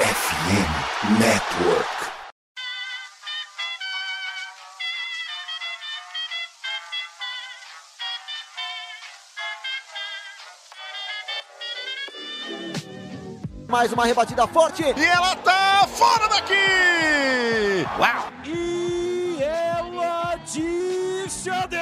[0.00, 2.10] FM Network.
[13.68, 14.82] Mais uma rebatida forte.
[14.82, 17.86] E ela tá fora daqui!
[17.98, 18.32] Uau!
[18.46, 21.78] E ela descendeu!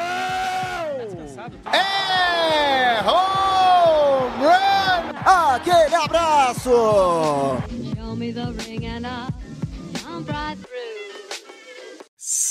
[1.72, 5.54] É home run!
[5.54, 7.77] Aquele abraço!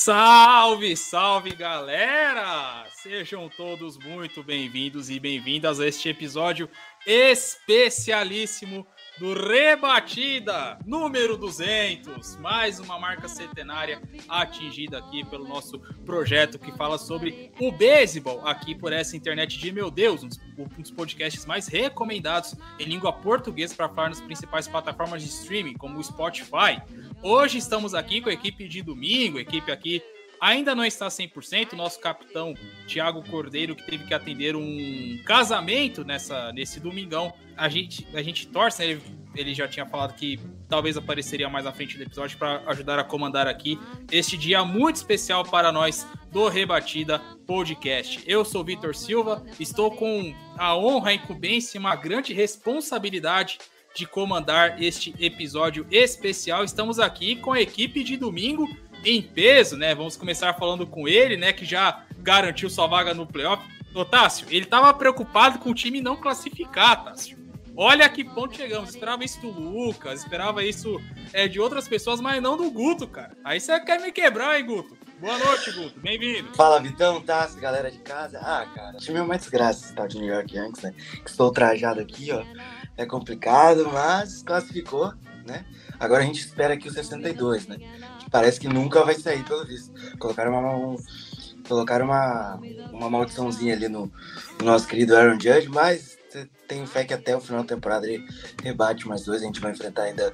[0.08, 2.86] Salve, salve galera!
[2.92, 6.70] Sejam todos muito bem-vindos e bem-vindas a este episódio
[7.06, 8.88] especialíssimo
[9.20, 16.98] do Rebatida número 200, mais uma marca centenária atingida aqui pelo nosso projeto que fala
[16.98, 21.46] sobre o beisebol aqui por essa internet de meu Deus, um dos, um dos podcasts
[21.46, 26.80] mais recomendados em língua portuguesa para falar nas principais plataformas de streaming, como o Spotify.
[27.24, 30.04] Hoje estamos aqui com a equipe de domingo, equipe aqui
[30.42, 31.74] ainda não está 100%.
[31.74, 32.54] Nosso capitão
[32.88, 37.34] Thiago Cordeiro, que teve que atender um casamento nessa, nesse domingão.
[37.56, 38.92] A gente, a gente torce, né?
[38.92, 39.02] ele,
[39.36, 43.04] ele já tinha falado que talvez apareceria mais à frente do episódio para ajudar a
[43.04, 43.80] comandar aqui
[44.12, 48.24] este dia muito especial para nós do Rebatida Podcast.
[48.28, 53.58] Eu sou Vitor Silva, estou com a honra, a incumbência e uma grande responsabilidade
[53.96, 56.64] de comandar este episódio especial.
[56.64, 58.68] Estamos aqui com a equipe de domingo
[59.04, 59.94] em peso, né?
[59.96, 61.54] Vamos começar falando com ele, né?
[61.54, 63.64] Que já garantiu sua vaga no playoff.
[63.94, 67.38] Ô, Tássio, ele tava preocupado com o time não classificar, Tássio.
[67.76, 68.90] Olha que ponto chegamos.
[68.90, 71.00] Esperava isso do Lucas, esperava isso
[71.32, 73.38] é, de outras pessoas, mas não do Guto, cara.
[73.44, 74.98] Aí você quer me quebrar, hein, Guto?
[75.20, 76.00] Boa noite, Guto.
[76.00, 76.54] Bem-vindo.
[76.56, 78.40] Fala, Vitão, Tassi, galera de casa.
[78.40, 80.94] Ah, cara, o time é uma desgraça esse tal de New York Yankees, né?
[81.24, 82.44] Estou trajado aqui, ó.
[82.96, 85.14] É complicado, mas classificou,
[85.46, 85.64] né?
[86.00, 87.78] Agora a gente espera aqui o 62, né?
[88.32, 89.92] Parece que nunca vai sair, pelo visto.
[90.18, 90.98] Colocaram uma, um,
[91.68, 92.60] colocaram uma,
[92.92, 94.12] uma maldiçãozinha ali no,
[94.60, 96.18] no nosso querido Aaron Judge, mas
[96.68, 98.26] tenho fé que até o final da temporada ele
[98.62, 99.42] rebate mais dois.
[99.42, 100.34] A gente vai enfrentar ainda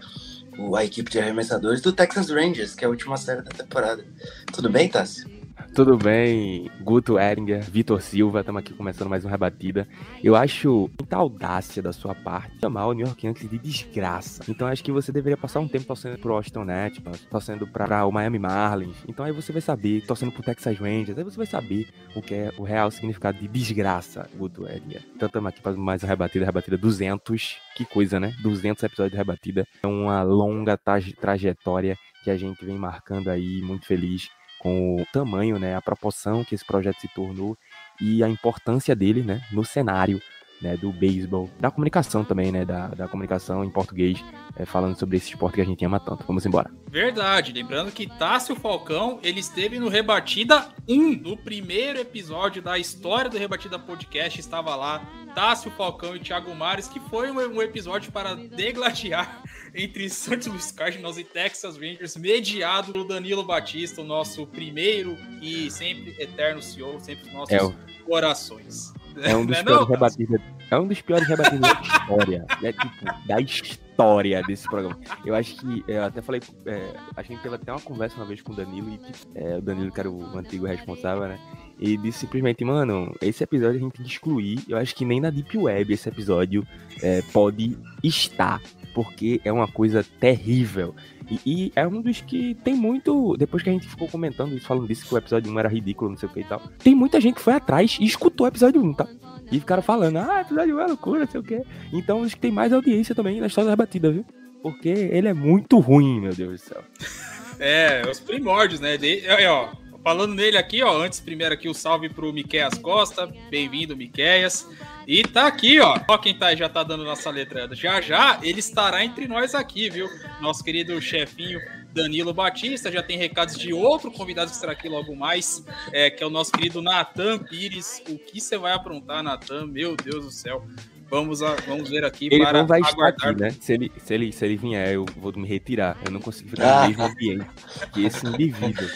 [0.57, 4.03] o, a equipe de arremessadores do Texas Rangers, que é a última série da temporada.
[4.51, 5.32] Tudo bem, Tassi?
[5.75, 9.87] Tudo bem, Guto Eringer, Vitor Silva, estamos aqui começando mais uma rebatida.
[10.23, 14.43] Eu acho muita audácia da sua parte chamar o New York Yankees de desgraça.
[14.47, 18.11] Então acho que você deveria passar um tempo torcendo pro Washington Nationals, torcendo para o
[18.11, 18.97] Miami Marlins.
[19.07, 22.35] Então aí você vai saber, torcendo pro Texas Rangers, aí você vai saber o que
[22.35, 25.03] é o real significado de desgraça, Guto Eringer.
[25.15, 27.57] Então estamos aqui para mais uma rebatida, rebatida 200.
[27.75, 28.31] Que coisa, né?
[28.43, 29.67] 200 episódios de rebatida.
[29.81, 30.77] É uma longa
[31.19, 34.29] trajetória que a gente vem marcando aí, muito feliz
[34.63, 37.57] com o tamanho, né, a proporção que esse projeto se tornou
[38.01, 40.21] e a importância dele, né, no cenário
[40.63, 44.23] né, do beisebol, da comunicação também, né, da, da comunicação em português,
[44.55, 46.23] é, falando sobre esse esporte que a gente ama tanto.
[46.25, 46.71] Vamos embora.
[46.89, 53.29] Verdade, lembrando que Tássio Falcão, ele esteve no Rebatida 1, no primeiro episódio da história
[53.29, 58.11] do Rebatida Podcast, estava lá Tássio Falcão e Thiago Mares, que foi um, um episódio
[58.11, 59.43] para degladiar
[59.75, 65.69] entre Santos Luiz Cardinals e Texas Rangers, mediado pelo Danilo Batista, o nosso primeiro e
[65.71, 68.93] sempre eterno CEO, sempre os nossos É corações.
[69.21, 70.41] É um dos Não é piores não, rebatidas.
[70.71, 72.45] É um dos piores rebatidas da história.
[72.61, 72.73] Né?
[72.73, 74.99] Tipo, da história desse programa.
[75.25, 75.83] Eu acho que.
[75.87, 76.41] é, Eu até falei.
[76.65, 78.99] é, a gente teve até uma conversa uma vez com o Danilo e
[79.35, 81.39] é, o Danilo, que era o antigo responsável, né?
[81.79, 84.63] E disse simplesmente, mano, esse episódio a gente tem que excluir.
[84.67, 86.65] Eu acho que nem na Deep Web esse episódio
[87.01, 88.61] é, pode estar.
[88.93, 90.93] Porque é uma coisa terrível.
[91.33, 93.35] E, e é um dos que tem muito.
[93.37, 96.11] Depois que a gente ficou comentando isso, falando disso, que o episódio 1 era ridículo,
[96.11, 96.61] não sei o que e tal.
[96.79, 99.07] Tem muita gente que foi atrás e escutou o episódio 1, tá?
[99.51, 101.61] E ficaram falando, ah, episódio 1 é loucura, não sei o que.
[101.91, 104.25] Então acho que tem mais audiência também na história da batida, viu?
[104.61, 106.83] Porque ele é muito ruim, meu Deus do céu.
[107.59, 108.97] É, os primórdios, né?
[108.97, 109.69] De, é, ó,
[110.03, 114.67] falando nele aqui, ó, antes primeiro aqui o salve pro Miqueias Costa, bem-vindo, Miqueias.
[115.07, 117.69] E tá aqui, ó, ó quem tá, já tá dando nossa letra.
[117.73, 120.07] Já já ele estará entre nós aqui, viu?
[120.41, 121.59] Nosso querido chefinho
[121.93, 126.23] Danilo Batista, já tem recados de outro convidado que estará aqui logo mais, é, que
[126.23, 128.01] é o nosso querido Natan Pires.
[128.09, 129.67] O que você vai aprontar, Natan?
[129.67, 130.65] Meu Deus do céu.
[131.09, 133.29] Vamos, a- vamos ver aqui Ele para não vai estar aguardar.
[133.29, 133.51] aqui, né?
[133.61, 135.95] Se ele, se, ele, se ele vier, eu vou me retirar.
[136.03, 137.45] Eu não consigo ficar no mesmo ambiente
[137.93, 138.89] que esse indivíduo.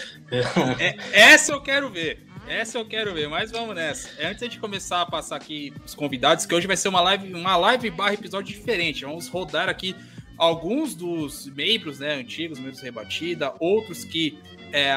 [0.79, 2.25] É, essa eu quero ver.
[2.47, 4.09] Essa eu quero ver, mas vamos nessa.
[4.21, 7.33] É, Antes de começar a passar aqui os convidados, que hoje vai ser uma live,
[7.33, 9.03] uma live barra episódio diferente.
[9.03, 9.93] Vamos rodar aqui
[10.37, 14.39] alguns dos membros, né, antigos, membros rebatida, outros que
[14.71, 14.95] é,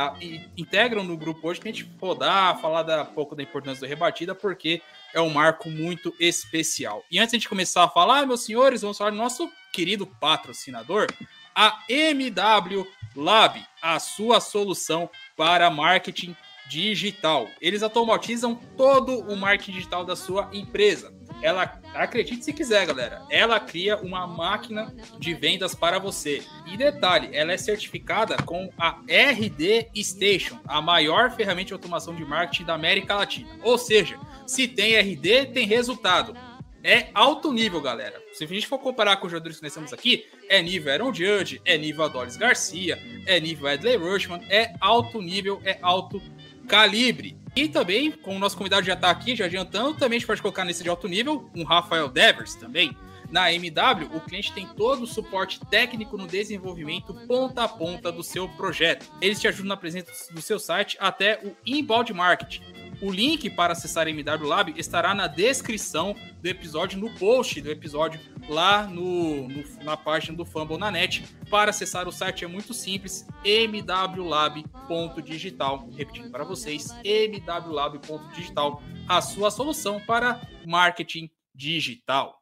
[0.57, 4.33] integram no grupo hoje, pra gente rodar, falar da, um pouco da importância do rebatida,
[4.33, 4.81] porque
[5.13, 7.05] é um marco muito especial.
[7.11, 11.09] E antes de começar a falar, meus senhores, vamos falar do nosso querido patrocinador,
[11.53, 12.87] a MW
[13.17, 16.37] Lab, a sua solução para marketing
[16.71, 17.49] digital.
[17.61, 21.13] Eles automatizam todo o marketing digital da sua empresa.
[21.43, 26.43] Ela, acredite se quiser, galera, ela cria uma máquina de vendas para você.
[26.67, 32.25] E detalhe, ela é certificada com a RD Station, a maior ferramenta de automação de
[32.25, 33.49] marketing da América Latina.
[33.63, 36.37] Ou seja, se tem RD, tem resultado.
[36.83, 38.23] É alto nível, galera.
[38.33, 41.13] Se a gente for comparar com os jogadores que nós temos aqui, é nível Aaron
[41.13, 46.23] Judge, é nível Adolis Garcia, é nível Adley Rushman, é alto nível, é alto
[46.71, 47.37] calibre.
[47.57, 50.41] E também, como o nosso convidado já está aqui, já adiantando, também a gente pode
[50.41, 52.97] colocar nesse de alto nível um Rafael Devers também.
[53.29, 58.23] Na MW, o cliente tem todo o suporte técnico no desenvolvimento ponta a ponta do
[58.23, 59.11] seu projeto.
[59.21, 62.63] Eles te ajudam na presença do seu site até o inbound marketing.
[63.03, 68.21] O link para acessar MW Lab estará na descrição do episódio, no post do episódio,
[68.49, 71.25] lá no, no na página do Fumble na net.
[71.49, 75.89] Para acessar o site é muito simples, mwlab.digital.
[75.97, 82.40] Repetindo para vocês, mwlab.digital, a sua solução para marketing digital.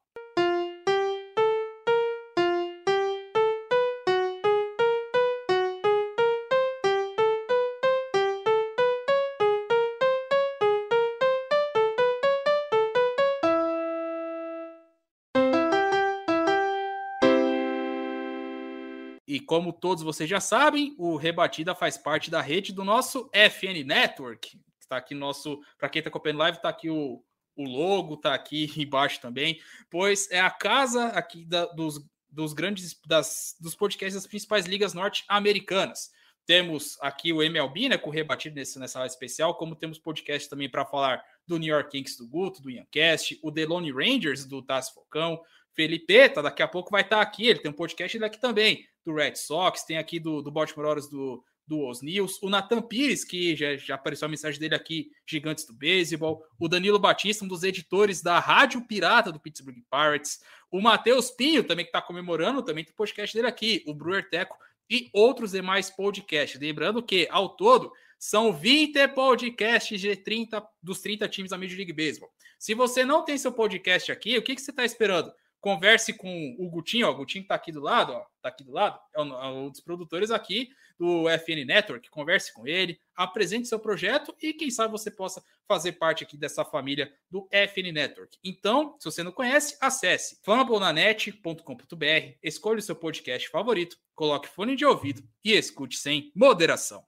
[19.48, 24.60] Como todos vocês já sabem, o Rebatida faz parte da rede do nosso FN Network.
[24.78, 27.24] Está aqui nosso, para quem está acompanhando live, está aqui o,
[27.56, 29.58] o logo, está aqui embaixo também,
[29.88, 31.98] pois é a casa aqui da, dos,
[32.30, 36.10] dos grandes das, dos podcasts das principais ligas norte-americanas.
[36.44, 40.68] Temos aqui o MLB, né, com rebatido nesse, nessa live especial, como temos podcast também
[40.68, 44.60] para falar do New York Kings do Guto, do Yancast, o The Lone Rangers do
[44.60, 45.40] Tassi Falcão,
[45.72, 49.14] Felipe, daqui a pouco vai estar tá aqui, ele tem um podcast daqui também, do
[49.14, 53.24] Red Sox, tem aqui do, do Baltimore Orioles do, do Os News, o Nathan Pires,
[53.24, 57.48] que já, já apareceu a mensagem dele aqui, Gigantes do Beisebol, o Danilo Batista, um
[57.48, 60.40] dos editores da Rádio Pirata do Pittsburgh Pirates,
[60.70, 64.56] o Matheus Pinho, também que está comemorando, também tem podcast dele aqui, o Brewer Teco
[64.90, 66.60] e outros demais podcasts.
[66.60, 71.92] Lembrando que, ao todo, são 20 podcasts de 30, dos 30 times da Major League
[71.92, 72.30] Baseball.
[72.58, 75.32] Se você não tem seu podcast aqui, o que, que você está esperando?
[75.60, 78.72] Converse com o Gutinho, ó, o Gutinho tá aqui do lado, ó, tá aqui do
[78.72, 80.68] lado, é um, é um dos produtores aqui
[80.98, 85.92] do FN Network, converse com ele, apresente seu projeto e quem sabe você possa fazer
[85.92, 88.36] parte aqui dessa família do FN Network.
[88.42, 94.84] Então, se você não conhece, acesse fambonanet.com.br, escolha o seu podcast favorito, coloque fone de
[94.84, 97.04] ouvido e escute sem moderação.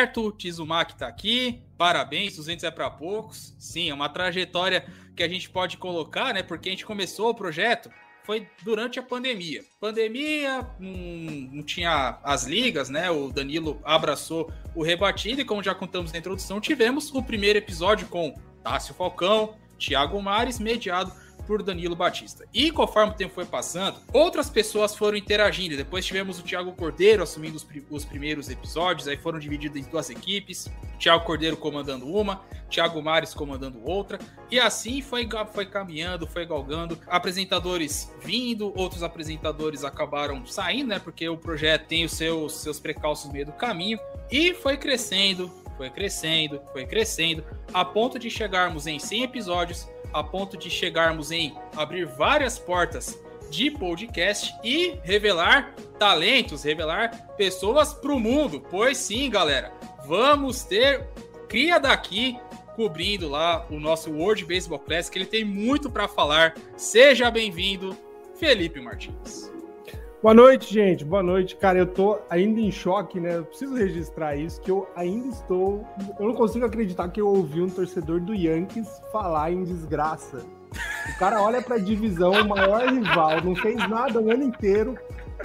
[0.00, 3.54] Certo, o Tizumaki tá aqui, parabéns, 200 é para poucos.
[3.58, 6.42] Sim, é uma trajetória que a gente pode colocar, né?
[6.42, 7.90] Porque a gente começou o projeto
[8.24, 9.62] foi durante a pandemia.
[9.80, 13.10] Pandemia, não, tinha as ligas, né?
[13.10, 18.06] O Danilo abraçou o rebatido e, como já contamos na introdução, tivemos o primeiro episódio
[18.06, 22.46] com Tássio Falcão, Thiago Mares, mediado por Danilo Batista.
[22.52, 25.76] E conforme o tempo foi passando, outras pessoas foram interagindo.
[25.76, 30.10] Depois tivemos o Thiago Cordeiro assumindo os, os primeiros episódios, aí foram divididos em duas
[30.10, 30.68] equipes.
[30.98, 34.18] Thiago Cordeiro comandando uma, Thiago Mares comandando outra,
[34.50, 36.98] e assim foi, foi caminhando, foi galgando.
[37.06, 40.98] Apresentadores vindo, outros apresentadores acabaram saindo, né?
[40.98, 43.98] Porque o projeto tem os seus, seus precalços no meio do caminho,
[44.30, 50.22] e foi crescendo, foi crescendo, foi crescendo, a ponto de chegarmos em 100 episódios a
[50.22, 53.18] ponto de chegarmos em abrir várias portas
[53.50, 58.60] de podcast e revelar talentos, revelar pessoas para o mundo.
[58.70, 59.72] Pois sim, galera,
[60.06, 61.06] vamos ter
[61.48, 62.38] cria daqui
[62.76, 65.18] cobrindo lá o nosso World Baseball Classic.
[65.18, 66.54] Ele tem muito para falar.
[66.76, 67.96] Seja bem-vindo,
[68.36, 69.49] Felipe Martins.
[70.22, 71.02] Boa noite, gente.
[71.02, 71.56] Boa noite.
[71.56, 73.38] Cara, eu tô ainda em choque, né?
[73.38, 75.82] Eu preciso registrar isso, que eu ainda estou.
[76.18, 80.44] Eu não consigo acreditar que eu ouvi um torcedor do Yankees falar em desgraça.
[81.14, 84.94] O cara olha pra divisão, o maior rival, não fez nada o ano inteiro,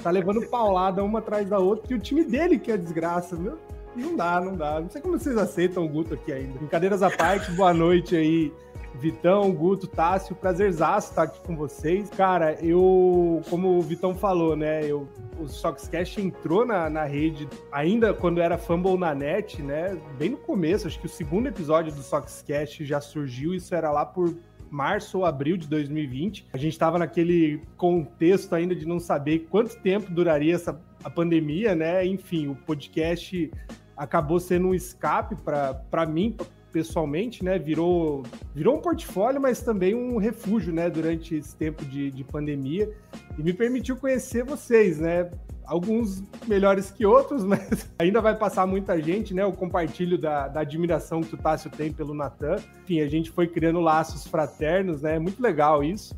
[0.04, 3.58] tá levando paulada uma atrás da outra, e o time dele que é desgraça, viu?
[3.96, 4.82] Não dá, não dá.
[4.82, 6.60] Não sei como vocês aceitam o Guto aqui ainda.
[6.60, 8.52] Brincadeiras à parte, boa noite aí.
[9.00, 12.10] Vitão, Guto, Tássio, prazerzaço estar aqui com vocês.
[12.10, 15.08] Cara, eu, como o Vitão falou, né, eu,
[15.40, 20.38] o Soxcast entrou na, na rede ainda quando era Fumble na net, né, bem no
[20.38, 24.36] começo, acho que o segundo episódio do Soxcast já surgiu, isso era lá por
[24.70, 26.48] março ou abril de 2020.
[26.52, 31.76] A gente estava naquele contexto ainda de não saber quanto tempo duraria essa a pandemia,
[31.76, 32.06] né?
[32.06, 33.52] Enfim, o podcast
[33.96, 36.36] acabou sendo um escape para mim,
[36.76, 37.58] pessoalmente, né?
[37.58, 40.90] Virou, virou um portfólio, mas também um refúgio, né?
[40.90, 42.92] Durante esse tempo de, de pandemia
[43.40, 45.32] e me permitiu conhecer vocês, né?
[45.66, 49.44] Alguns melhores que outros, mas ainda vai passar muita gente, né?
[49.44, 52.58] Eu compartilho da, da admiração que o Tássio tem pelo Natan.
[52.84, 55.18] Enfim, a gente foi criando laços fraternos, né?
[55.18, 56.14] Muito legal isso.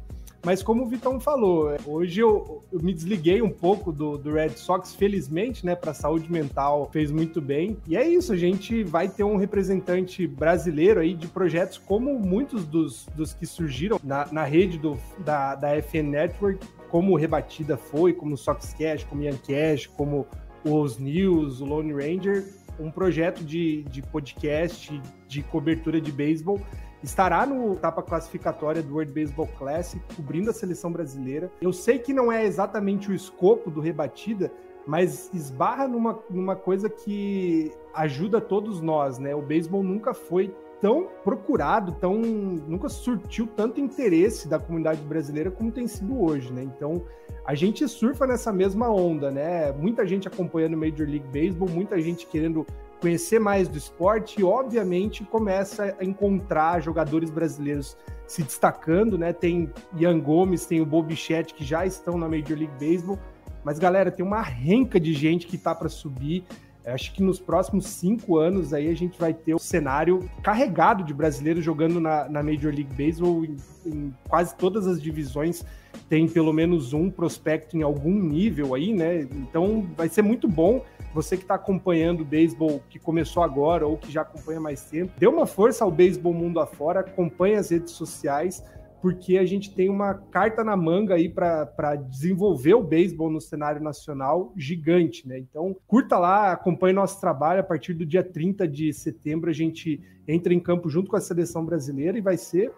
[0.47, 4.51] Mas como o Vitão falou, hoje eu, eu me desliguei um pouco do, do Red
[4.51, 7.75] Sox, felizmente, né, para saúde mental, fez muito bem.
[7.85, 12.65] E é isso, a gente vai ter um representante brasileiro aí de projetos como muitos
[12.65, 18.13] dos, dos que surgiram na, na rede do, da, da FN Network, como Rebatida foi,
[18.13, 20.25] como o Soxcast, como o Yancast, como
[20.63, 22.45] os News, o Lone Ranger,
[22.79, 26.61] um projeto de, de podcast, de cobertura de beisebol
[27.03, 31.51] estará no etapa classificatória do World Baseball Classic, cobrindo a seleção brasileira.
[31.61, 34.51] Eu sei que não é exatamente o escopo do Rebatida,
[34.85, 39.35] mas esbarra numa, numa coisa que ajuda todos nós, né?
[39.35, 45.71] O beisebol nunca foi tão procurado, tão nunca surtiu tanto interesse da comunidade brasileira como
[45.71, 46.63] tem sido hoje, né?
[46.63, 47.03] Então,
[47.45, 49.71] a gente surfa nessa mesma onda, né?
[49.73, 52.65] Muita gente acompanhando Major League Baseball, muita gente querendo
[52.99, 59.31] conhecer mais do esporte e, obviamente, começa a encontrar jogadores brasileiros se destacando, né?
[59.31, 63.17] Tem Ian Gomes, tem o Bobichette que já estão na Major League Baseball,
[63.63, 66.43] mas galera, tem uma renca de gente que tá para subir.
[66.85, 71.13] Acho que nos próximos cinco anos aí a gente vai ter um cenário carregado de
[71.13, 75.65] brasileiros jogando na, na Major League Baseball em, em, quase todas as divisões.
[76.07, 79.27] Tem pelo menos um prospecto em algum nível aí, né?
[79.33, 80.85] Então vai ser muito bom.
[81.17, 85.11] Você que está acompanhando o beisebol que começou agora ou que já acompanha mais tempo,
[85.17, 88.63] dê uma força ao beisebol mundo afora, acompanhe as redes sociais,
[89.01, 93.81] porque a gente tem uma carta na manga aí para desenvolver o beisebol no cenário
[93.81, 95.39] nacional gigante, né?
[95.39, 97.61] Então, curta lá, acompanhe nosso trabalho.
[97.61, 101.21] A partir do dia 30 de setembro, a gente entra em campo junto com a
[101.21, 102.71] seleção brasileira e vai ser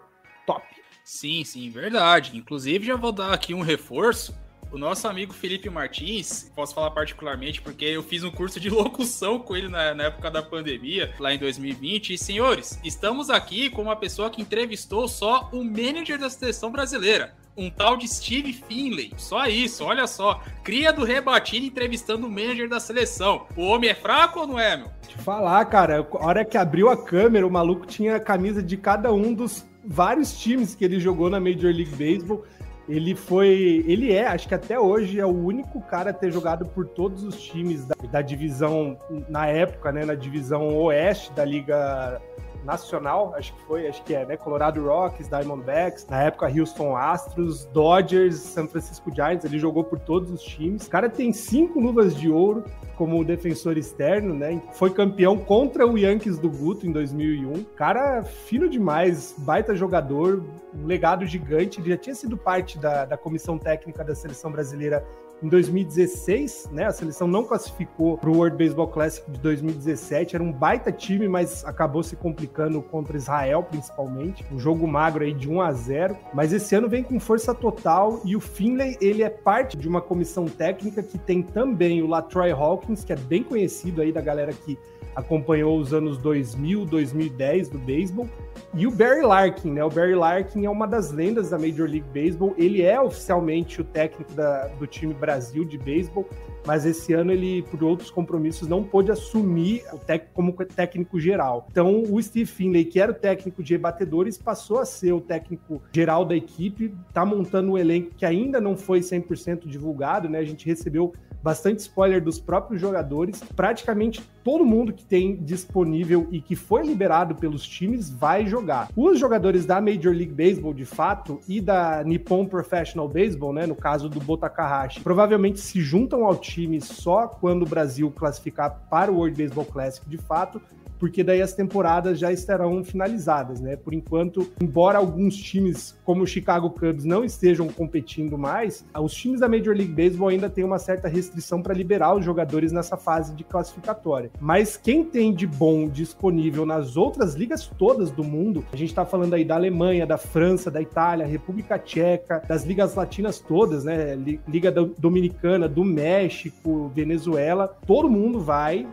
[0.46, 0.64] top.
[1.04, 2.38] Sim, sim, verdade.
[2.38, 4.34] Inclusive, já vou dar aqui um reforço
[4.72, 9.38] o nosso amigo Felipe Martins, posso falar particularmente porque eu fiz um curso de locução
[9.38, 12.14] com ele na, na, época da pandemia, lá em 2020.
[12.14, 17.34] E, senhores, estamos aqui com uma pessoa que entrevistou só o manager da seleção brasileira.
[17.56, 19.12] Um tal de Steve Finley.
[19.16, 20.40] Só isso, olha só.
[20.62, 23.46] Cria do Rebatido entrevistando o manager da seleção.
[23.56, 24.86] O homem é fraco ou não é, meu?
[25.06, 28.76] Te falar, cara, a hora que abriu a câmera, o maluco tinha a camisa de
[28.76, 32.44] cada um dos vários times que ele jogou na Major League Baseball.
[32.90, 33.84] Ele foi.
[33.86, 37.22] Ele é, acho que até hoje, é o único cara a ter jogado por todos
[37.22, 40.04] os times da, da divisão, na época, né?
[40.04, 42.20] Na divisão oeste da Liga
[42.64, 44.36] nacional, acho que foi, acho que é, né?
[44.36, 50.30] Colorado Rockies, Diamondbacks, na época Houston Astros, Dodgers, San Francisco Giants, ele jogou por todos
[50.30, 50.86] os times.
[50.86, 52.64] O cara tem cinco luvas de ouro
[52.96, 54.60] como defensor externo, né?
[54.72, 57.64] Foi campeão contra o Yankees do Guto em 2001.
[57.74, 61.80] Cara fino demais, baita jogador, um legado gigante.
[61.80, 65.02] Ele já tinha sido parte da, da comissão técnica da seleção brasileira
[65.42, 66.86] em 2016, né?
[66.86, 70.36] A seleção não classificou para o World Baseball Classic de 2017.
[70.36, 74.44] Era um baita time, mas acabou se complicando contra Israel, principalmente.
[74.52, 76.16] Um jogo magro aí de 1 a 0.
[76.34, 80.00] Mas esse ano vem com força total e o Finlay ele é parte de uma
[80.00, 84.52] comissão técnica que tem também o Latroy Hawkins, que é bem conhecido aí da galera
[84.52, 84.78] que
[85.14, 88.28] acompanhou os anos 2000, 2010 do beisebol,
[88.72, 89.84] e o Barry Larkin, né?
[89.84, 92.54] O Barry Larkin é uma das lendas da Major League Baseball.
[92.56, 96.28] Ele é oficialmente o técnico da, do time Brasil de beisebol,
[96.64, 101.66] mas esse ano ele, por outros compromissos, não pôde assumir o técnico como técnico geral.
[101.68, 105.82] Então, o Steve Finley, que era o técnico de rebatedores, passou a ser o técnico
[105.92, 110.38] geral da equipe, está montando um elenco que ainda não foi 100% divulgado, né?
[110.38, 111.12] A gente recebeu
[111.42, 113.42] bastante spoiler dos próprios jogadores.
[113.54, 118.88] Praticamente todo mundo que tem disponível e que foi liberado pelos times vai jogar.
[118.96, 123.74] Os jogadores da Major League Baseball, de fato, e da Nippon Professional Baseball, né, no
[123.74, 129.16] caso do Botakahashi, provavelmente se juntam ao time só quando o Brasil classificar para o
[129.16, 130.60] World Baseball Classic de fato,
[131.00, 133.74] porque daí as temporadas já estarão finalizadas, né?
[133.74, 139.40] Por enquanto, embora alguns times como o Chicago Cubs não estejam competindo mais, os times
[139.40, 143.34] da Major League Baseball ainda têm uma certa restrição para liberar os jogadores nessa fase
[143.34, 144.30] de classificatória.
[144.38, 149.06] Mas quem tem de bom disponível nas outras ligas todas do mundo, a gente está
[149.06, 154.14] falando aí da Alemanha, da França, da Itália, República Tcheca, das ligas latinas todas, né?
[154.46, 158.86] Liga Dominicana, do México, Venezuela, todo mundo vai.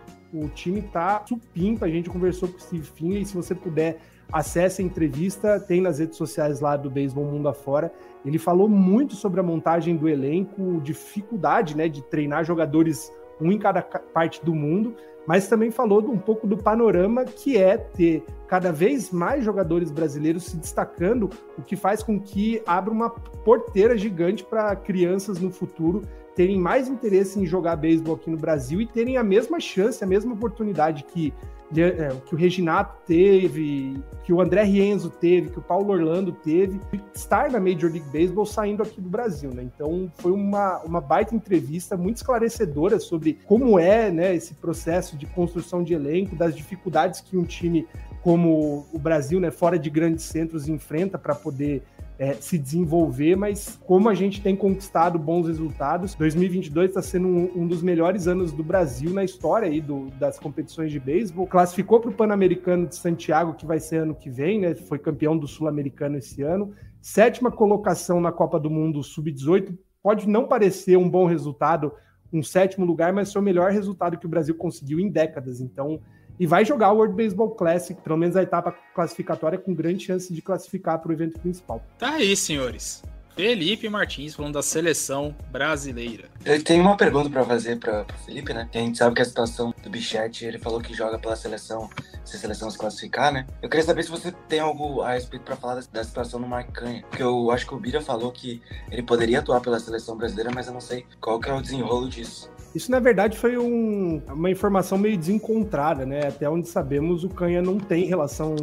[0.44, 1.86] O time tá supimpa.
[1.86, 3.25] A gente conversou com o Steve Finley.
[3.25, 4.00] Se você puder,
[4.32, 5.60] acesse a entrevista.
[5.60, 7.91] Tem nas redes sociais lá do Beisebol Mundo Afora.
[8.25, 13.60] Ele falou muito sobre a montagem do elenco, dificuldade né, de treinar jogadores um em
[13.60, 14.96] cada parte do mundo,
[15.27, 20.46] mas também falou um pouco do panorama que é ter cada vez mais jogadores brasileiros
[20.46, 26.01] se destacando, o que faz com que abra uma porteira gigante para crianças no futuro
[26.38, 30.08] terem mais interesse em jogar beisebol aqui no Brasil e terem a mesma chance, a
[30.08, 31.34] mesma oportunidade que,
[31.75, 36.79] é, que o Reginato teve, que o André Rienzo teve, que o Paulo Orlando teve,
[37.12, 39.63] estar na Major League Baseball saindo aqui do Brasil, né?
[39.63, 45.25] Então foi uma, uma baita entrevista muito esclarecedora sobre como é né, esse processo de
[45.25, 47.88] construção de elenco, das dificuldades que um time
[48.22, 51.82] como o Brasil, né, fora de grandes centros, enfrenta para poder
[52.19, 57.51] é, se desenvolver, mas como a gente tem conquistado bons resultados, 2022 está sendo um,
[57.62, 61.45] um, dos melhores anos do Brasil na história aí do, das competições de beisebol.
[61.45, 64.74] Classificou para o Pan-Americano de Santiago, que vai ser ano que vem, né?
[64.74, 66.74] Foi campeão do Sul-Americano esse ano.
[67.00, 69.77] Sétima colocação na Copa do Mundo Sub-18.
[70.01, 71.91] Pode não parecer um bom resultado,
[72.33, 75.62] um sétimo lugar, mas foi o melhor resultado que o Brasil conseguiu em décadas.
[75.62, 76.01] Então,
[76.39, 80.34] e vai jogar o World Baseball Classic, pelo menos a etapa classificatória, com grande chance
[80.34, 81.84] de classificar para o evento principal.
[81.98, 83.03] Tá aí, senhores.
[83.38, 86.27] Felipe Martins falando da seleção brasileira.
[86.44, 88.67] Eu tenho uma pergunta para fazer para o Felipe, né?
[88.74, 91.88] A gente sabe que a situação do Bichette, ele falou que joga pela seleção,
[92.25, 93.46] se a seleção se classificar, né?
[93.62, 96.72] Eu queria saber se você tem algo a respeito para falar da, situação do Mark
[96.72, 100.50] Canha, porque eu acho que o Bira falou que ele poderia atuar pela seleção brasileira,
[100.51, 102.50] mas eu não sei qual que é o desenrolo disso.
[102.77, 106.27] Isso, na verdade, foi um, uma informação meio desencontrada, né?
[106.27, 108.55] Até onde sabemos, o Canha não tem relação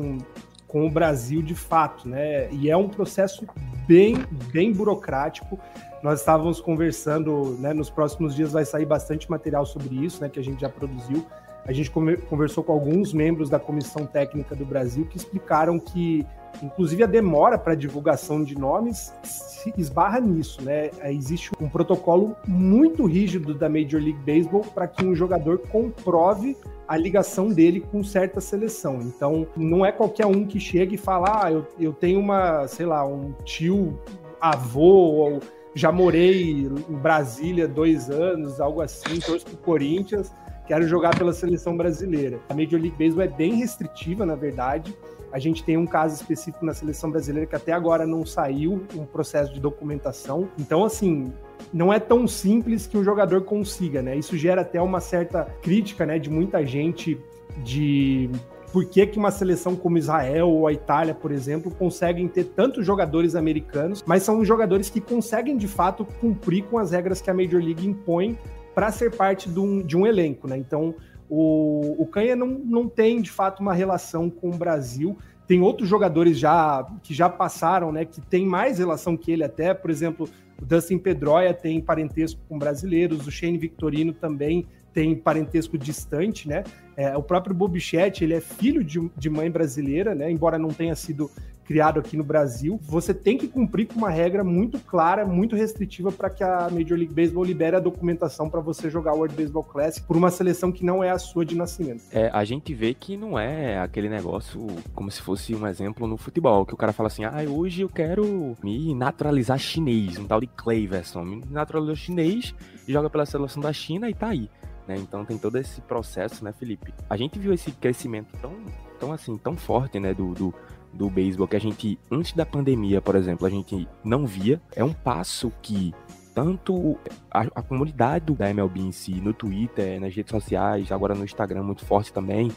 [0.69, 2.49] com o Brasil de fato, né?
[2.53, 3.45] E é um processo
[3.89, 5.59] bem, bem burocrático.
[6.01, 7.75] Nós estávamos conversando, né?
[7.75, 10.29] Nos próximos dias vai sair bastante material sobre isso, né?
[10.29, 11.27] Que a gente já produziu.
[11.67, 16.25] A gente conversou com alguns membros da comissão técnica do Brasil que explicaram que
[16.63, 20.91] Inclusive, a demora para divulgação de nomes se esbarra nisso, né?
[21.05, 26.97] Existe um protocolo muito rígido da Major League Baseball para que um jogador comprove a
[26.97, 29.01] ligação dele com certa seleção.
[29.01, 32.87] Então, não é qualquer um que chega e fala, ah, eu, eu tenho uma, sei
[32.87, 33.99] lá, um tio,
[34.41, 35.41] avô, ou
[35.75, 40.33] já morei em Brasília dois anos, algo assim, torço pro Corinthians,
[40.67, 42.39] quero jogar pela seleção brasileira.
[42.49, 44.97] A Major League Baseball é bem restritiva, na verdade,
[45.35, 49.05] a gente tem um caso específico na seleção brasileira que até agora não saiu um
[49.05, 50.49] processo de documentação.
[50.57, 51.33] Então, assim,
[51.73, 54.17] não é tão simples que um jogador consiga, né?
[54.17, 57.21] Isso gera até uma certa crítica, né, de muita gente
[57.65, 58.31] de
[58.73, 62.87] por que, que uma seleção como Israel ou a Itália, por exemplo, conseguem ter tantos
[62.87, 67.35] jogadores americanos, mas são jogadores que conseguem de fato cumprir com as regras que a
[67.35, 68.39] Major League impõe
[68.73, 70.57] para ser parte de um, de um elenco, né?
[70.57, 70.95] Então,
[71.29, 75.17] o, o Canha não, não tem, de fato, uma relação com o Brasil.
[75.47, 78.05] Tem outros jogadores já que já passaram, né?
[78.05, 79.75] Que tem mais relação que ele até.
[79.75, 80.29] Por exemplo,
[80.61, 86.63] o Dustin Pedroia tem parentesco com brasileiros, o Shane Victorino também tem parentesco distante, né?
[86.97, 90.31] É, o próprio Bobichette, ele é filho de, de mãe brasileira, né?
[90.31, 91.29] Embora não tenha sido
[91.65, 96.13] criado aqui no Brasil, você tem que cumprir com uma regra muito clara, muito restritiva
[96.13, 99.65] para que a Major League Baseball libere a documentação para você jogar o World Baseball
[99.65, 102.05] Classic por uma seleção que não é a sua de nascimento.
[102.13, 106.17] É, a gente vê que não é aquele negócio como se fosse um exemplo no
[106.17, 110.41] futebol, que o cara fala assim: "Ah, hoje eu quero me naturalizar chinês", um tal
[110.41, 112.55] de Clayverson, me naturalizou chinês,
[112.87, 114.49] joga pela seleção da China e tá aí.
[114.87, 114.97] Né?
[114.97, 116.93] Então tem todo esse processo, né, Felipe?
[117.09, 118.55] A gente viu esse crescimento tão,
[119.01, 120.55] tão assim, tão forte, né, do, do
[120.95, 124.61] do beisebol que a gente, antes da pandemia, por exemplo, a gente não via.
[124.75, 125.95] É um passo que
[126.35, 126.99] tanto
[127.31, 131.63] a, a, comunidade da MLB em si, no Twitter, nas redes sociais, agora no Instagram
[131.63, 132.51] muito forte também,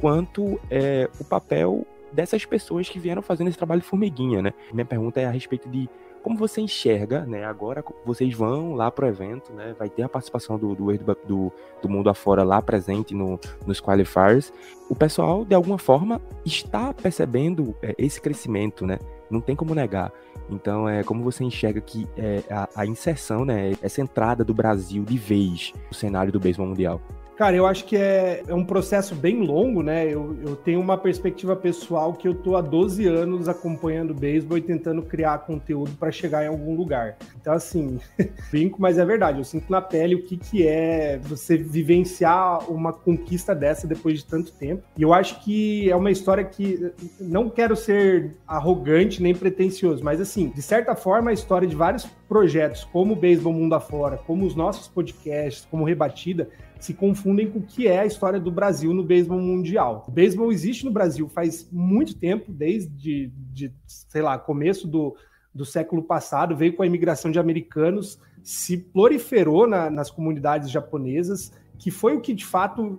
[0.00, 4.52] quanto é, o papel dessas pessoas que vieram fazendo esse trabalho formiguinha, né?
[4.72, 5.88] Minha pergunta é a respeito de
[6.22, 7.44] como você enxerga, né?
[7.44, 9.74] Agora vocês vão lá pro evento, né?
[9.78, 10.92] Vai ter a participação do, do,
[11.26, 11.52] do,
[11.82, 14.52] do mundo afora lá presente no, nos qualifiers.
[14.88, 18.98] O pessoal, de alguma forma, está percebendo é, esse crescimento, né?
[19.30, 20.12] Não tem como negar.
[20.48, 23.72] Então, é como você enxerga que é, a, a inserção, né?
[23.80, 27.00] Essa entrada do Brasil de vez no cenário do beisebol mundial.
[27.40, 30.04] Cara, eu acho que é, é um processo bem longo, né?
[30.04, 34.60] Eu, eu tenho uma perspectiva pessoal que eu tô há 12 anos acompanhando beisebol e
[34.60, 37.16] tentando criar conteúdo para chegar em algum lugar.
[37.40, 37.98] Então, assim,
[38.52, 39.38] brinco, mas é verdade.
[39.38, 44.26] Eu sinto na pele o que, que é você vivenciar uma conquista dessa depois de
[44.26, 44.82] tanto tempo.
[44.98, 50.20] E eu acho que é uma história que não quero ser arrogante nem pretencioso, mas
[50.20, 54.44] assim, de certa forma, a história de vários projetos, como o Beisebol Mundo Afora, como
[54.44, 58.94] os nossos podcasts, como Rebatida, se confundem com o que é a história do Brasil
[58.94, 60.06] no beisebol mundial.
[60.08, 65.14] O beisebol existe no Brasil faz muito tempo, desde, de, sei lá, começo do,
[65.54, 71.52] do século passado, veio com a imigração de americanos, se proliferou na, nas comunidades japonesas,
[71.78, 72.98] que foi o que de fato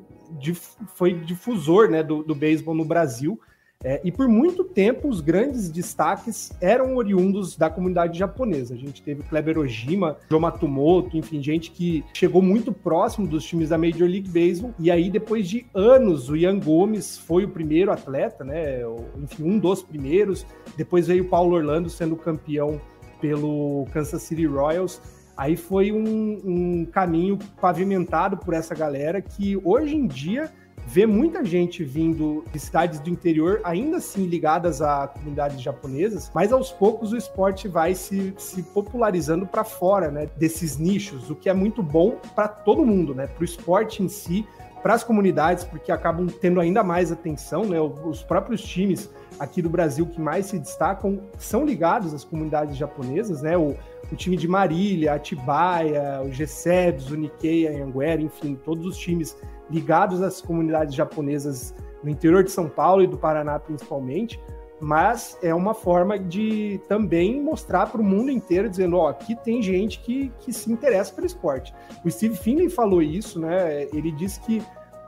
[0.95, 3.39] foi difusor né, do, do beisebol no Brasil.
[3.83, 8.75] É, e por muito tempo, os grandes destaques eram oriundos da comunidade japonesa.
[8.75, 13.69] A gente teve Kleber Ojima, Joe Matsumoto, enfim, gente que chegou muito próximo dos times
[13.69, 14.73] da Major League Baseball.
[14.77, 18.81] E aí, depois de anos, o Ian Gomes foi o primeiro atleta, né?
[19.17, 20.45] Enfim, um dos primeiros.
[20.77, 22.79] Depois veio o Paulo Orlando sendo campeão
[23.19, 25.01] pelo Kansas City Royals.
[25.35, 30.51] Aí foi um, um caminho pavimentado por essa galera que hoje em dia
[30.85, 36.51] vê muita gente vindo de cidades do interior, ainda assim ligadas a comunidades japonesas, mas
[36.51, 41.49] aos poucos o esporte vai se, se popularizando para fora né, desses nichos, o que
[41.49, 44.45] é muito bom para todo mundo, né, para o esporte em si,
[44.81, 49.69] para as comunidades, porque acabam tendo ainda mais atenção, né, os próprios times aqui do
[49.69, 53.75] Brasil que mais se destacam são ligados às comunidades japonesas, né, o,
[54.11, 59.37] o time de Marília, Atibaia, o GSEBS, o Nikkei, a Anguera, enfim, todos os times
[59.71, 64.39] ligados às comunidades japonesas no interior de São Paulo e do Paraná principalmente,
[64.79, 69.61] mas é uma forma de também mostrar para o mundo inteiro, dizendo, ó, aqui tem
[69.61, 71.71] gente que, que se interessa pelo esporte.
[72.03, 73.83] O Steve Finley falou isso, né?
[73.93, 74.61] Ele disse que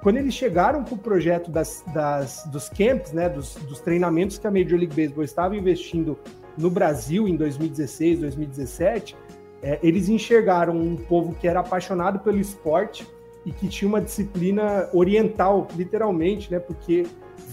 [0.04, 4.45] quando eles chegaram com o projeto das, das, dos camps, né, dos, dos treinamentos que
[4.45, 6.19] a Major League Baseball estava investindo
[6.58, 9.15] no Brasil em 2016, 2017,
[9.63, 13.08] é, eles enxergaram um povo que era apaixonado pelo esporte,
[13.45, 16.60] e que tinha uma disciplina oriental, literalmente, né?
[16.60, 17.06] Porque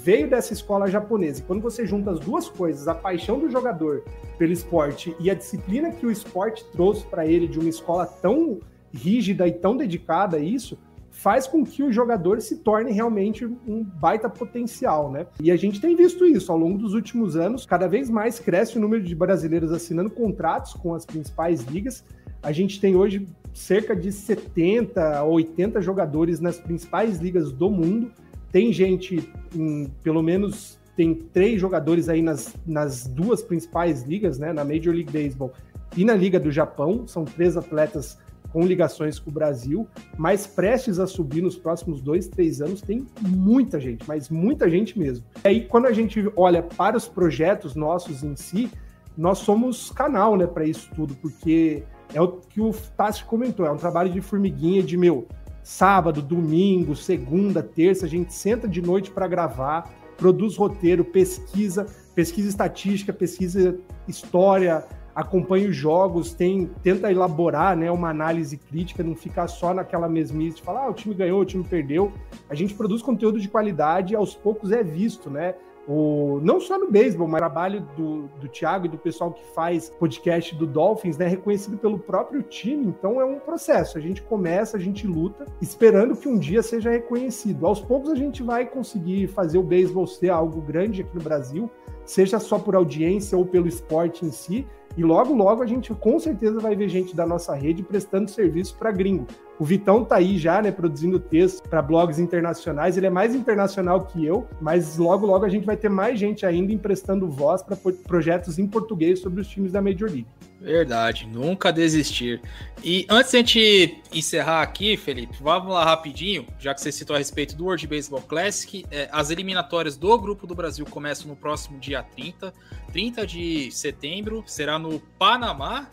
[0.03, 1.41] veio dessa escola japonesa.
[1.41, 4.05] E quando você junta as duas coisas, a paixão do jogador
[4.39, 8.61] pelo esporte e a disciplina que o esporte trouxe para ele de uma escola tão
[8.93, 10.79] rígida e tão dedicada a isso,
[11.11, 15.27] faz com que o jogador se torne realmente um baita potencial, né?
[15.41, 18.79] E a gente tem visto isso ao longo dos últimos anos, cada vez mais cresce
[18.79, 22.05] o número de brasileiros assinando contratos com as principais ligas.
[22.43, 23.27] A gente tem hoje
[23.61, 28.11] cerca de 70 ou 80 jogadores nas principais ligas do mundo.
[28.51, 34.53] Tem gente, em, pelo menos, tem três jogadores aí nas, nas duas principais ligas, né?
[34.53, 35.53] Na Major League Baseball
[35.97, 37.07] e na Liga do Japão.
[37.07, 38.19] São três atletas
[38.51, 43.07] com ligações com o Brasil, mas prestes a subir nos próximos dois, três anos, tem
[43.21, 45.25] muita gente, mas muita gente mesmo.
[45.45, 48.69] E aí, quando a gente olha para os projetos nossos em si,
[49.17, 53.71] nós somos canal, né, para isso tudo, porque é o que o Tassi comentou, é
[53.71, 55.27] um trabalho de formiguinha de meu
[55.63, 62.49] sábado, domingo, segunda, terça, a gente senta de noite para gravar, produz roteiro, pesquisa, pesquisa
[62.49, 69.49] estatística, pesquisa história, acompanha os jogos, tem, tenta elaborar né, uma análise crítica, não ficar
[69.49, 72.13] só naquela mesmice de falar, ah, o time ganhou, o time perdeu.
[72.49, 75.55] A gente produz conteúdo de qualidade e aos poucos é visto, né?
[75.93, 79.45] O, não só no beisebol, mas o trabalho do, do Thiago e do pessoal que
[79.53, 83.99] faz podcast do Dolphins, né, reconhecido pelo próprio time, então é um processo.
[83.99, 87.67] A gente começa, a gente luta, esperando que um dia seja reconhecido.
[87.67, 91.69] Aos poucos a gente vai conseguir fazer o beisebol ser algo grande aqui no Brasil,
[92.05, 94.65] seja só por audiência ou pelo esporte em si,
[94.97, 98.79] e logo, logo a gente com certeza vai ver gente da nossa rede prestando serviço
[98.79, 99.27] para gringo.
[99.61, 102.97] O Vitão tá aí já, né, produzindo texto para blogs internacionais.
[102.97, 106.47] Ele é mais internacional que eu, mas logo, logo a gente vai ter mais gente
[106.47, 110.27] ainda emprestando voz para projetos em português sobre os times da Major League.
[110.59, 112.41] Verdade, nunca desistir.
[112.83, 117.15] E antes de a gente encerrar aqui, Felipe, vamos lá rapidinho, já que você citou
[117.15, 118.87] a respeito do World Baseball Classic.
[118.91, 122.51] É, as eliminatórias do Grupo do Brasil começam no próximo dia 30.
[122.93, 125.87] 30 de setembro será no Panamá,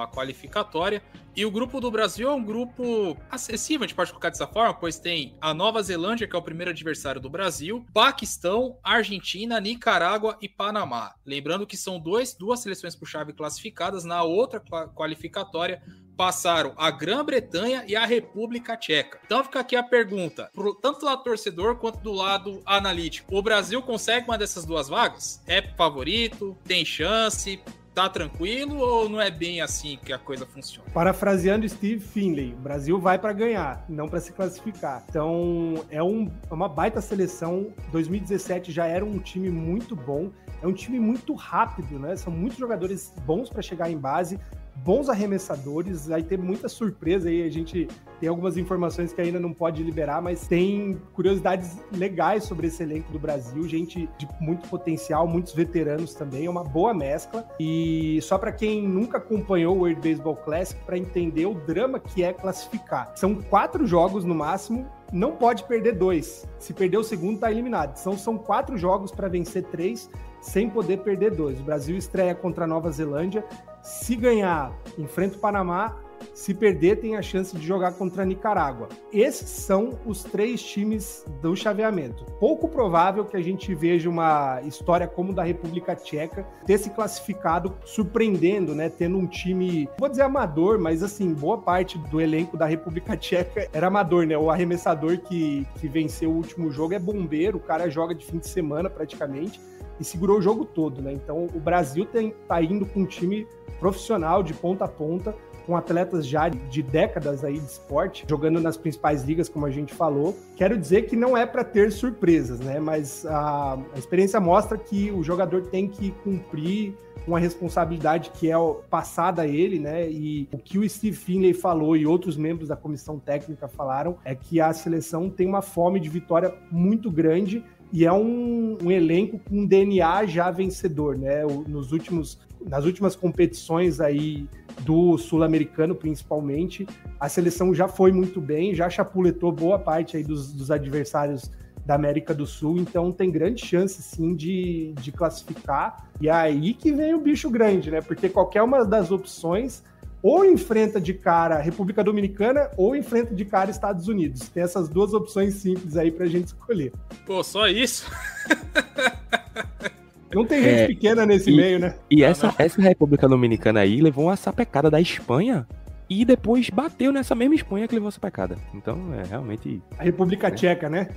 [0.00, 1.02] a qualificatória.
[1.36, 4.72] E o grupo do Brasil é um grupo acessível, a gente pode colocar dessa forma,
[4.72, 10.38] pois tem a Nova Zelândia, que é o primeiro adversário do Brasil, Paquistão, Argentina, Nicarágua
[10.40, 11.12] e Panamá.
[11.26, 14.62] Lembrando que são dois, duas seleções por chave classificadas, na outra
[14.94, 15.82] qualificatória
[16.16, 19.18] passaram a Grã-Bretanha e a República Tcheca.
[19.26, 20.48] Então fica aqui a pergunta,
[20.80, 23.36] tanto do lado torcedor quanto do lado analítico.
[23.36, 25.42] O Brasil consegue uma dessas duas vagas?
[25.46, 26.56] É favorito?
[26.64, 27.60] Tem chance?
[27.94, 30.88] Tá tranquilo ou não é bem assim que a coisa funciona?
[30.92, 35.04] Parafraseando Steve Finley, o Brasil vai para ganhar, não para se classificar.
[35.08, 37.72] Então é, um, é uma baita seleção.
[37.92, 40.30] 2017 já era um time muito bom,
[40.60, 42.16] é um time muito rápido, né?
[42.16, 44.40] São muitos jogadores bons para chegar em base
[44.76, 47.42] bons arremessadores, vai ter muita surpresa aí.
[47.42, 47.88] A gente
[48.20, 53.12] tem algumas informações que ainda não pode liberar, mas tem curiosidades legais sobre esse elenco
[53.12, 57.46] do Brasil, gente de muito potencial, muitos veteranos também, é uma boa mescla.
[57.58, 62.22] E só para quem nunca acompanhou o World Baseball Classic, para entender o drama que
[62.22, 63.12] é classificar.
[63.16, 66.46] São quatro jogos no máximo, não pode perder dois.
[66.58, 67.96] Se perder o segundo, tá eliminado.
[67.98, 70.10] Então são quatro jogos para vencer três,
[70.40, 71.60] sem poder perder dois.
[71.60, 73.44] O Brasil estreia contra a Nova Zelândia
[73.84, 76.00] se ganhar, enfrenta o Panamá.
[76.32, 78.88] Se perder, tem a chance de jogar contra a Nicarágua.
[79.12, 82.24] Esses são os três times do chaveamento.
[82.40, 87.76] Pouco provável que a gente veja uma história como da República Tcheca ter se classificado
[87.84, 88.88] surpreendendo, né?
[88.88, 93.68] Tendo um time, vou dizer amador, mas assim, boa parte do elenco da República Tcheca
[93.70, 94.36] era amador, né?
[94.36, 98.38] O arremessador que, que venceu o último jogo é bombeiro, o cara joga de fim
[98.38, 99.60] de semana praticamente
[99.98, 101.12] e segurou o jogo todo, né?
[101.12, 103.46] Então o Brasil tem, tá indo com um time
[103.78, 105.34] profissional de ponta a ponta,
[105.66, 109.94] com atletas já de décadas aí de esporte, jogando nas principais ligas, como a gente
[109.94, 110.36] falou.
[110.56, 112.78] Quero dizer que não é para ter surpresas, né?
[112.78, 116.94] Mas a, a, experiência mostra que o jogador tem que cumprir
[117.26, 118.54] uma responsabilidade que é
[118.90, 120.08] passada a ele, né?
[120.10, 124.34] E o que o Steve Finley falou e outros membros da comissão técnica falaram é
[124.34, 129.38] que a seleção tem uma fome de vitória muito grande e é um, um, elenco
[129.38, 131.44] com DNA já vencedor, né?
[131.68, 134.48] Nos últimos, nas últimas competições aí
[134.80, 136.88] do sul-americano, principalmente,
[137.20, 141.52] a seleção já foi muito bem, já chapuletou boa parte aí dos, dos adversários
[141.86, 146.10] da América do Sul, então tem grande chance sim de, de classificar.
[146.20, 148.00] E é aí que vem o bicho grande, né?
[148.00, 149.84] Porque qualquer uma das opções
[150.24, 154.48] ou enfrenta de cara República Dominicana ou enfrenta de cara Estados Unidos.
[154.48, 156.94] Tem essas duas opções simples aí pra gente escolher.
[157.26, 158.10] Pô, só isso?
[160.32, 161.96] Não tem gente é, pequena nesse e, meio, né?
[162.10, 165.66] E essa, essa República Dominicana aí levou uma sapecada da Espanha
[166.08, 168.56] e depois bateu nessa mesma Espanha que levou essa sapecada.
[168.72, 169.80] Então, é realmente.
[169.98, 170.50] A República é.
[170.50, 171.08] Tcheca, né?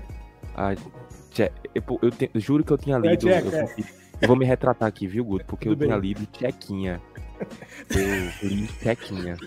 [0.53, 0.75] A
[1.31, 1.49] tche...
[1.73, 2.29] eu, eu, te...
[2.31, 3.29] eu, juro que eu tinha é lido.
[3.29, 3.85] É tcheca, eu,
[4.21, 5.45] eu, vou me retratar aqui, viu, Guto?
[5.45, 5.87] Porque Tudo eu bem.
[5.87, 7.01] tinha lido Tchequinha.
[7.89, 9.37] Eu li Tchequinha.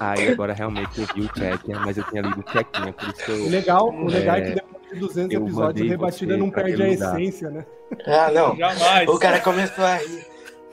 [0.00, 3.30] Aí agora realmente eu vi o Tchequinha, mas eu tinha lido Tchequinha, por isso que
[3.30, 3.44] eu.
[3.44, 6.88] O legal, o legal é, é que depois de 200 episódios, rebatida não perde a
[6.88, 7.66] essência, né?
[8.06, 8.56] Ah, não.
[8.56, 9.08] Jamais.
[9.08, 10.26] O cara começou a rir.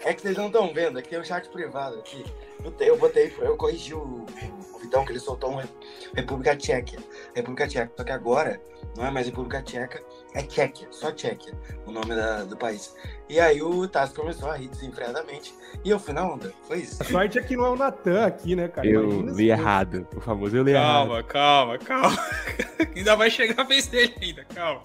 [0.04, 2.26] É que vocês não estão vendo, aqui é o chat privado aqui.
[2.64, 4.26] Eu, eu botei, eu corrigi o,
[4.74, 5.64] o Vitão, que ele soltou uma
[6.16, 6.98] República Tcheca.
[7.36, 7.92] República Tcheca.
[7.96, 8.60] Só que agora
[8.96, 11.54] não é mais República Tcheca, é Tchequia, só Tchequia,
[11.86, 12.96] o nome da, do país.
[13.28, 15.54] E aí o Tassi começou a rir desenfreadamente.
[15.84, 16.54] E eu fui na onda.
[16.68, 17.02] Foi isso.
[17.02, 18.88] A sorte é que não é o Natan aqui, né, cara?
[18.88, 20.08] Eu Imagina li errado.
[20.12, 21.28] Por favor, eu li calma, errado.
[21.28, 22.30] Calma, calma, calma.
[22.96, 24.84] ainda vai chegar a vez dele ainda, calma.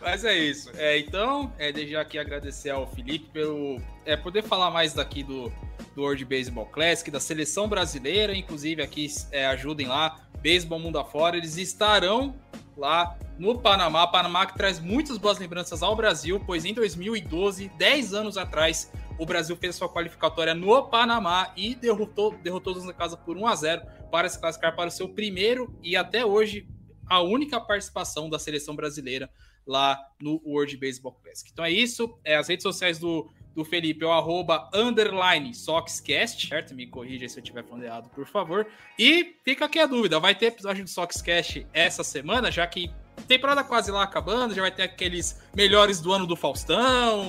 [0.00, 0.70] Mas é isso.
[0.76, 5.52] É, então, é, desde aqui agradecer ao Felipe pelo é, poder falar mais daqui do,
[5.94, 11.36] do World Baseball Classic, da seleção brasileira, inclusive aqui é, ajudem lá, Baseball Mundo Afora,
[11.36, 12.34] eles estarão
[12.76, 14.06] lá no Panamá.
[14.06, 19.24] Panamá que traz muitas boas lembranças ao Brasil, pois em 2012, 10 anos atrás, o
[19.24, 23.54] Brasil fez sua qualificatória no Panamá e derrotou, derrotou os na casa por 1 a
[23.54, 26.68] 0 para se classificar para o seu primeiro e até hoje
[27.08, 29.30] a única participação da seleção brasileira
[29.66, 31.50] lá no World Baseball Classic.
[31.52, 32.18] Então é isso.
[32.24, 36.74] É, as redes sociais do, do Felipe é o arroba underline Soxcast, certo?
[36.74, 38.66] Me corrija se eu estiver falando errado, por favor.
[38.98, 42.90] E fica aqui a dúvida, vai ter episódio do Soxcast essa semana, já que
[43.26, 47.24] temporada quase lá acabando, já vai ter aqueles melhores do ano do Faustão,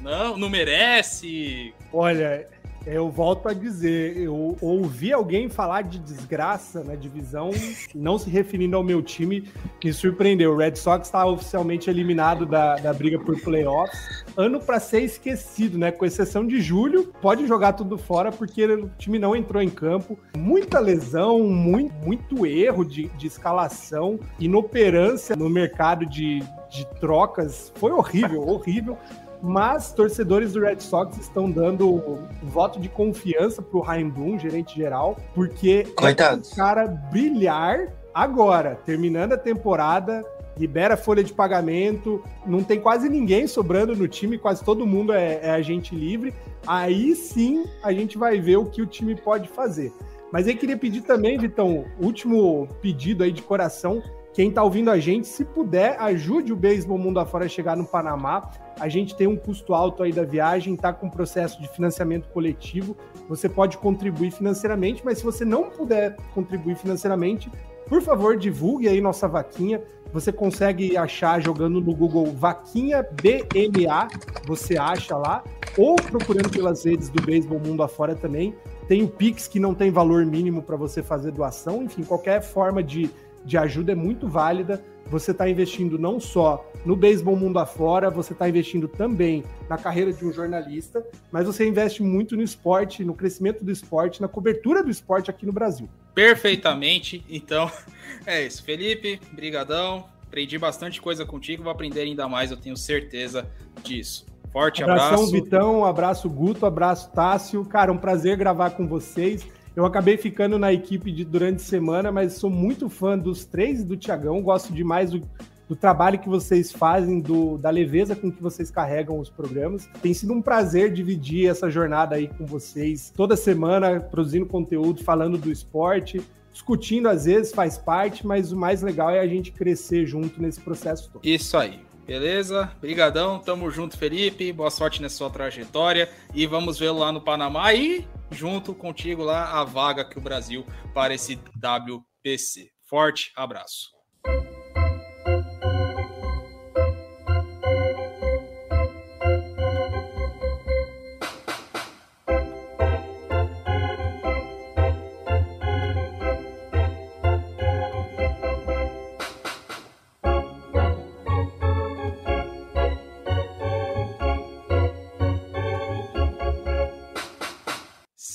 [0.00, 1.72] não, não merece.
[1.92, 2.48] Olha,
[2.90, 7.50] eu volto a dizer, eu ouvi alguém falar de desgraça na divisão,
[7.94, 9.48] não se referindo ao meu time,
[9.84, 10.52] me surpreendeu.
[10.52, 14.24] O Red Sox está oficialmente eliminado da, da briga por playoffs.
[14.36, 15.90] Ano para ser esquecido, né?
[15.90, 20.18] Com exceção de julho, pode jogar tudo fora porque o time não entrou em campo.
[20.36, 27.72] Muita lesão, muito, muito erro de, de escalação, inoperância no mercado de, de trocas.
[27.76, 28.96] Foi horrível, horrível
[29.42, 35.16] mas torcedores do Red Sox estão dando voto de confiança pro Ryan Bloom, gerente geral,
[35.34, 36.50] porque Coitados.
[36.50, 40.24] é um cara brilhar agora, terminando a temporada,
[40.58, 45.40] libera folha de pagamento, não tem quase ninguém sobrando no time, quase todo mundo é,
[45.42, 46.34] é agente livre.
[46.66, 49.92] Aí sim a gente vai ver o que o time pode fazer.
[50.32, 54.98] Mas eu queria pedir também, Vitão, último pedido aí de coração, Quem está ouvindo a
[54.98, 58.50] gente, se puder, ajude o Beisebol Mundo Afora a chegar no Panamá.
[58.78, 62.96] A gente tem um custo alto aí da viagem, está com processo de financiamento coletivo.
[63.28, 67.50] Você pode contribuir financeiramente, mas se você não puder contribuir financeiramente,
[67.88, 69.82] por favor, divulgue aí nossa vaquinha.
[70.12, 74.08] Você consegue achar jogando no Google Vaquinha BMA,
[74.46, 75.42] você acha lá,
[75.76, 78.54] ou procurando pelas redes do Beisebol Mundo Afora também.
[78.86, 82.82] Tem o Pix que não tem valor mínimo para você fazer doação, enfim, qualquer forma
[82.82, 83.10] de
[83.44, 84.82] de ajuda é muito válida.
[85.06, 90.12] Você está investindo não só no beisebol mundo afora, você está investindo também na carreira
[90.12, 94.82] de um jornalista, mas você investe muito no esporte, no crescimento do esporte, na cobertura
[94.82, 95.88] do esporte aqui no Brasil.
[96.14, 97.24] Perfeitamente.
[97.28, 97.70] Então,
[98.26, 98.62] é isso.
[98.62, 100.04] Felipe, brigadão.
[100.26, 103.48] Aprendi bastante coisa contigo, vou aprender ainda mais, eu tenho certeza
[103.82, 104.26] disso.
[104.52, 105.32] Forte Abração, abraço.
[105.32, 107.64] Vitão, abraço, Guto, abraço, Tássio.
[107.64, 109.46] Cara, um prazer gravar com vocês.
[109.78, 113.84] Eu acabei ficando na equipe de, durante a semana, mas sou muito fã dos três
[113.84, 114.42] do Tiagão.
[114.42, 115.22] Gosto demais do,
[115.68, 119.88] do trabalho que vocês fazem, do, da leveza com que vocês carregam os programas.
[120.02, 125.38] Tem sido um prazer dividir essa jornada aí com vocês toda semana, produzindo conteúdo, falando
[125.38, 126.20] do esporte.
[126.52, 130.60] Discutindo às vezes faz parte, mas o mais legal é a gente crescer junto nesse
[130.60, 131.24] processo todo.
[131.24, 131.87] Isso aí.
[132.08, 132.74] Beleza?
[132.80, 134.50] Brigadão, tamo junto, Felipe.
[134.50, 139.60] Boa sorte nessa sua trajetória e vamos vê-lo lá no Panamá e junto contigo lá
[139.60, 142.70] a vaga que o Brasil para esse WPC.
[142.88, 143.90] Forte abraço.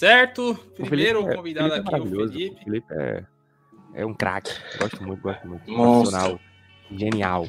[0.04, 0.60] Certo?
[0.76, 2.30] Primeiro é- convidado Felipe é aqui, o.
[2.30, 2.56] Felipe.
[2.56, 3.24] O Felipe é,
[3.94, 4.52] é um craque.
[4.78, 5.64] Gosto muito, gosto muito.
[5.64, 6.40] Profissional.
[6.92, 7.48] Genial.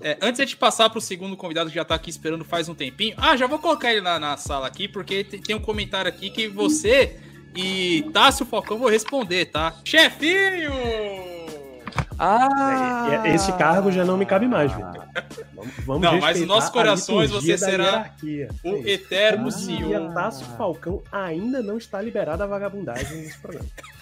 [0.00, 2.44] É, antes de a gente passar para o segundo convidado que já tá aqui esperando
[2.44, 3.14] faz um tempinho.
[3.16, 6.30] Ah, já vou colocar ele na, na sala aqui, porque tem, tem um comentário aqui
[6.30, 7.20] que você
[7.54, 9.76] e Tássio Falcão vão responder, tá?
[9.84, 11.37] Chefinho!
[12.18, 13.22] Ah!
[13.24, 15.06] É, Esse cargo já não me cabe mais, Vitor.
[15.54, 18.12] Vamos, vamos Não, mas nos nossos corações você será.
[18.64, 20.08] O É eterno E a.
[20.12, 23.68] Tasso Falcão ainda não está liberada a vagabundagem nesse programa.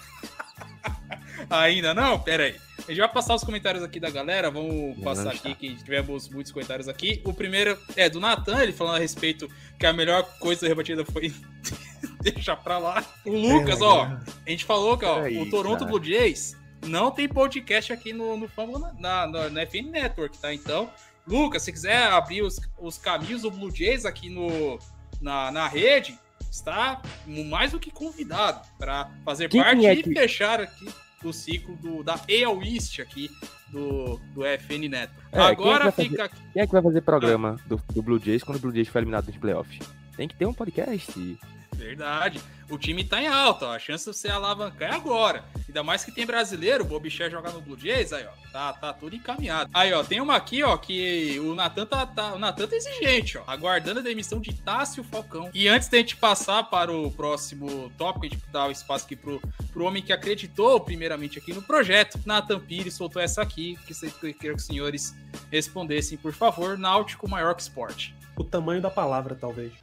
[1.49, 2.19] Ainda não?
[2.19, 2.55] Pera aí.
[2.79, 4.49] A gente vai passar os comentários aqui da galera.
[4.49, 7.21] Vamos passar aqui, que tivemos muitos comentários aqui.
[7.23, 11.05] O primeiro é do Natan, ele falando a respeito que a melhor coisa da rebatida
[11.05, 11.31] foi
[12.21, 13.05] deixar pra lá.
[13.25, 15.91] O Lucas, ó, a gente falou que ó, Peraí, o Toronto cara.
[15.91, 16.55] Blue Jays
[16.87, 20.53] não tem podcast aqui no, no, Fórmula- na, na, na FN Network, tá?
[20.53, 20.89] Então,
[21.27, 24.79] Lucas, se quiser abrir os, os caminhos do Blue Jays aqui no,
[25.21, 26.17] na, na rede,
[26.49, 27.01] está
[27.49, 30.87] mais do que convidado para fazer Quem parte é e que- fechar aqui
[31.23, 33.29] o ciclo do, da AL East aqui
[33.69, 35.27] do, do FN Network.
[35.31, 37.75] É, quem é que Agora vai fazer- fica Quem é que vai fazer programa do,
[37.93, 39.79] do Blue Jays quando o Blue Jays for eliminado nos playoffs?
[40.15, 41.37] Tem que ter um podcast.
[41.77, 42.41] Verdade.
[42.69, 43.75] O time tá em alta, ó.
[43.75, 45.45] A chance de você alavancar é agora.
[45.67, 48.51] Ainda mais que tem brasileiro, o Bobiché jogar no Blue Jays, aí, ó.
[48.51, 49.69] Tá, tá tudo encaminhado.
[49.73, 53.37] Aí, ó, tem uma aqui, ó, que o Natan tá, tá, o Natan tá exigente,
[53.37, 53.43] ó.
[53.45, 55.49] Aguardando a demissão de Tássio Falcão.
[55.53, 59.15] E antes da gente passar para o próximo tópico, a gente dá o espaço aqui
[59.15, 62.19] pro, pro homem que acreditou primeiramente aqui no projeto.
[62.25, 65.15] Natan Pires soltou essa aqui, que eu queria que os senhores
[65.51, 66.77] respondessem, por favor.
[66.77, 68.15] Náutico maior que esporte.
[68.35, 69.73] O tamanho da palavra, talvez.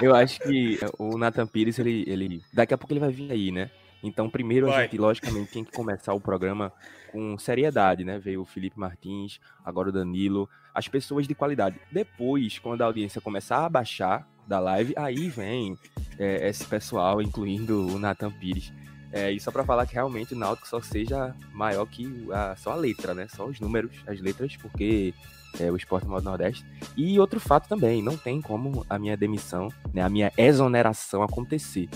[0.01, 2.43] Eu acho que o Nathan Pires, ele, ele.
[2.53, 3.71] Daqui a pouco ele vai vir aí, né?
[4.03, 4.83] Então, primeiro a Vai.
[4.85, 6.73] gente, logicamente, tem que começar o programa
[7.11, 8.19] com seriedade, né?
[8.19, 11.81] Veio o Felipe Martins, agora o Danilo, as pessoas de qualidade.
[11.91, 15.77] Depois, quando a audiência começar a baixar da live, aí vem
[16.19, 18.73] é, esse pessoal, incluindo o Nathan Pires.
[19.11, 22.73] É, e só pra falar que realmente o Náutico só seja maior que a, só
[22.73, 23.27] a letra, né?
[23.29, 25.15] Só os números, as letras, porque
[25.59, 26.65] é o esporte modo Nordeste.
[26.97, 31.89] E outro fato também, não tem como a minha demissão, né, a minha exoneração acontecer,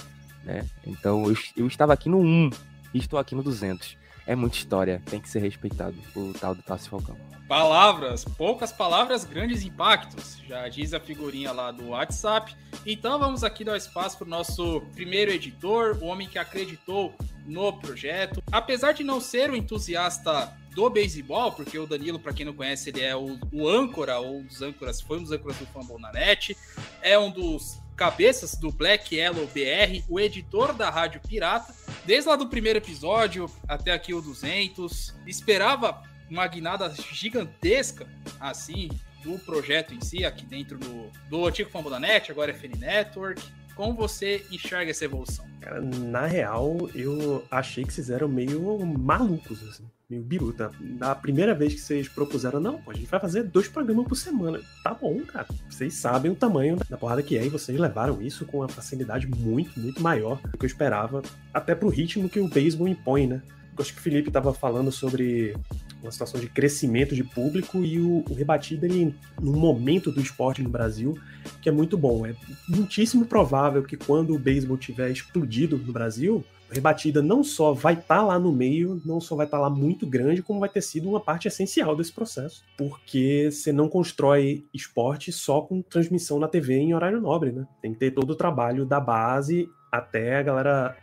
[0.44, 0.66] né?
[0.86, 2.50] Então eu, eu estava aqui no 1
[2.94, 3.96] e estou aqui no 200.
[4.26, 7.16] É muita história, tem que ser respeitado o tal do Tássio Falcão.
[7.48, 10.38] Palavras, poucas palavras, grandes impactos.
[10.46, 12.54] Já diz a figurinha lá do WhatsApp.
[12.86, 17.72] Então vamos aqui dar espaço para o nosso primeiro editor, o homem que acreditou no
[17.72, 18.42] projeto.
[18.50, 22.90] Apesar de não ser um entusiasta do beisebol, porque o Danilo, para quem não conhece,
[22.90, 26.00] ele é o, o âncora, ou um dos âncoras, foi um dos âncoras do Fumble
[26.00, 26.56] na net,
[27.00, 32.36] é um dos cabeças do Black Yellow BR, o editor da Rádio Pirata, desde lá
[32.36, 38.06] do primeiro episódio até aqui o 200, esperava uma guinada gigantesca,
[38.40, 38.88] assim,
[39.22, 43.42] do projeto em si, aqui dentro do, do antigo Fambonanet, agora é FN Network.
[43.76, 45.46] Como você enxerga essa evolução?
[45.60, 50.70] Cara, na real, eu achei que vocês eram meio malucos, assim, meio biruta.
[50.80, 54.60] Na primeira vez que vocês propuseram, não, a gente vai fazer dois programas por semana.
[54.84, 55.46] Tá bom, cara.
[55.68, 59.26] Vocês sabem o tamanho da porrada que é e vocês levaram isso com uma facilidade
[59.26, 63.42] muito, muito maior do que eu esperava, até pro ritmo que o beisebol impõe, né?
[63.76, 65.56] Eu acho que o Felipe estava falando sobre
[66.02, 70.60] uma situação de crescimento de público e o, o rebatido ele num momento do esporte
[70.60, 71.16] no Brasil
[71.62, 72.26] que é muito bom.
[72.26, 72.34] É
[72.68, 77.94] muitíssimo provável que quando o beisebol tiver explodido no Brasil, o rebatida não só vai
[77.94, 80.68] estar tá lá no meio, não só vai estar tá lá muito grande, como vai
[80.68, 86.38] ter sido uma parte essencial desse processo, porque você não constrói esporte só com transmissão
[86.38, 87.66] na TV em horário nobre, né?
[87.80, 90.96] Tem que ter todo o trabalho da base até a galera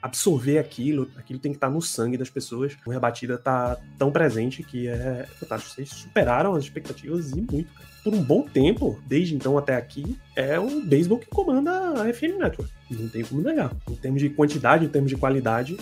[0.00, 2.76] absorver aquilo, aquilo tem que estar no sangue das pessoas.
[2.86, 5.74] O Rebatida tá tão presente que é fantástico.
[5.74, 7.68] Vocês superaram as expectativas e muito.
[8.06, 12.38] Por um bom tempo, desde então até aqui, é o beisebol que comanda a FM
[12.38, 12.72] Network.
[12.88, 13.72] Não tem como negar.
[13.90, 15.76] Em termos de quantidade, em termos de qualidade,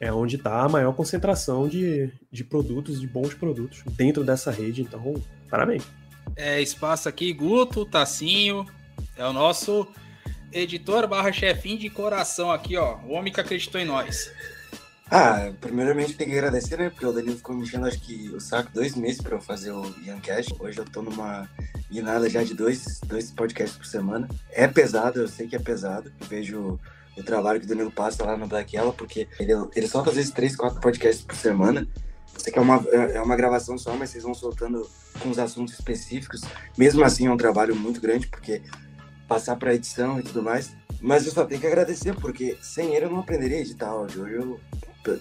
[0.00, 4.80] é onde está a maior concentração de, de produtos, de bons produtos dentro dessa rede.
[4.80, 5.82] Então, parabéns.
[6.34, 8.64] É, espaço aqui, Guto, Tacinho,
[9.14, 9.86] é o nosso
[10.50, 12.96] editor barra chefinho de coração aqui, ó.
[13.06, 14.32] O homem que acreditou em nós.
[15.10, 16.90] Ah, primeiramente tem que agradecer, né?
[16.90, 19.72] Porque o Danilo ficou me enchendo, acho que o saco dois meses para eu fazer
[19.72, 19.82] o
[20.22, 20.48] Cash.
[20.58, 21.48] Hoje eu tô numa
[21.90, 24.28] guinada já de dois, dois podcasts por semana.
[24.50, 26.12] É pesado, eu sei que é pesado.
[26.20, 26.78] Eu vejo
[27.16, 30.16] o trabalho que o Danilo passa lá no Black Yellow, porque ele, ele solta às
[30.16, 31.88] vezes três, quatro podcasts por semana.
[32.36, 34.88] Sei que é uma, é uma gravação só, mas vocês vão soltando
[35.20, 36.42] com os assuntos específicos.
[36.76, 38.60] Mesmo assim, é um trabalho muito grande, porque
[39.26, 40.70] passar para edição e tudo mais.
[41.00, 44.24] Mas eu só tenho que agradecer, porque sem ele eu não aprenderia a editar áudio.
[44.24, 44.60] Hoje eu,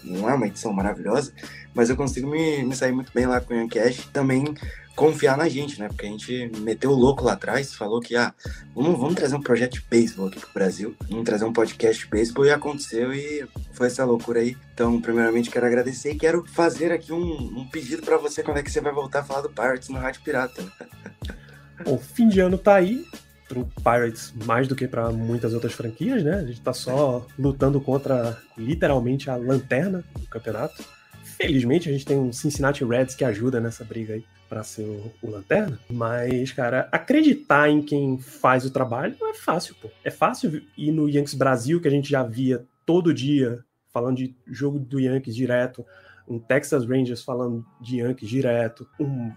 [0.03, 1.31] não é uma edição maravilhosa,
[1.73, 4.09] mas eu consigo me, me sair muito bem lá com o Yancash.
[4.11, 4.53] Também
[4.97, 5.87] confiar na gente, né?
[5.87, 8.33] Porque a gente meteu o louco lá atrás, falou que, ah,
[8.75, 12.09] vamos, vamos trazer um projeto de beisebol aqui pro Brasil, vamos trazer um podcast de
[12.09, 14.57] beisebol e aconteceu e foi essa loucura aí.
[14.73, 18.63] Então, primeiramente, quero agradecer e quero fazer aqui um, um pedido para você quando é
[18.63, 20.63] que você vai voltar a falar do Pirates no Rádio Pirata.
[21.85, 23.05] O fim de ano tá aí,
[23.47, 26.35] pro Pirates mais do que para muitas outras franquias, né?
[26.35, 30.83] A gente tá só lutando contra literalmente a lanterna do campeonato.
[31.23, 35.11] Felizmente a gente tem um Cincinnati Reds que ajuda nessa briga aí para ser o,
[35.21, 35.79] o, lanterna.
[35.89, 39.89] Mas, cara, acreditar em quem faz o trabalho não é fácil, pô.
[40.03, 44.35] É fácil ir no Yankees Brasil, que a gente já via todo dia falando de
[44.47, 45.85] jogo do Yankees direto,
[46.27, 49.31] um Texas Rangers falando de Yankees direto, um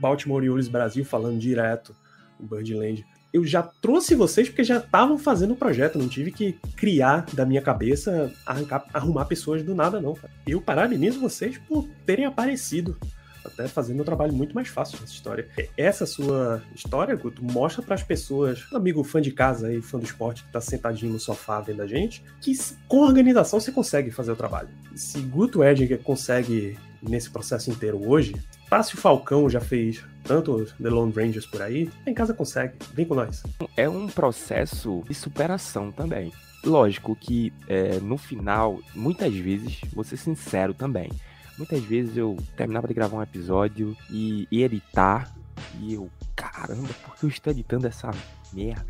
[0.00, 1.94] Baltimore Orioles Brasil falando direto,
[2.38, 6.58] o Birdland eu já trouxe vocês porque já estavam fazendo o projeto, não tive que
[6.76, 10.16] criar da minha cabeça, arrancar, arrumar pessoas do nada, não.
[10.46, 12.96] Eu parabenizo vocês por terem aparecido,
[13.44, 15.48] até fazendo um trabalho muito mais fácil nessa história.
[15.76, 19.98] Essa sua história, Guto, mostra para as pessoas, um amigo fã de casa aí, fã
[19.98, 22.52] do esporte, que tá sentadinho no sofá vendo a gente, que
[22.86, 24.68] com organização você consegue fazer o trabalho.
[24.94, 28.34] Se Guto Edinger consegue nesse processo inteiro hoje,
[28.72, 33.14] Tássio Falcão já fez tanto The Lone Rangers por aí, em casa consegue, vem com
[33.14, 33.42] nós.
[33.76, 36.32] É um processo de superação também.
[36.64, 41.10] Lógico que é, no final, muitas vezes, vou ser sincero também,
[41.58, 45.30] muitas vezes eu terminava de gravar um episódio e, e editar,
[45.78, 48.10] e eu, caramba, por que eu estou editando essa
[48.54, 48.86] merda?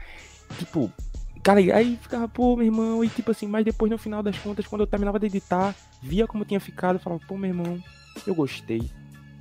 [0.61, 0.93] Tipo,
[1.43, 4.64] Cara, aí ficava, pô, meu irmão, e tipo assim, mas depois no final das contas,
[4.64, 7.83] quando eu terminava de editar, via como tinha ficado, falava, pô, meu irmão,
[8.24, 8.89] eu gostei,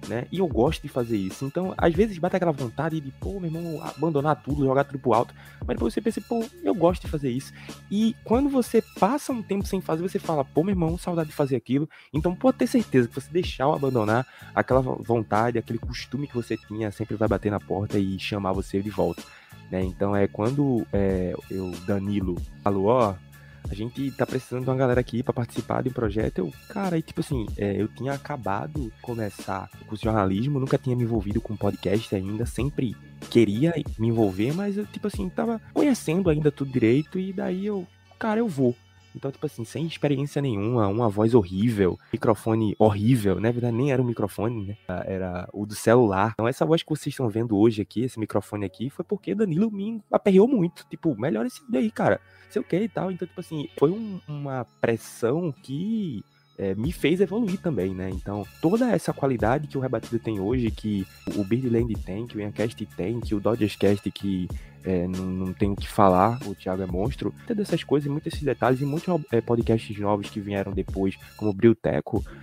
[0.08, 0.26] né?
[0.32, 1.46] E eu gosto de fazer isso.
[1.46, 5.14] Então, às vezes bate aquela vontade de, pô, meu irmão, abandonar tudo, jogar tudo pro
[5.14, 5.34] alto.
[5.60, 7.54] Mas depois você pensa, pô, eu gosto de fazer isso.
[7.90, 11.36] E quando você passa um tempo sem fazer, você fala, pô, meu irmão, saudade de
[11.36, 11.90] fazer aquilo.
[12.14, 16.58] Então, pode ter certeza que você deixar ou abandonar aquela vontade, aquele costume que você
[16.58, 19.24] tinha, sempre vai bater na porta e chamar você de volta.
[19.70, 19.84] Né?
[19.84, 23.12] Então, é quando é, eu, Danilo, falou, ó.
[23.12, 23.31] Oh,
[23.70, 26.40] a gente tá precisando de uma galera aqui para participar de um projeto.
[26.40, 30.60] Eu, cara, e tipo assim, é, eu tinha acabado de começar o curso de jornalismo,
[30.60, 32.96] nunca tinha me envolvido com podcast ainda, sempre
[33.30, 37.88] queria me envolver, mas eu, tipo assim, tava conhecendo ainda tudo direito, e daí eu,
[38.20, 38.76] cara, eu vou.
[39.16, 43.50] Então, tipo assim, sem experiência nenhuma, uma voz horrível, microfone horrível, né?
[43.50, 44.78] Na verdade, nem era um microfone, né?
[45.06, 46.32] Era o do celular.
[46.34, 49.70] Então, essa voz que vocês estão vendo hoje aqui, esse microfone aqui, foi porque Danilo
[49.70, 50.86] me aperreou muito.
[50.90, 53.12] Tipo, melhor esse daí, cara sei o que e tal.
[53.12, 56.24] Então, tipo assim, foi um, uma pressão que
[56.58, 58.10] é, me fez evoluir também, né?
[58.10, 62.42] Então, toda essa qualidade que o Rebatida tem hoje, que o Birdland tem, que o
[62.42, 64.48] Yancast tem, que o Dodgerscast que
[64.84, 67.34] é, não, não tenho o que falar, o Thiago é monstro.
[67.38, 71.52] Muitas dessas coisas, muitos desses detalhes e muitos é, podcasts novos que vieram depois, como
[71.52, 71.56] o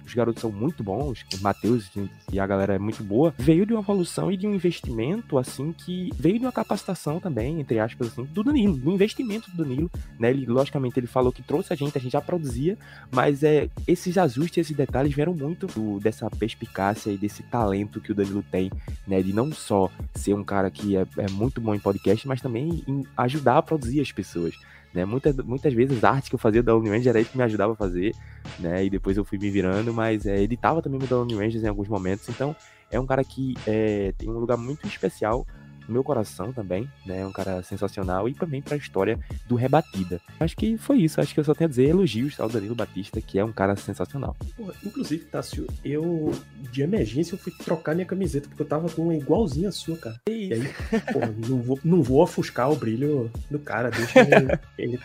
[0.06, 1.90] os garotos são muito bons, o Matheus
[2.32, 5.72] e a galera é muito boa, veio de uma evolução e de um investimento, assim,
[5.72, 9.90] que veio de uma capacitação também, entre aspas, assim, do Danilo, do investimento do Danilo,
[10.18, 10.30] né?
[10.30, 12.78] Ele, logicamente, ele falou que trouxe a gente, a gente já produzia,
[13.10, 18.12] mas é, esses ajustes, esses detalhes vieram muito do, dessa perspicácia e desse talento que
[18.12, 18.70] o Danilo tem,
[19.06, 19.22] né?
[19.22, 22.84] De não só ser um cara que é, é muito bom em podcast, mas também
[22.86, 24.54] em ajudar a produzir as pessoas.
[24.94, 25.04] Né?
[25.04, 27.72] Muitas, muitas vezes as artes que eu fazia da Unirangers era ele que me ajudava
[27.72, 28.14] a fazer,
[28.58, 28.84] né?
[28.84, 32.28] E depois eu fui me virando, mas é, editava também da Unirangers em alguns momentos.
[32.28, 32.56] Então
[32.90, 35.46] é um cara que é, tem um lugar muito especial
[35.88, 37.26] no meu coração também, né?
[37.26, 40.20] Um cara sensacional e também para a história do Rebatida.
[40.38, 43.20] Acho que foi isso, acho que eu só tenho a dizer elogios ao Danilo Batista,
[43.20, 44.36] que é um cara sensacional.
[44.56, 46.32] Pô, inclusive, Tássio, eu
[46.70, 49.96] de emergência eu fui trocar minha camiseta porque eu tava com uma igualzinha a sua,
[49.96, 50.20] cara.
[50.28, 50.74] E aí,
[51.12, 55.00] pô, não vou, não vou ofuscar o brilho do cara, deixa ele, ele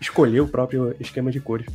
[0.00, 1.66] escolher o próprio esquema de cores.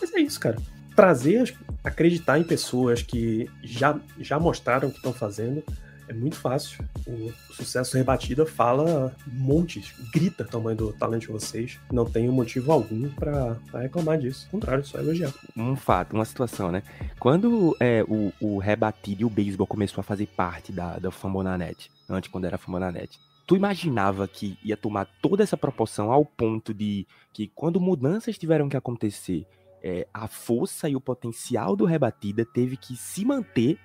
[0.00, 0.56] Mas é isso, cara
[0.94, 5.64] trazer, acreditar em pessoas que já, já mostraram o que estão fazendo,
[6.10, 6.84] é muito fácil.
[7.06, 11.78] O sucesso rebatida fala montes, grita o tamanho do talento de vocês.
[11.90, 14.46] Não tenho motivo algum para reclamar disso.
[14.46, 15.32] Ao contrário, só elogiar.
[15.56, 16.82] Um fato, uma situação, né?
[17.18, 21.88] Quando é, o, o rebatido e o beisebol começou a fazer parte da, da Fambonanet,
[22.08, 27.06] antes quando era Fambonanet, tu imaginava que ia tomar toda essa proporção ao ponto de
[27.32, 29.46] que quando mudanças tiveram que acontecer,
[29.80, 33.78] é, a força e o potencial do rebatida teve que se manter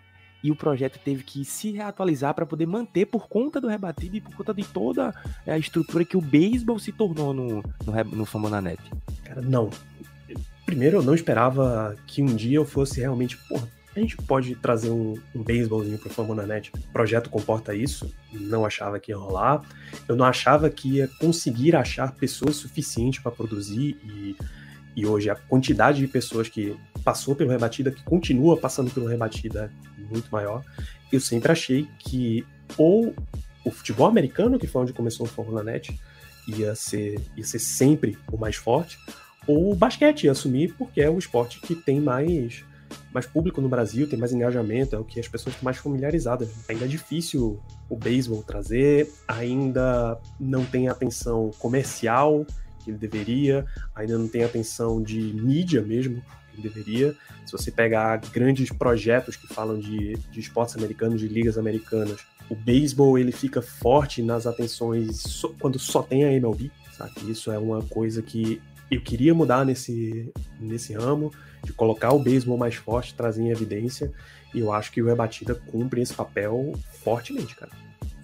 [0.45, 4.21] e o projeto teve que se reatualizar para poder manter por conta do rebatido e
[4.21, 5.11] por conta de toda
[5.43, 8.79] a estrutura que o beisebol se tornou no, no, no Fambonanet.
[9.23, 9.71] Cara, não.
[10.63, 14.91] Primeiro, eu não esperava que um dia eu fosse realmente, porra, a gente pode trazer
[14.91, 16.71] um, um beisebolzinho pro Fambonanet.
[16.75, 18.13] O projeto comporta isso.
[18.31, 19.63] Não achava que ia rolar.
[20.07, 24.35] Eu não achava que ia conseguir achar pessoas suficientes para produzir e
[24.95, 29.71] e hoje a quantidade de pessoas que passou pelo Rebatida, que continua passando pelo Rebatida
[29.97, 30.63] é muito maior.
[31.11, 32.45] Eu sempre achei que
[32.77, 33.13] ou
[33.63, 35.99] o futebol americano, que foi onde começou o Fórmula Net,
[36.47, 38.97] ia ser, ia ser sempre o mais forte,
[39.47, 42.63] ou o basquete ia assumir, porque é o esporte que tem mais,
[43.11, 46.49] mais público no Brasil, tem mais engajamento, é o que as pessoas estão mais familiarizadas.
[46.69, 52.45] Ainda é difícil o beisebol trazer, ainda não tem atenção comercial
[52.85, 53.65] que ele deveria,
[53.95, 56.21] ainda não tem atenção de mídia mesmo
[56.51, 57.15] que ele deveria.
[57.45, 62.55] Se você pegar grandes projetos que falam de, de esportes americanos, de ligas americanas, o
[62.55, 67.13] beisebol ele fica forte nas atenções so, quando só tem a MLB, sabe?
[67.29, 71.31] Isso é uma coisa que eu queria mudar nesse, nesse ramo,
[71.63, 74.11] de colocar o beisebol mais forte, trazer em evidência,
[74.53, 76.73] e eu acho que o Rebatida cumpre esse papel
[77.03, 77.71] fortemente, cara.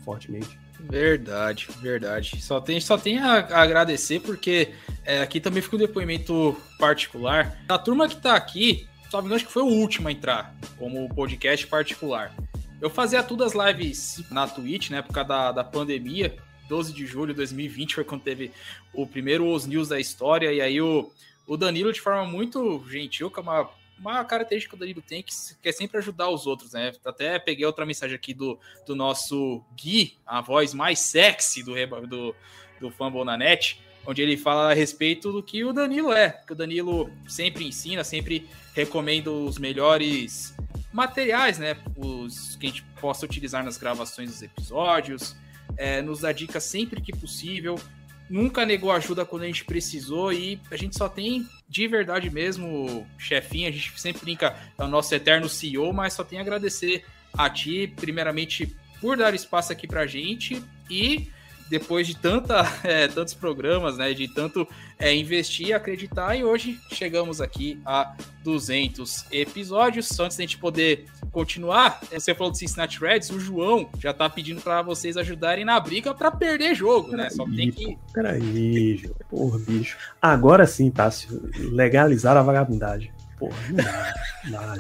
[0.06, 0.60] Fortemente.
[0.90, 2.42] Verdade, verdade.
[2.42, 4.74] Só tem, só tem a, agradecer, porque
[5.06, 7.58] é, aqui também fica um depoimento particular.
[7.68, 11.14] A turma que tá aqui, só me acho que foi o último a entrar como
[11.14, 12.34] podcast particular.
[12.82, 16.36] Eu fazia todas as lives na Twitch, na época da, da pandemia.
[16.68, 18.52] 12 de julho de 2020 foi quando teve
[18.94, 20.52] o primeiro Os News da história.
[20.52, 21.12] E aí o,
[21.46, 23.70] o Danilo, de forma muito gentil, com uma
[24.02, 25.32] uma característica que o Danilo tem que,
[25.62, 26.92] que é sempre ajudar os outros, né?
[27.06, 31.74] Até peguei outra mensagem aqui do, do nosso Gui, a voz mais sexy do,
[32.08, 32.36] do,
[32.80, 36.30] do Fumble na net, onde ele fala a respeito do que o Danilo é.
[36.46, 40.56] Que o Danilo sempre ensina, sempre recomenda os melhores
[40.92, 41.78] materiais, né?
[41.96, 45.36] Os que a gente possa utilizar nas gravações dos episódios,
[45.78, 47.80] é, nos dá dicas sempre que possível
[48.32, 53.06] nunca negou ajuda quando a gente precisou e a gente só tem de verdade mesmo,
[53.18, 57.04] chefinho, a gente sempre brinca, é o nosso eterno CEO, mas só tem a agradecer
[57.34, 61.30] a ti, primeiramente, por dar espaço aqui pra gente e
[61.72, 64.68] depois de tanta, é, tantos programas, né, de tanto
[65.00, 68.14] é, investir, acreditar, e hoje chegamos aqui a
[68.44, 70.10] 200 episódios.
[70.10, 74.30] Só antes da gente poder continuar, você falou do Cincinnati Reds, o João já tá
[74.30, 77.30] pedindo para vocês ajudarem na briga para perder jogo, né?
[77.30, 77.98] Só tem que.
[78.14, 79.98] Peraí, porra, bicho.
[80.22, 83.14] Agora sim, Tássio, legalizar a vagabundagem.
[83.40, 84.14] Porra, não dá,
[84.44, 84.78] não dá.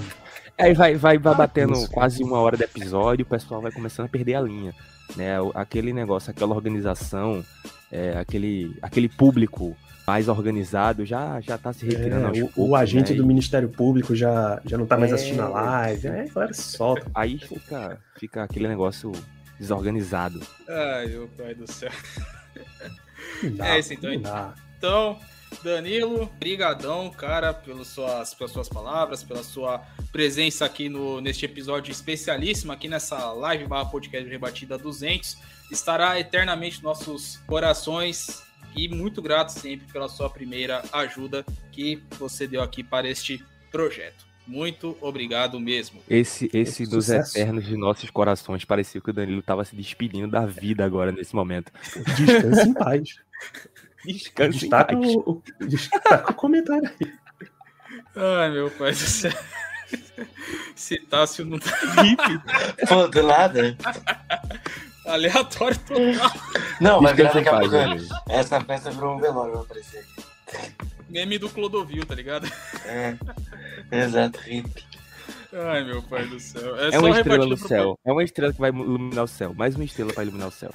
[0.57, 4.09] Aí vai, vai, vai batendo quase uma hora de episódio, o pessoal vai começando a
[4.09, 4.75] perder a linha
[5.15, 5.35] né?
[5.53, 7.43] Aquele negócio, aquela organização,
[7.91, 12.27] é, aquele, aquele público mais organizado já já tá se retirando.
[12.27, 13.17] É, o, poucos, o, agente né?
[13.17, 16.07] do Ministério Público já, já não tá mais é, assistindo a live.
[16.07, 17.09] É, galera, solta.
[17.13, 19.11] Aí fica, fica aquele negócio
[19.59, 20.41] desorganizado.
[20.67, 21.91] Ai, meu pai do céu.
[23.55, 24.11] Dá, é isso então.
[24.77, 25.19] Então,
[25.63, 29.79] Danilo, brigadão, cara, pelas suas, pelas suas palavras, pela sua
[30.11, 35.37] presença aqui no, neste episódio especialíssimo, aqui nessa live barra podcast Rebatida 200.
[35.71, 38.43] Estará eternamente nos nossos corações
[38.75, 44.25] e muito grato sempre pela sua primeira ajuda que você deu aqui para este projeto.
[44.47, 46.01] Muito obrigado mesmo.
[46.09, 47.37] Esse, esse dos Sucesso.
[47.37, 51.35] eternos de nossos corações parecia que o Danilo estava se despedindo da vida agora nesse
[51.35, 51.71] momento.
[52.17, 53.15] Descanse em paz.
[54.05, 57.13] Descanse em Destaca o, o- destaca o comentário aí.
[58.15, 59.31] Ai, meu pai do céu.
[60.75, 61.71] Citácio não tá
[62.87, 63.77] Pô, do nada.
[65.05, 66.31] aleatório total.
[66.79, 67.75] Não, vai em daqui a pouco.
[68.29, 70.71] Essa festa virou um velório, vai aparecer aqui.
[71.09, 72.49] Meme do Clodovil, tá ligado?
[72.85, 73.15] É.
[73.91, 74.83] Exato, hip.
[75.53, 76.77] Ai, meu pai do céu.
[76.79, 77.99] É, É só uma estrela no pro- céu.
[78.05, 79.53] É uma estrela que vai iluminar o céu.
[79.53, 80.71] Mais uma estrela para iluminar o céu.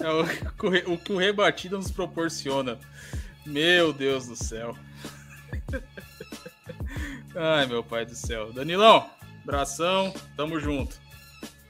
[0.00, 2.78] É o, o que o Rebatida nos proporciona.
[3.44, 4.76] Meu Deus do céu.
[7.34, 8.52] Ai, meu pai do céu.
[8.52, 9.08] Danilão,
[9.42, 10.96] abração, tamo junto.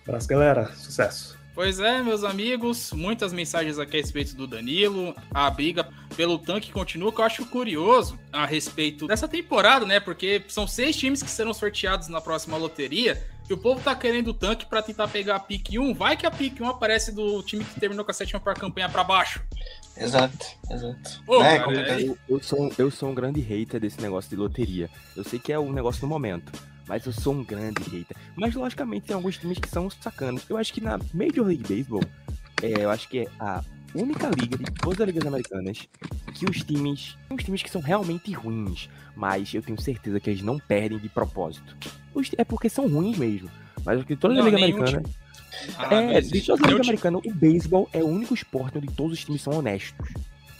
[0.06, 0.74] Abraço, galera.
[0.74, 1.38] Sucesso.
[1.54, 5.12] Pois é, meus amigos, muitas mensagens aqui a respeito do Danilo.
[5.34, 9.98] A briga pelo tanque continua, que eu acho curioso a respeito dessa temporada, né?
[9.98, 13.20] Porque são seis times que serão sorteados na próxima loteria.
[13.48, 15.94] E o povo tá querendo o tanque pra tentar pegar a pique 1.
[15.94, 18.88] Vai que a pique 1 aparece do time que terminou com a sétima pior campanha
[18.88, 19.40] pra baixo.
[19.96, 21.22] Exato, exato.
[21.26, 24.28] Ô, Né, cara, é- Eu, eu sou, um- eu sou um grande hater desse negócio
[24.30, 24.90] de loteria.
[25.16, 26.52] Eu sei que é um negócio do momento,
[26.86, 28.16] mas eu sou um grande hater.
[28.36, 30.42] Mas, logicamente, tem alguns times que são sacanas.
[30.48, 32.04] Eu acho que na Major League Baseball,
[32.62, 35.88] é, eu acho que é a única liga de todas as ligas americanas
[36.34, 37.16] que os times.
[37.28, 38.88] Tem uns times que são realmente ruins,
[39.18, 41.76] mas eu tenho certeza que eles não perdem de propósito.
[42.36, 43.50] É porque são ruins mesmo.
[43.84, 45.02] Mas eu acho que toda a Não, liga nenhum americana.
[45.76, 49.18] Ah, É, de toda a Liga Americana, o beisebol é o único esporte onde todos
[49.18, 50.08] os times são honestos.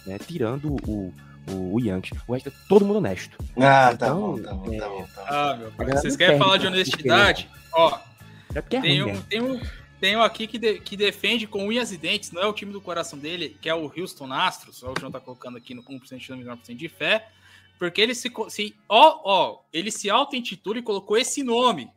[0.05, 0.17] Né?
[0.19, 1.13] Tirando o,
[1.49, 2.19] o, o Yankees.
[2.27, 3.37] O resto é todo mundo honesto.
[3.57, 5.03] Ah, tá Então, bom, tá bom, tá bom.
[5.15, 5.27] Tá bom.
[5.29, 5.91] Ah, meu pai.
[5.91, 7.49] A Vocês querem falar de cara, honestidade?
[7.73, 7.97] Ó,
[8.55, 9.23] É porque é tem ruim, um, né?
[9.29, 9.61] tem, um,
[10.01, 12.71] tem um aqui que, de- que defende com unhas e dentes, não é o time
[12.73, 15.83] do coração dele, que é o Houston Astros, ó, o João tá colocando aqui no
[15.83, 17.27] 1% de 99% de fé,
[17.79, 21.89] porque ele se, se ó, ó, ele se auto-intitula e colocou esse nome.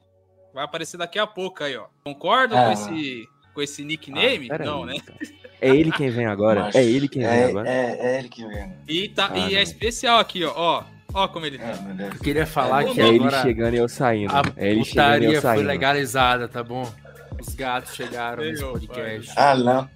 [0.54, 1.86] Vai aparecer daqui a pouco aí, ó.
[2.04, 2.66] Concordam Ah.
[2.66, 4.48] com esse com esse nickname?
[4.50, 5.00] Ah, não, aí, né?
[5.04, 5.18] cara.
[5.60, 6.60] É ele quem vem agora.
[6.62, 6.78] Macho.
[6.78, 7.68] É ele quem vem É, agora.
[7.68, 8.72] é, é ele que vem.
[8.88, 10.84] E tá Ah, e é especial aqui, ó, ó.
[11.14, 11.92] Ó como ele Ah, tá.
[11.92, 12.14] Deus.
[12.14, 14.32] Eu queria falar É que É ele chegando e eu saindo.
[14.34, 16.90] a É ele chegando e eu putaria foi legalizada, tá bom?
[17.46, 19.32] Os gatos chegaram nesse Meu podcast.
[19.36, 19.90] Ah, não.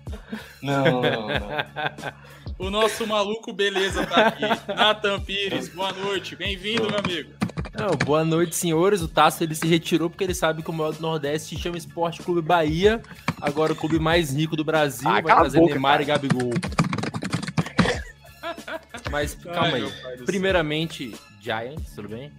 [0.61, 2.17] Não, não, não.
[2.59, 4.43] O nosso maluco beleza tá aqui.
[4.75, 6.35] Nathan Pires, boa noite.
[6.35, 7.35] Bem-vindo, meu amigo.
[7.79, 9.03] Não, boa noite, senhores.
[9.03, 11.77] O Tasso ele se retirou porque ele sabe que o maior do Nordeste se chama
[11.77, 13.03] Esporte Clube Bahia.
[13.43, 15.07] Agora o clube mais rico do Brasil.
[15.07, 16.51] Ah, vai trazer boca, Neymar e Gabigol.
[19.11, 19.93] Mas Ai, calma aí.
[20.03, 20.17] pai.
[20.25, 22.33] Primeiramente, Giants, tudo bem?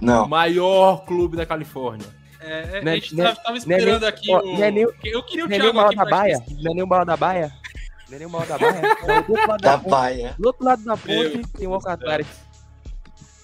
[0.00, 0.26] O Não.
[0.26, 2.06] maior clube da Califórnia.
[2.40, 4.58] É, é, Né- a gente né- tava, né- esperando né- aqui ó, o.
[4.58, 6.44] né- nem- eu queria o é nem Thiago o aqui da baia?
[6.62, 7.52] Não é nem o bala da baia?
[8.08, 8.76] Não é nem o bala da baia?
[8.76, 10.34] É, do outro lado Da da ponte, baia.
[10.38, 11.74] do outro lado da Meu ponte tem o.
[11.74, 12.50] Athletics.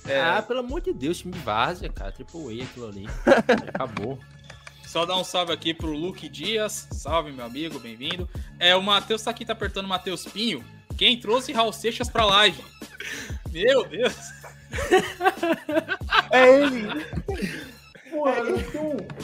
[0.09, 2.13] É, Ah, pelo amor de Deus, time várzea, cara.
[2.13, 3.07] Triple A aquilo ali.
[3.75, 4.19] Acabou.
[4.87, 6.87] Só dar um salve aqui pro Luke Dias.
[6.93, 8.29] Salve, meu amigo, bem-vindo.
[8.59, 10.65] É, o Matheus tá aqui, tá apertando o Matheus Pinho.
[10.97, 12.65] Quem trouxe Raul Seixas pra live?
[13.51, 14.15] Meu Deus.
[16.31, 16.87] É ele!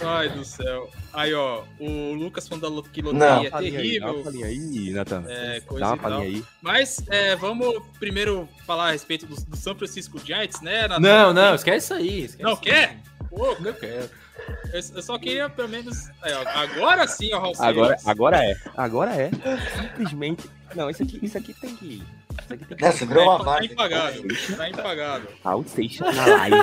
[0.05, 0.91] Ai do céu.
[1.13, 3.13] Aí, ó, o Lucas falando da lo- que Não.
[3.13, 4.47] loteria é aí, Dá uma terrível.
[4.47, 5.25] aí, Nathan.
[5.29, 6.21] É, coisa Dá uma e tal.
[6.21, 6.45] aí.
[6.61, 10.89] Mas é, vamos primeiro falar a respeito do, do São Francisco Giants, né?
[10.89, 11.01] Nathan?
[11.01, 12.21] Não, não, esquece isso aí.
[12.25, 12.99] Esquece Não isso quer?
[13.31, 14.11] Pô, Não quero.
[14.73, 16.09] eu, eu só queria pelo menos.
[16.23, 18.57] é, ó, agora sim, ó, Raul Agora, agora é.
[18.77, 19.31] Agora é.
[19.81, 20.45] Simplesmente.
[20.75, 22.03] Não, isso aqui, isso aqui tem que.
[22.43, 22.83] Isso aqui tem que.
[22.85, 23.65] Nossa, virou uma tá, vaga.
[23.67, 24.25] impagável.
[24.57, 25.31] Tá impagável.
[25.45, 26.57] Raul Seixas na live.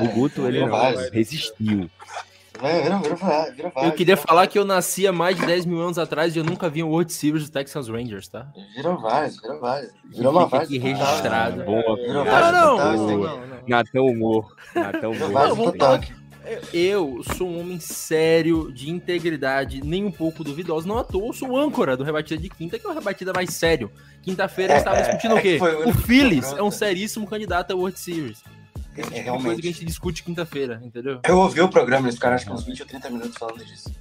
[0.00, 0.78] O Guto, ele não
[1.12, 1.90] resistiu.
[2.60, 5.64] Vai, Virou, virou, virou, virou Eu queria falar que eu nasci há mais de 10
[5.64, 8.48] mil anos atrás e eu nunca vi um World Series do Texas Rangers, tá?
[8.74, 9.92] Virou vários, virou vários.
[10.10, 10.68] Virou uma vários.
[10.68, 11.62] aqui registrado.
[11.62, 11.94] Boa.
[11.96, 13.58] Virou Não, vários não, não, não.
[13.68, 14.56] Natan humor.
[14.74, 15.74] Virou humor.
[16.72, 20.88] Eu sou um homem sério, de integridade, nem um pouco duvidoso.
[20.88, 23.32] Não à toa, eu sou o âncora do Rebatida de Quinta, que é o Rebatida
[23.34, 23.90] mais sério.
[24.22, 25.52] Quinta-feira eu estava É, discutindo é o quê?
[25.52, 28.42] que foi o O Phillies é um seríssimo candidato a World Series.
[29.00, 29.62] É, É uma coisa que a realmente.
[29.72, 31.20] gente discute quinta-feira, entendeu?
[31.26, 33.92] Eu ouvi o programa, eles ficaram acho que uns 20 ou 30 minutos falando disso.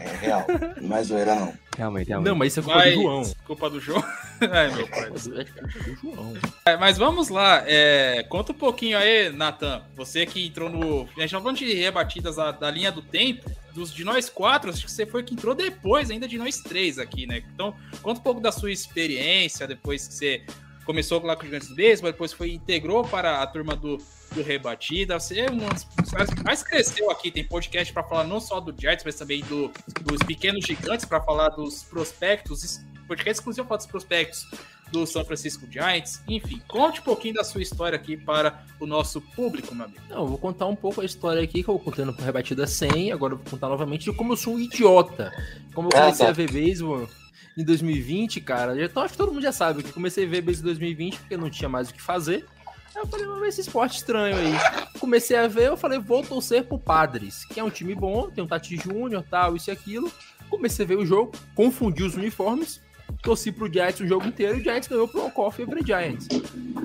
[0.00, 0.46] É real.
[0.80, 1.52] Não é zoeira, não.
[1.76, 2.28] Realmente, realmente.
[2.30, 3.22] Não, mas isso é culpa Mas, do João.
[3.46, 4.04] culpa do João.
[4.50, 5.00] Ai, meu pai.
[5.02, 6.34] É culpa do João.
[6.64, 9.82] É, mas vamos lá, é, conta um pouquinho aí, Nathan.
[9.94, 11.02] Você que entrou no.
[11.18, 13.50] A gente tá falando de rebatidas da, da linha do tempo.
[13.74, 16.98] Dos, de nós quatro, acho que você foi que entrou depois ainda de nós três
[16.98, 17.42] aqui, né?
[17.52, 20.42] Então, conta um pouco da sua experiência depois que você
[20.84, 23.98] começou lá com o Gigantes do Beisebol, depois foi integrou para a turma do,
[24.34, 25.18] do Rebatida.
[25.18, 27.30] Você é uma das pessoas que mais cresceu aqui.
[27.30, 29.70] Tem podcast para falar não só do Giants, mas também do,
[30.02, 32.80] dos pequenos gigantes, para falar dos prospectos.
[33.06, 34.46] Podcast exclusivo para dos prospectos
[34.90, 36.22] do São Francisco Giants.
[36.28, 40.00] Enfim, conte um pouquinho da sua história aqui para o nosso público, meu amigo.
[40.08, 42.66] Não, eu vou contar um pouco a história aqui que eu vou contando por rebatida
[42.66, 45.32] 100, agora eu vou contar novamente de como eu sou um idiota.
[45.74, 46.30] Como eu Ah, comecei tá.
[46.30, 47.08] a ver beisebol
[47.56, 48.76] em 2020, cara.
[48.76, 51.36] Já, acho que todo mundo já sabe que comecei a ver beisebol em 2020 porque
[51.36, 52.46] não tinha mais o que fazer.
[52.94, 54.52] Aí eu falei, vamos ver esse esporte estranho aí.
[55.00, 58.42] Comecei a ver, eu falei, vou torcer pro Padres, que é um time bom, tem
[58.42, 60.10] um Tati Júnior, tal, isso e aquilo.
[60.48, 62.80] Comecei a ver o jogo, confundi os uniformes,
[63.22, 66.28] torci pro Giants o jogo inteiro e o Giants ganhou pro Walk-Off e Giants.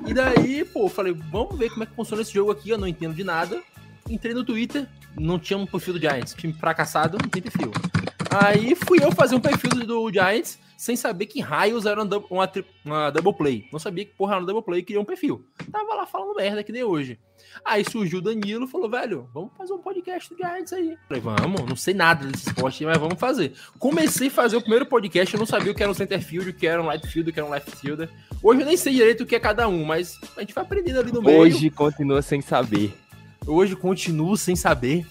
[0.07, 2.88] E daí, pô, falei, vamos ver como é que funciona esse jogo aqui, eu não
[2.88, 3.61] entendo de nada.
[4.09, 7.72] Entrei no Twitter, não tinha um perfil do Giants, time fracassado, não tem perfil.
[8.32, 12.23] Aí fui eu fazer um perfil do Giants sem saber que raios era uma,
[12.86, 13.67] uma, double play.
[13.71, 15.43] Não sabia que porra era uma double play e queria um perfil.
[15.71, 17.19] Tava lá falando merda que nem hoje.
[17.65, 20.95] Aí surgiu o Danilo e falou, velho, vamos fazer um podcast do Giants aí.
[21.07, 23.53] Falei, vamos, não sei nada desse esporte, mas vamos fazer.
[23.77, 26.51] Comecei a fazer o primeiro podcast, eu não sabia o que era um center field,
[26.51, 28.09] o que era um right field, o que era um left fielder.
[28.41, 30.99] Hoje eu nem sei direito o que é cada um, mas a gente vai aprendendo
[30.99, 31.41] ali no meio.
[31.41, 32.93] Hoje continua sem saber.
[33.45, 35.05] Hoje continuo sem saber.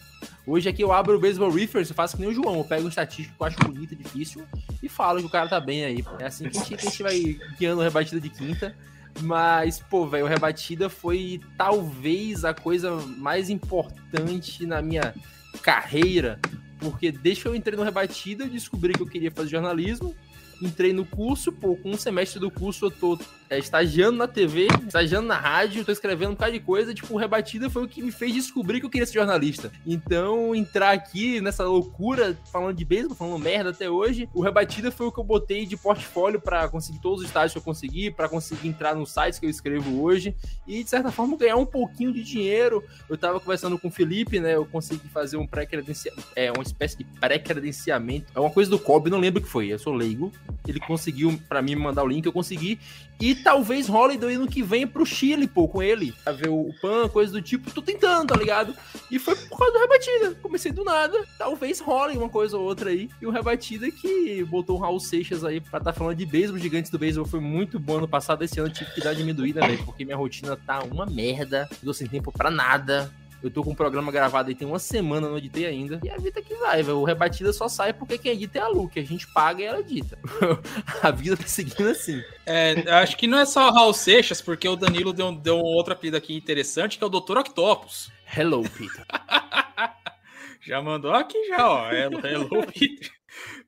[0.49, 2.57] Hoje aqui eu abro o Baseball Reference, eu faço que nem o João.
[2.57, 4.42] Eu pego um estatístico que eu acho bonito, difícil,
[4.82, 6.03] e falo que o cara tá bem aí.
[6.18, 8.74] É assim que a gente, a gente vai guiando a rebatida de quinta.
[9.20, 15.14] Mas, pô, velho, o rebatida foi talvez a coisa mais importante na minha
[15.61, 16.40] carreira.
[16.78, 20.16] Porque desde que eu entrei no rebatida, eu descobri que eu queria fazer jornalismo.
[20.62, 23.18] Entrei no curso, pô, com um semestre do curso eu tô
[23.51, 26.92] é, estagiando na TV, estagiando na rádio, tô escrevendo um bocado de coisa.
[26.92, 29.72] Tipo, Rebatida foi o que me fez descobrir que eu queria ser jornalista.
[29.86, 35.07] Então, entrar aqui nessa loucura, falando de beisebol, falando merda até hoje, o Rebatida foi
[35.07, 38.28] o que eu botei de portfólio pra conseguir todos os estágios que eu consegui, pra
[38.28, 40.34] conseguir entrar nos sites que eu escrevo hoje
[40.66, 42.84] e, de certa forma, ganhar um pouquinho de dinheiro.
[43.09, 44.55] Eu tava conversando com o Felipe, né?
[44.55, 48.26] Eu consegui fazer um pré-credenciamento, é, uma espécie de pré-credenciamento.
[48.34, 50.30] É uma coisa do COB, não lembro o que foi, eu sou leigo.
[50.66, 52.78] Ele conseguiu pra mim mandar o link, eu consegui.
[53.20, 56.12] E talvez do ano que vem pro Chile, pô, com ele.
[56.24, 57.70] Pra ver o PAN, coisa do tipo.
[57.70, 58.74] Tô tentando, tá ligado?
[59.11, 60.34] E foi por causa do Rebatida.
[60.43, 61.24] Comecei do nada.
[61.39, 63.09] Talvez role uma coisa ou outra aí.
[63.20, 66.61] E o Rebatida que botou o Raul Seixas aí pra tá falando de beisebol.
[66.61, 68.43] Gigantes do beisebol foi muito bom ano passado.
[68.45, 69.84] Esse ano tive que dar diminuída, velho.
[69.84, 71.68] Porque minha rotina tá uma merda.
[71.70, 73.11] Eu tô sem tempo pra nada.
[73.43, 76.01] Eu tô com um programa gravado aí tem uma semana, não editei ainda.
[76.03, 76.99] E a vida que vai, velho.
[76.99, 79.64] O Rebatida só sai porque quem edita é a Lu, que a gente paga e
[79.64, 80.18] ela edita.
[81.03, 82.22] a vida tá seguindo assim.
[82.45, 85.93] É, acho que não é só Raul Seixas, porque o Danilo deu, deu um outro
[85.93, 87.39] apelido aqui interessante, que é o Dr.
[87.39, 88.11] Octopus.
[88.36, 89.07] Hello, Peter.
[90.61, 91.91] Já mandou aqui já, ó.
[91.91, 93.17] Hello, hello Peter.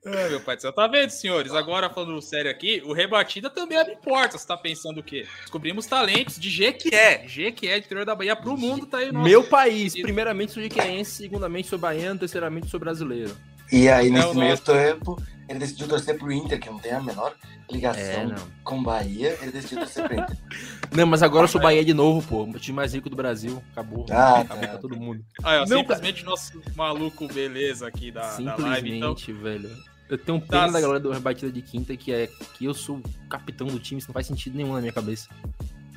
[0.03, 0.73] Meu pai do céu.
[0.73, 1.51] Tá vendo, senhores?
[1.53, 4.41] Agora, falando sério aqui, o Rebatida também abre portas.
[4.41, 5.27] Você tá pensando o quê?
[5.41, 7.25] Descobrimos talentos de Jequié.
[7.27, 11.11] Jequié, de interior da Bahia, pro mundo, tá aí nosso- Meu país, primeiramente sou jiqueense,
[11.11, 13.35] segundamente sou baiano, terceiramente sou brasileiro.
[13.71, 17.01] E aí, É nesse meio tempo, ele decidiu torcer pro Inter, que não tem a
[17.01, 17.33] menor
[17.69, 19.37] ligação É, com Bahia.
[19.41, 20.37] Ele decidiu torcer pro Inter.
[20.91, 22.43] Não, mas agora eu sou Bahia de novo, pô.
[22.43, 23.63] O time mais rico do Brasil.
[23.71, 24.05] Acabou.
[24.11, 24.67] Ah, Acabou tá.
[24.71, 25.23] pra todo mundo.
[25.41, 28.97] Aí, ó, Não, simplesmente nosso maluco beleza aqui da, da live.
[28.97, 29.69] Então, Simplesmente, velho.
[30.09, 30.71] Eu tenho pena Tá.
[30.73, 33.99] da galera do Rebatida de Quinta, que é que eu sou o capitão do time,
[33.99, 35.29] isso não faz sentido nenhum na minha cabeça.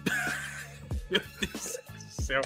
[1.10, 1.83] Meu Deus do
[2.24, 2.40] céu.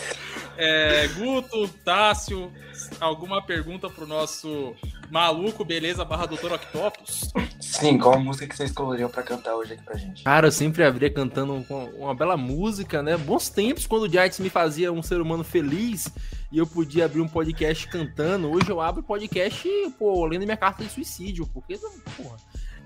[0.57, 2.53] É, Guto, Tássio,
[3.01, 4.74] alguma pergunta pro nosso
[5.11, 7.33] maluco beleza barra Doutor Octopus?
[7.61, 10.24] Sim, qual a música que vocês escolheriam pra cantar hoje aqui pra gente?
[10.24, 13.16] Cara, eu sempre abria cantando com uma bela música, né?
[13.16, 16.11] Bons tempos quando o Giants me fazia um ser humano feliz
[16.51, 18.51] e eu podia abrir um podcast cantando.
[18.51, 19.68] Hoje eu abro podcast,
[19.99, 22.37] pô, lendo minha carta de suicídio, porque, não, porra.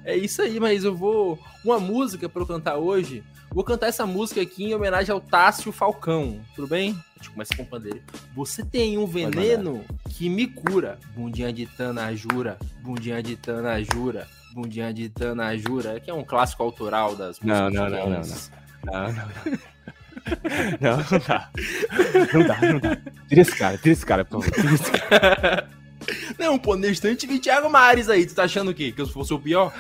[0.05, 1.39] É isso aí, mas eu vou.
[1.65, 3.23] Uma música pra eu cantar hoje.
[3.51, 6.99] Vou cantar essa música aqui em homenagem ao Tássio Falcão, tudo bem?
[7.15, 8.01] A gente começa com o pandeiro.
[8.35, 10.99] Você tem um veneno que me cura.
[11.15, 16.25] Bundinha de Tana jura, bundinha de Tana jura, bundinha de Tana jura, que é um
[16.25, 18.53] clássico autoral das Não, músicas não, não, não, chiquenses.
[18.85, 19.59] Não, não, não.
[20.81, 21.51] Não, não dá.
[22.33, 22.97] Não dá, não dá.
[23.29, 24.55] Tira esse cara, tira esse cara, por favor.
[24.55, 25.69] Tira esse cara.
[26.39, 28.27] Não, pô, nesse instante vi Thiago Mares aí.
[28.27, 28.93] Tu tá achando o quê?
[28.93, 29.73] Que eu fosse o pior?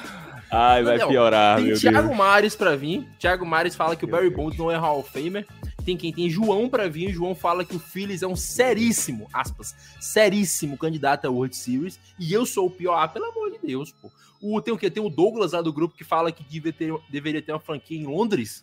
[0.50, 2.18] Ai, vai Não, piorar, Tem meu Thiago Deus.
[2.18, 3.06] Mares pra vir.
[3.18, 4.36] Thiago Mares fala que o Meu Barry Deus.
[4.42, 5.46] Bonds não é Hall of Famer.
[5.84, 7.10] Tem quem tem João pra vir.
[7.12, 11.98] João fala que o Phillies é um seríssimo, aspas, seríssimo candidato a World Series.
[12.18, 12.96] E eu sou o pior.
[13.02, 14.10] Ah, pelo amor de Deus, pô.
[14.42, 14.90] O, tem o quê?
[14.90, 17.96] Tem o Douglas lá do grupo que fala que devia ter- deveria ter uma franquia
[17.98, 18.62] em Londres.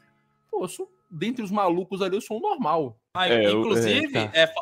[0.51, 2.95] Pô, eu sou, dentre os malucos ali, eu sou um normal.
[3.14, 4.32] Ah, É, eu- inclusive, é, tá.
[4.38, 4.53] é,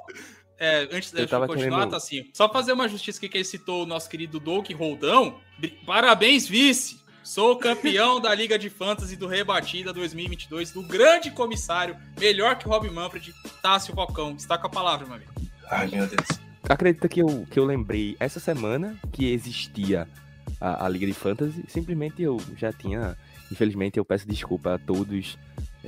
[0.59, 3.83] é, antes de continuar, querendo- tá assim, só fazer uma justiça aqui que ele citou
[3.83, 5.39] o nosso querido Doug Roldão.
[5.85, 6.97] Parabéns, vice!
[7.23, 12.71] Sou campeão da Liga de Fantasy do Rebatida 2022, do grande comissário, melhor que o
[12.71, 14.31] Rob Manfred, Tássio Falcão.
[14.37, 15.31] Está com a palavra, meu amigo.
[15.69, 16.25] Ai, meu Deus.
[16.69, 20.07] Acredita que eu, que eu lembrei essa semana que existia
[20.61, 21.65] a, a Liga de Fantasy?
[21.67, 23.17] Simplesmente eu já tinha.
[23.51, 25.37] Infelizmente, eu peço desculpa a todos,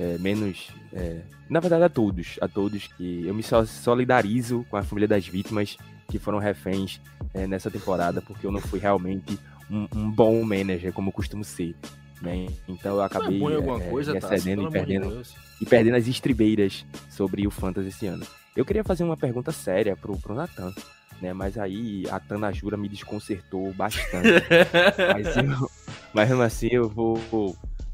[0.00, 0.68] é, menos.
[0.92, 2.38] é, na verdade, a todos.
[2.40, 5.76] A todos que eu me so- solidarizo com a família das vítimas
[6.08, 7.00] que foram reféns
[7.34, 9.38] é, nessa temporada, porque eu não fui realmente
[9.70, 11.74] um, um bom manager, como eu costumo ser.
[12.22, 12.48] Né?
[12.68, 14.34] Então eu Não é acabei em alguma é, coisa, me tá?
[14.34, 15.22] excedendo e de perdendo
[15.60, 18.26] e perdendo as estribeiras sobre o Fantasy esse ano.
[18.56, 20.72] Eu queria fazer uma pergunta séria pro, pro Natan,
[21.20, 21.32] né?
[21.32, 24.28] Mas aí a Tana Jura me desconcertou bastante.
[25.14, 25.70] mas, eu,
[26.12, 27.16] mas mesmo assim eu vou,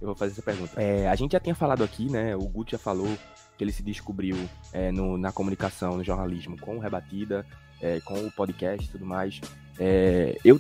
[0.01, 0.81] eu vou fazer essa pergunta.
[0.81, 2.35] É, a gente já tinha falado aqui, né?
[2.37, 3.09] O Guto já falou
[3.57, 4.37] que ele se descobriu
[4.73, 7.47] é, no- na comunicação, no jornalismo, com o Rebatida,
[7.81, 9.41] é, com o podcast e tudo mais.
[9.79, 10.59] É, eu,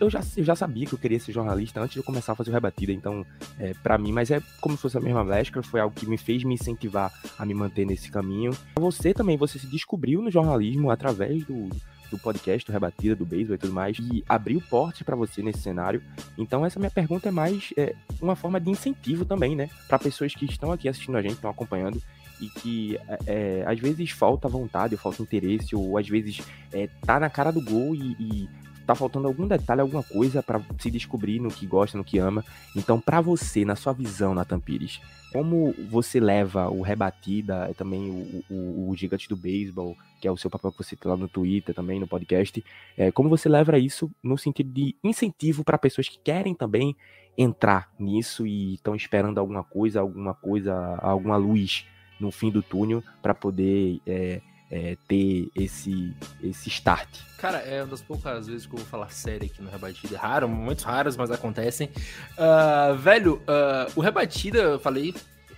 [0.00, 2.34] eu, já, eu já sabia que eu queria ser jornalista antes de eu começar a
[2.34, 3.24] fazer o Rebatida, então,
[3.58, 6.16] é, para mim, mas é como se fosse a mesma Vesca, foi algo que me
[6.16, 8.52] fez me incentivar a me manter nesse caminho.
[8.76, 11.68] Você também, você se descobriu no jornalismo através do,
[12.14, 15.60] do podcast, do Rebatida, do beisebol e tudo mais, e abriu porte para você nesse
[15.60, 16.02] cenário.
[16.38, 19.68] Então, essa minha pergunta é mais é, uma forma de incentivo também, né?
[19.88, 22.00] Para pessoas que estão aqui assistindo a gente, estão acompanhando
[22.40, 26.40] e que é, às vezes falta vontade, ou falta interesse, ou às vezes
[26.72, 28.48] é, tá na cara do gol e, e
[28.86, 32.44] tá faltando algum detalhe, alguma coisa para se descobrir no que gosta, no que ama.
[32.76, 35.00] Então, para você, na sua visão, Nathan Pires,
[35.32, 40.36] como você leva o rebatida, também o, o, o gigante do beisebol, que é o
[40.36, 42.64] seu papel que você tem lá no Twitter, também no podcast,
[42.96, 46.96] é, como você leva isso no sentido de incentivo para pessoas que querem também
[47.36, 51.84] entrar nisso e estão esperando alguma coisa, alguma coisa, alguma luz
[52.20, 54.40] no fim do túnel para poder é,
[54.74, 56.12] é, ter esse,
[56.42, 57.08] esse start.
[57.38, 60.18] Cara, é uma das poucas vezes que eu vou falar sério aqui no Rebatida.
[60.18, 61.88] Raro, momentos raros, mas acontecem.
[62.36, 65.14] Ah, velho, ah, o Rebatida, eu falei,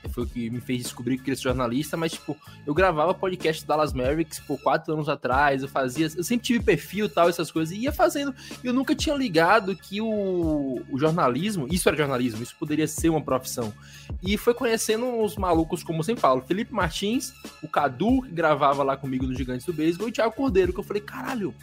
[0.09, 2.37] foi o que me fez descobrir que queria ser jornalista, mas, tipo,
[2.67, 6.65] eu gravava podcast do Dallas Mavericks, por quatro anos atrás, eu fazia, eu sempre tive
[6.65, 8.35] perfil tal, essas coisas, e ia fazendo.
[8.63, 13.23] Eu nunca tinha ligado que o, o jornalismo, isso era jornalismo, isso poderia ser uma
[13.23, 13.73] profissão.
[14.23, 17.33] E foi conhecendo uns malucos, como eu sempre falo, Felipe Martins,
[17.63, 20.81] o Cadu, que gravava lá comigo no Gigantes do Beisebol, e o Thiago Cordeiro, que
[20.81, 21.55] eu falei, caralho,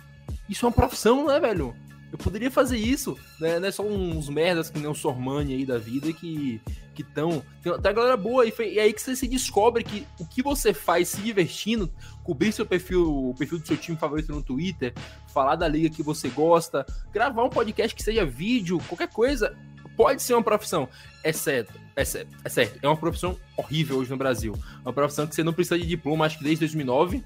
[0.49, 1.75] isso é uma profissão, né, velho?
[2.13, 3.59] Eu poderia fazer isso, né?
[3.59, 6.61] Não é só uns merdas que nem o Sormani aí da vida que
[6.93, 7.43] que estão.
[7.63, 10.25] Tem, tem a galera boa, e, foi, e aí que você se descobre que o
[10.27, 11.91] que você faz se divertindo,
[12.23, 14.93] cobrir seu perfil, o perfil do seu time favorito no Twitter,
[15.33, 19.57] falar da liga que você gosta, gravar um podcast que seja vídeo, qualquer coisa,
[19.97, 20.87] pode ser uma profissão.
[21.23, 22.79] É certo, é certo, é certo.
[22.79, 24.53] É uma profissão horrível hoje no Brasil.
[24.85, 27.23] É uma profissão que você não precisa de diploma, acho que desde 2009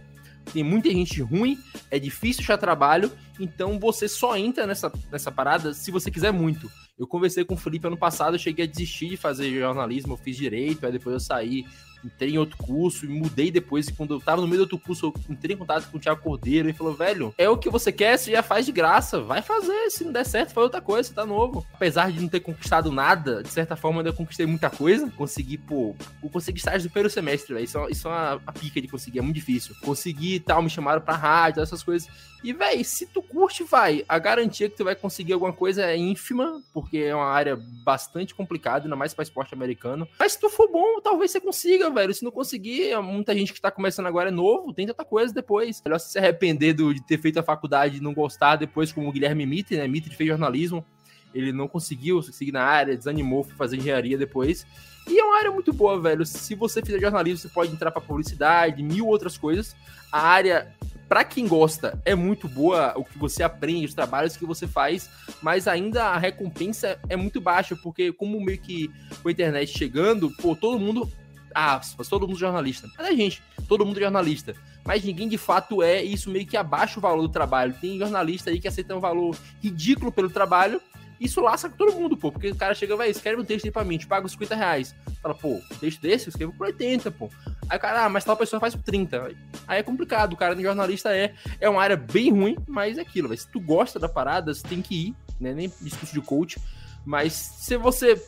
[0.51, 1.59] tem muita gente ruim,
[1.91, 6.69] é difícil achar trabalho, então você só entra nessa, nessa parada se você quiser muito.
[6.97, 10.17] Eu conversei com o Felipe ano passado, eu cheguei a desistir de fazer jornalismo, eu
[10.17, 11.65] fiz direito, aí depois eu saí,
[12.07, 13.87] entrei em outro curso e mudei depois.
[13.87, 15.99] E quando eu tava no meio do outro curso, eu entrei em contato com o
[15.99, 19.21] Thiago Cordeiro e falou: velho, é o que você quer, você já faz de graça,
[19.21, 19.89] vai fazer.
[19.91, 21.65] Se não der certo, faz outra coisa, você tá novo.
[21.73, 25.09] Apesar de não ter conquistado nada, de certa forma, ainda conquistei muita coisa.
[25.11, 27.63] Consegui, pô, eu consegui estágio do primeiro semestre, velho.
[27.65, 29.75] Isso, é- isso é uma, uma pica de conseguir, é muito difícil.
[29.83, 32.07] Consegui e tal, me chamaram pra rádio, essas coisas.
[32.43, 34.05] E, velho, se tu curte, vai.
[34.07, 38.35] A garantia que tu vai conseguir alguma coisa é ínfima, porque é uma área bastante
[38.35, 40.07] complicada, ainda mais pra esporte americano.
[40.19, 42.13] Mas se tu for bom, talvez você consiga, velho.
[42.13, 45.81] Se não conseguir, muita gente que tá começando agora é novo, tenta outra coisa depois.
[45.85, 49.11] Melhor se arrepender do- de ter feito a faculdade e não gostar depois, como o
[49.11, 49.87] Guilherme Mitre, né?
[49.87, 50.85] Mitre fez jornalismo.
[51.33, 54.65] Ele não conseguiu seguir na área, desanimou, foi fazer engenharia depois.
[55.07, 56.25] E é uma área muito boa, velho.
[56.25, 59.75] Se você fizer jornalismo, você pode entrar pra publicidade, mil outras coisas.
[60.11, 60.73] A área
[61.07, 65.09] Pra quem gosta, é muito boa o que você aprende, os trabalhos que você faz,
[65.41, 68.89] mas ainda a recompensa é muito baixa, porque como meio que
[69.23, 71.09] com a internet chegando, pô, todo mundo,
[71.53, 72.89] aspas, todo mundo jornalista.
[72.97, 74.55] Mas é gente, todo mundo jornalista.
[74.85, 77.75] Mas ninguém de fato é, e isso meio que abaixa o valor do trabalho.
[77.79, 80.81] Tem jornalista aí que aceita um valor ridículo pelo trabalho,
[81.19, 82.31] isso lasca todo mundo, pô.
[82.31, 84.95] Porque o cara chega, vai, escreve um texto aí pra mim, te paga 50 reais.
[85.21, 87.29] Fala, pô, texto desse eu escrevo por 80, pô.
[87.69, 89.31] Aí o cara, ah, mas tal pessoa faz por 30.
[89.67, 93.01] Aí é complicado, o cara de jornalista é, é uma área bem ruim, mas é
[93.01, 93.39] aquilo, véio.
[93.39, 95.53] se tu gosta da parada, você tem que ir, né?
[95.53, 96.59] Nem discurso de coach.
[97.07, 98.21] Mas se você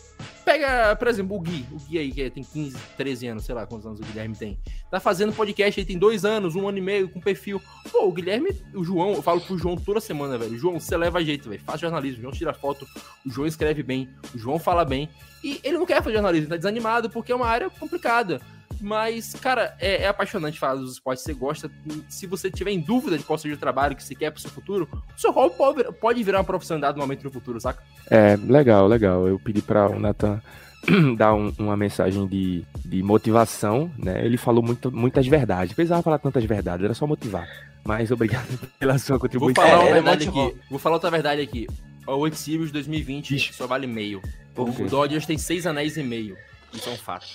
[0.45, 3.65] pega, por exemplo, o Gui, o Gui aí, que tem 15, 13 anos, sei lá
[3.65, 4.57] quantos anos o Guilherme tem.
[4.89, 7.61] Tá fazendo podcast aí, tem dois anos, um ano e meio, com perfil.
[7.91, 10.57] Pô, o Guilherme, o João, eu falo pro João toda semana, velho.
[10.57, 11.61] João, você leva jeito, velho.
[11.61, 12.87] Faz jornalismo, o João tira foto,
[13.25, 15.09] o João escreve bem, o João fala bem.
[15.43, 18.39] E ele não quer fazer jornalismo, tá desanimado porque é uma área complicada.
[18.81, 21.71] Mas, cara, é, é apaixonante falar dos esportes que você gosta.
[22.07, 24.49] Se você tiver em dúvida de qual seja o trabalho que você quer pro seu
[24.49, 27.83] futuro, o seu hobby pode, pode virar uma profissão em dado momento no futuro, saca?
[28.09, 29.27] É, legal, legal.
[29.27, 30.41] Eu pedi para o Nathan
[31.17, 34.23] dar um- uma mensagem de, de motivação, né?
[34.25, 35.71] Ele falou muito, muitas verdades.
[35.71, 37.47] Não precisava falar tantas verdades, era só motivar.
[37.83, 38.47] Mas obrigado
[38.79, 39.63] pela sua Vou contribuição.
[39.63, 40.55] falar uma ele verdade aqui.
[40.69, 41.67] Vou falar outra verdade aqui.
[42.07, 44.21] O World Series 2020 só vale meio.
[44.55, 44.65] O.
[44.89, 46.35] Dodgers tem seis anéis e meio.
[46.73, 47.25] Isso é um fato.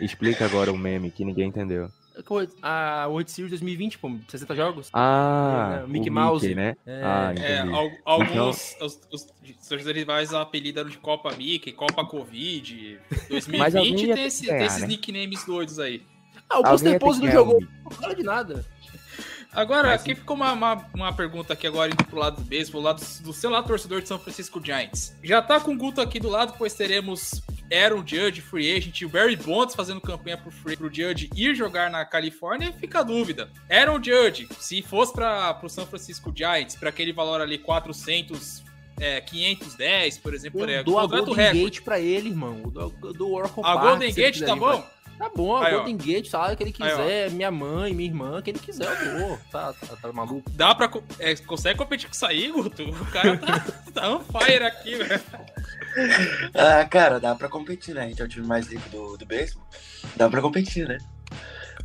[0.00, 1.88] Explica agora o meme que ninguém entendeu.
[2.62, 4.88] A World Series 2020, pô, 60 jogos.
[4.92, 6.54] Ah, É, Mickey o Mouse.
[6.54, 6.76] né?
[6.86, 7.02] É.
[7.02, 7.58] ah, É,
[8.04, 9.22] alguns os, os
[9.68, 13.00] torcedores rivais apelidaram de Copa Mickey, Copa Covid.
[13.10, 14.86] Mas 2020 alguém ia tem, esse- ganhar, tem esses né?
[14.86, 16.02] nicknames doidos aí.
[16.48, 17.60] Ah, o Buster Pose não um jogou.
[17.60, 17.72] Mickey.
[17.84, 18.64] Não fala de nada.
[19.52, 22.82] Agora, Mas- aqui ficou uma, uma, uma pergunta aqui agora indo pro lado do beisebol,
[22.82, 25.16] lado do seu lado torcedor de São Francisco Giants.
[25.22, 27.40] Já tá com o Guto aqui do lado, pois teremos
[27.72, 31.90] Aaron Judge, free agent, o Barry Bonds fazendo campanha pro, free, pro Judge ir jogar
[31.90, 33.50] na Califórnia, fica a dúvida.
[33.70, 38.62] Aaron Judge, se fosse para pro São Francisco Giants, para aquele valor ali 400,
[39.00, 41.60] é, 510, por exemplo, Eu dou a Golden recorde.
[41.64, 42.60] Gate pra ele, irmão.
[42.64, 44.86] Eu dou, eu dou o Oracle A Park, Golden Gate tá vir pra- bom?
[45.18, 45.78] Tá bom, Aí, ó.
[45.78, 46.56] Golden Gate, sabe?
[46.56, 46.96] Que ele Aí, ó.
[46.96, 49.38] quiser, minha mãe, minha irmã, quem ele quiser, eu dou.
[49.50, 50.50] Tá, tá, tá maluco?
[50.50, 50.90] Dá pra.
[51.18, 52.82] é, consegue competir com isso aí, Guto?
[52.82, 55.22] O cara tá, tá on fire aqui, velho.
[56.54, 58.02] Ah, cara, dá pra competir, né?
[58.04, 59.62] A gente é o time mais rico do, do beisebol.
[60.16, 60.98] Dá pra competir, né?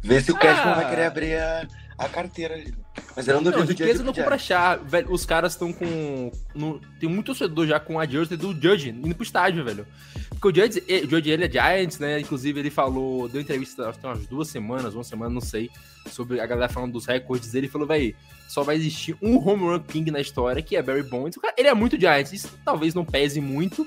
[0.01, 0.75] Ver se o Cashman Ah.
[0.75, 1.67] vai querer abrir a,
[1.99, 2.73] a carteira ali.
[3.15, 4.75] Mas eu não Não, riqueza não compra chá.
[4.77, 6.31] Velho, os caras estão com.
[6.55, 9.85] no- tem muito torcedor já com a jersey do Judge indo pro estádio, velho.
[10.29, 12.19] Porque o Judge, eh, o Judge ele é Giants, né?
[12.21, 15.69] Inclusive, ele falou, deu entrevista, acho que tem umas duas semanas, uma semana, não sei,
[16.09, 17.65] sobre a galera falando dos recordes dele.
[17.65, 18.15] Ele falou, velho,
[18.47, 21.37] só vai existir um home run king na história, que é Barry Bonds.
[21.37, 23.85] Cara, ele é muito Giants, isso talvez não pese muito,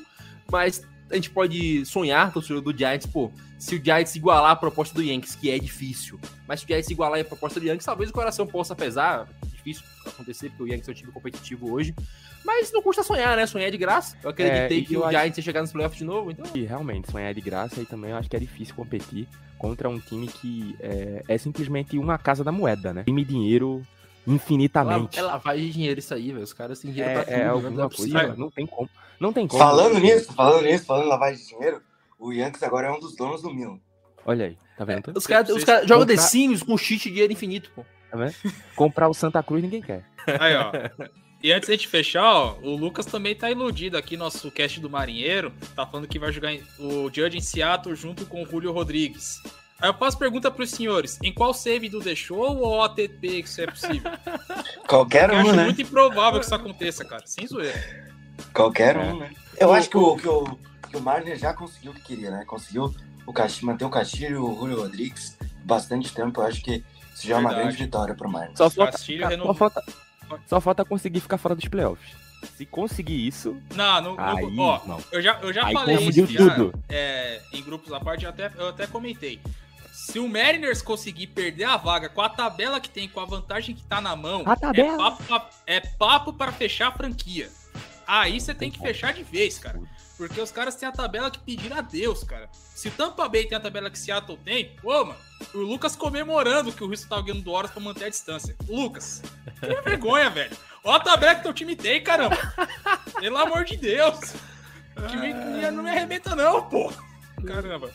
[0.50, 3.32] mas a gente pode sonhar, torcedor do Giants, pô,
[3.62, 6.90] se o Giants igualar a proposta do Yankees, que é difícil, mas se o Giants
[6.90, 9.28] igualar a proposta do Yankees, talvez o coração possa pesar.
[9.52, 11.94] Difícil acontecer, porque o Yankees é um time competitivo hoje.
[12.44, 13.46] Mas não custa sonhar, né?
[13.46, 14.16] Sonhar é de graça.
[14.20, 16.32] Eu acreditei É, e que eu o acho- Giants ia chegar nos playoffs de novo,
[16.32, 16.44] então.
[16.52, 19.88] E realmente, sonhar é de graça e também eu acho que é difícil competir contra
[19.88, 23.04] um time que é, é simplesmente uma casa da moeda, né?
[23.04, 23.80] Time dinheiro
[24.26, 25.18] infinitamente.
[25.18, 26.42] É lavagem de dinheiro isso aí, velho.
[26.42, 28.36] Os caras têm dinheiro pra É, tudo, é alguma Não é coisa, possível.
[28.36, 28.90] não tem como.
[29.20, 29.62] Não tem como.
[29.62, 31.80] Falando nisso, falando nisso, falando em lavagem de dinheiro,
[32.26, 33.78] o Yankees agora é um dos donos do Milan.
[34.24, 35.12] Olha aí, tá vendo?
[35.16, 37.84] Os caras os caras jogam The comprar- Sims com cheat de dinheiro infinito, pô.
[38.10, 38.34] Tá vendo?
[38.76, 40.04] Comprar o Santa Cruz ninguém quer.
[40.40, 40.70] Aí, ó.
[41.44, 45.52] E antes de fechar, ó, o Lucas também tá iludido aqui, nosso cast do Marinheiro.
[45.74, 49.42] Tá falando que vai jogar o Judge em Seattle junto com o Julio Rodrigues.
[49.80, 53.48] Aí eu faço pergunta pros senhores: em qual save do The Show ou OTP que
[53.48, 54.12] isso é possível?
[54.86, 55.64] Qualquer Eu um, acho né?
[55.64, 57.26] muito improvável que isso aconteça, cara.
[57.26, 57.74] Sem zoeira.
[58.54, 59.00] Qualquer É.
[59.00, 59.32] um, né?
[59.58, 60.44] Eu acho que o, que o,
[60.92, 62.44] que o Marner já conseguiu o que queria, né?
[62.44, 62.94] Conseguiu
[63.26, 66.40] o Castilho, manter o Castilho e o Julio Rodrigues bastante tempo.
[66.40, 66.84] Eu acho que
[67.14, 68.56] isso já é uma grande vitória pro Marner.
[68.56, 69.84] Só falta, Castilho só, falta,
[70.46, 72.14] só falta conseguir ficar fora dos playoffs.
[72.56, 75.00] Se conseguir isso, Não, no, no- aí, ó, irmão.
[75.12, 76.74] eu já, eu já Aí falei conseguiu isso já, tudo.
[76.88, 79.40] é, em grupos à parte, eu até, eu até comentei.
[79.92, 83.76] Se o Mariners conseguir perder a vaga com a tabela que tem, com a vantagem
[83.76, 84.94] que tá na mão, A tabela.
[84.94, 87.48] É, papo pra, é papo para fechar a franquia.
[88.06, 89.78] Aí você tem que fechar de vez, cara.
[90.22, 92.48] Porque os caras têm a tabela que pediram a Deus, cara.
[92.52, 95.18] Se o Tampa Bay tem a tabela que Seattle tem, pô, mano,
[95.52, 98.54] o Lucas comemorando que o Houston tava ganhando do Horas pra manter a distância.
[98.68, 99.20] Lucas,
[99.58, 100.56] que vergonha, velho.
[100.84, 102.36] Olha a tabela que teu time tem, caramba.
[103.18, 104.34] Pelo amor de Deus.
[104.96, 105.34] O time
[105.72, 106.92] não me arrebenta, não, pô.
[107.44, 107.92] Caramba.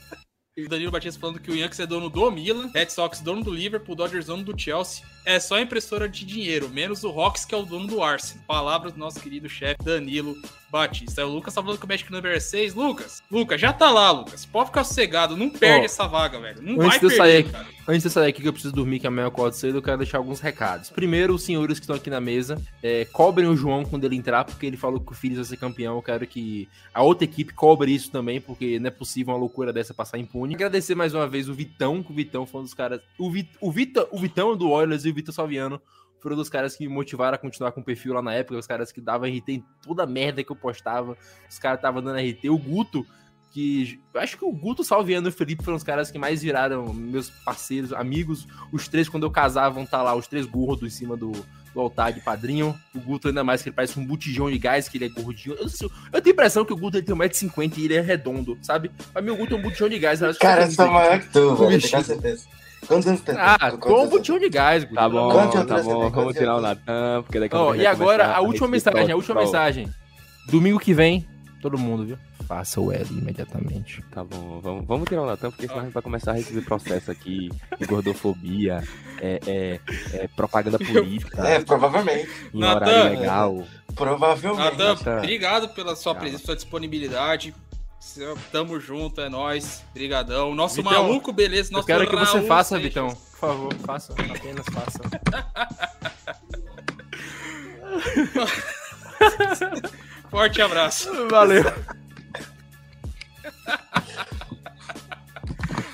[0.58, 3.42] E o Danilo Batista falando que o Yankees é dono do Milan, Red Sox dono
[3.42, 5.06] do Liverpool, Dodgers dono do Chelsea.
[5.28, 8.46] É só impressora de dinheiro, menos o Rocks que é o dono do Arsenal.
[8.48, 10.38] Palavras do nosso querido chefe Danilo
[10.70, 11.22] Batista.
[11.22, 12.74] Aí o Lucas tá falando que o Magic Number é 6.
[12.74, 14.46] Lucas, Lucas, já tá lá, Lucas.
[14.46, 16.62] Pode ficar sossegado, não perde Ó, essa vaga, velho.
[16.62, 17.68] Não antes vai de eu perder, sair cara.
[17.88, 19.82] Antes de eu sair aqui, que eu preciso dormir, que amanhã eu acordo cedo, eu
[19.82, 20.90] quero deixar alguns recados.
[20.90, 24.44] Primeiro, os senhores que estão aqui na mesa, é, cobrem o João quando ele entrar,
[24.44, 25.96] porque ele falou que o Phillies vai ser campeão.
[25.96, 29.72] Eu quero que a outra equipe cobre isso também, porque não é possível uma loucura
[29.72, 30.54] dessa passar impune.
[30.54, 33.00] Agradecer mais uma vez o Vitão, que o Vitão foi um dos caras.
[33.18, 35.82] O, Vit, o, Vita, o Vitão do Oilers e o Vitor Salviano
[36.20, 38.68] foram dos caras que me motivaram a continuar com o perfil lá na época, os
[38.68, 41.18] caras que davam RT em toda a merda que eu postava,
[41.50, 42.50] os caras estavam dando RT.
[42.50, 43.06] O Guto,
[43.52, 46.42] que eu acho que o Guto, Salviano e o Felipe foram os caras que mais
[46.42, 48.48] viraram meus parceiros, amigos.
[48.72, 51.32] Os três, quando eu casar, vão estar lá, os três gordos em cima do,
[51.74, 52.76] do altar de padrinho.
[52.94, 55.56] O Guto, ainda mais, que ele parece um botijão de gás, que ele é gordinho.
[55.56, 58.58] Eu, eu tenho a impressão que o Guto ele tem 1,50m e ele é redondo,
[58.62, 58.92] sabe?
[59.14, 60.20] Pra mim, o Guto é um botijão de gás.
[60.40, 61.82] Cara, eu sou maior que tu, velho.
[61.82, 62.46] Com certeza.
[62.86, 63.36] Quantos anos tem?
[63.38, 64.86] Ah, Quantos anos botijão de gás.
[64.94, 66.10] Tá bom, Quanto tá bom.
[66.10, 66.62] Vamos tirar o?
[66.62, 69.88] Natan, porque daqui a pouco e vai agora, a última mensagem, a última mensagem.
[70.48, 71.28] Domingo que vem,
[71.62, 72.18] todo mundo, viu?
[72.48, 74.02] Faça o L imediatamente.
[74.10, 76.62] Tá bom, vamos, vamos tirar o Natan, porque senão a gente vai começar a receber
[76.62, 78.82] processo aqui de gordofobia,
[79.20, 79.80] é, é,
[80.14, 82.30] é propaganda política, É, provavelmente.
[82.54, 83.64] em Natan, legal.
[83.94, 84.78] Provavelmente.
[84.78, 87.54] Natan, obrigado pela sua presença, sua disponibilidade.
[88.52, 89.84] Tamo junto, é nóis.
[89.94, 90.54] Brigadão.
[90.56, 91.72] Nosso Vitão, maluco, beleza.
[91.72, 92.88] Nosso Eu quero que você Raul faça, Seixas.
[92.94, 93.10] Vitão.
[93.10, 94.14] Por favor, faça.
[94.14, 95.00] Apenas faça.
[100.30, 101.10] Forte abraço.
[101.30, 101.64] Valeu.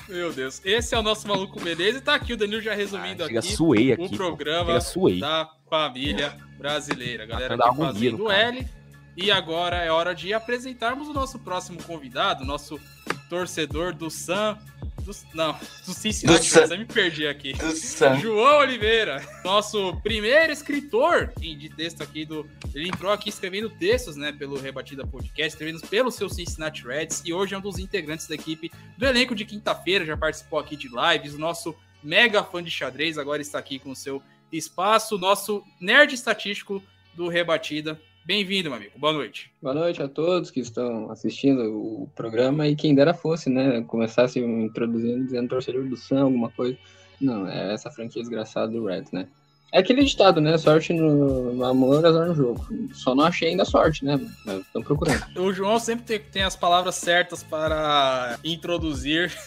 [0.08, 0.60] Meu Deus.
[0.64, 1.98] Esse é o nosso maluco, beleza?
[1.98, 4.08] E tá aqui o Danilo já resumindo Ah, aqui suei o aqui.
[4.10, 4.16] pô.
[4.16, 5.18] programa suei.
[5.18, 7.26] da família brasileira.
[7.26, 8.30] Galera a harmonia fazendo o.
[8.30, 8.68] L.
[9.16, 12.80] E agora é hora de apresentarmos o nosso próximo convidado, nosso
[13.28, 14.58] torcedor do Sam.
[15.02, 15.52] Do, não,
[15.86, 16.78] do Cincinnati, Do Sam.
[16.78, 17.52] Me perdi aqui.
[18.20, 22.48] João Oliveira, nosso primeiro escritor de texto aqui do.
[22.74, 27.34] Ele entrou aqui escrevendo textos, né, pelo Rebatida Podcast, escrevendo pelo seu Cincinnati Reds, e
[27.34, 30.88] hoje é um dos integrantes da equipe do elenco de quinta-feira, já participou aqui de
[30.88, 35.62] lives, o nosso mega fã de xadrez, agora está aqui com o seu espaço, nosso
[35.78, 36.82] nerd estatístico
[37.14, 38.00] do Rebatida.
[38.26, 38.92] Bem-vindo, meu amigo.
[38.96, 39.50] Boa noite.
[39.60, 43.82] Boa noite a todos que estão assistindo o programa e quem dera fosse, né?
[43.82, 46.78] Começasse me introduzindo dizendo torcedor do Sam, alguma coisa.
[47.20, 49.28] Não, é essa franquia desgraçada do Reds, né?
[49.74, 50.56] É aquele ditado, né?
[50.56, 52.64] Sorte no, no amor, azar no jogo.
[52.94, 54.20] Só não achei ainda sorte, né?
[54.46, 55.24] Mas estamos procurando.
[55.36, 59.32] O João sempre tem, tem as palavras certas para introduzir.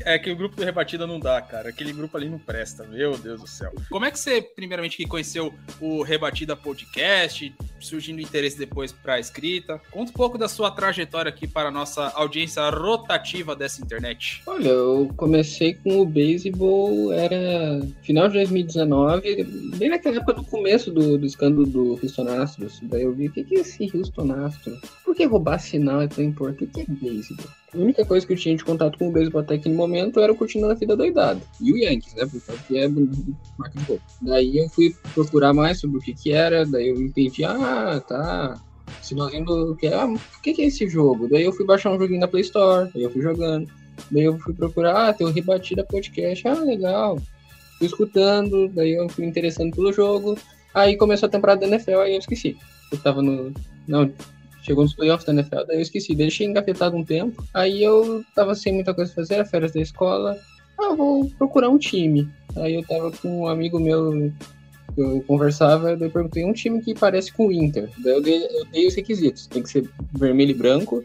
[0.00, 1.68] É que o grupo do Rebatida não dá, cara.
[1.68, 3.72] Aquele grupo ali não presta, meu Deus do céu.
[3.90, 9.20] Como é que você, primeiramente, que conheceu o Rebatida Podcast, surgindo interesse depois para a
[9.20, 9.80] escrita?
[9.90, 14.42] Conta um pouco da sua trajetória aqui para a nossa audiência rotativa dessa internet.
[14.46, 19.44] Olha, eu comecei com o beisebol, era final de 2019,
[19.76, 22.78] bem naquela época do começo do, do escândalo do Houston Astros.
[22.82, 24.78] Daí eu vi, o que, que é esse Houston Astros?
[25.06, 26.64] Por que roubar sinal é tão importante?
[26.64, 27.46] O que é beisebol?
[27.72, 30.32] A única coisa que eu tinha de contato com o beisebol até aquele momento era
[30.32, 31.40] o Curtindo a Vida Doidado.
[31.60, 32.26] E o Yankees, né?
[32.26, 34.00] Porque é marca de gol.
[34.20, 38.60] Daí eu fui procurar mais sobre o que que era, daí eu entendi, ah, tá,
[39.00, 41.28] sinalzinho do que ah, o que, que é esse jogo?
[41.28, 43.70] Daí eu fui baixar um joguinho na Play Store, daí eu fui jogando.
[44.10, 47.16] Daí eu fui procurar, ah, tem o Rebatida Podcast, ah, legal.
[47.78, 50.36] Fui escutando, daí eu fui interessando pelo jogo.
[50.74, 52.56] Aí começou a temporada da NFL, aí eu esqueci.
[52.90, 53.52] Eu tava no.
[53.86, 54.12] Não,
[54.66, 56.14] chegou nos playoffs da NFL, daí eu esqueci.
[56.14, 57.44] Deixei engavetado um tempo.
[57.54, 60.38] Aí eu tava sem muita coisa pra fazer, era férias da escola.
[60.78, 62.28] Ah, vou procurar um time.
[62.56, 64.32] Aí eu tava com um amigo meu
[64.96, 67.90] eu conversava, daí eu perguntei um time que parece com o Inter.
[67.98, 69.46] Daí eu dei, eu dei os requisitos.
[69.46, 71.04] Tem que ser vermelho e branco.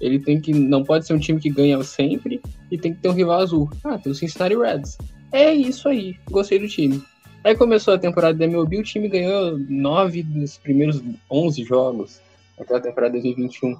[0.00, 0.52] Ele tem que.
[0.52, 2.40] Não pode ser um time que ganha sempre.
[2.70, 3.70] E tem que ter um rival azul.
[3.84, 4.96] Ah, tem o Cincinnati Reds.
[5.32, 6.16] É isso aí.
[6.30, 7.02] Gostei do time.
[7.42, 12.20] Aí começou a temporada da MLB, o time ganhou nove dos primeiros 11 jogos.
[12.62, 13.76] Aquela temporada de 2021.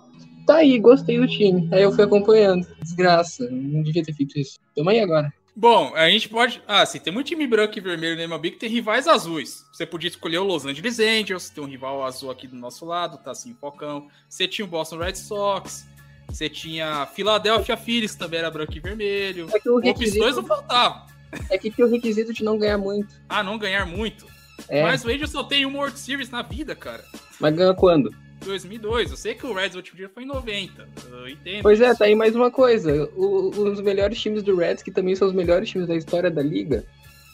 [0.47, 1.69] Tá aí, gostei do time.
[1.73, 2.67] Aí eu fui acompanhando.
[2.83, 4.59] Desgraça, não devia ter feito isso.
[4.75, 5.33] Tamo aí agora.
[5.55, 6.63] Bom, a gente pode.
[6.67, 9.65] Ah, sim, tem muito time branco e vermelho no MLB que tem rivais azuis.
[9.73, 13.19] Você podia escolher o Los Angeles Angels, tem um rival azul aqui do nosso lado,
[13.19, 14.09] tá assim, Focão.
[14.29, 15.87] Você tinha o Boston Red Sox,
[16.27, 19.47] você tinha Philadelphia Phillies, que também era branco e vermelho.
[19.55, 21.03] É que o Opções requisito, não faltavam.
[21.51, 23.15] é que tinha o requisito de não ganhar muito.
[23.29, 24.27] Ah, não ganhar muito.
[24.69, 27.05] É, mas, Mas o Angels só tem uma World Series na vida, cara.
[27.41, 28.11] ganha quando?
[28.43, 29.11] 2002.
[29.11, 30.89] Eu sei que o Reds, último dia, foi em 90.
[31.11, 31.63] Eu entendo.
[31.63, 33.09] Pois é, tá aí mais uma coisa.
[33.17, 36.43] O- os melhores times do Reds, que também são os melhores times da história da
[36.43, 36.85] liga,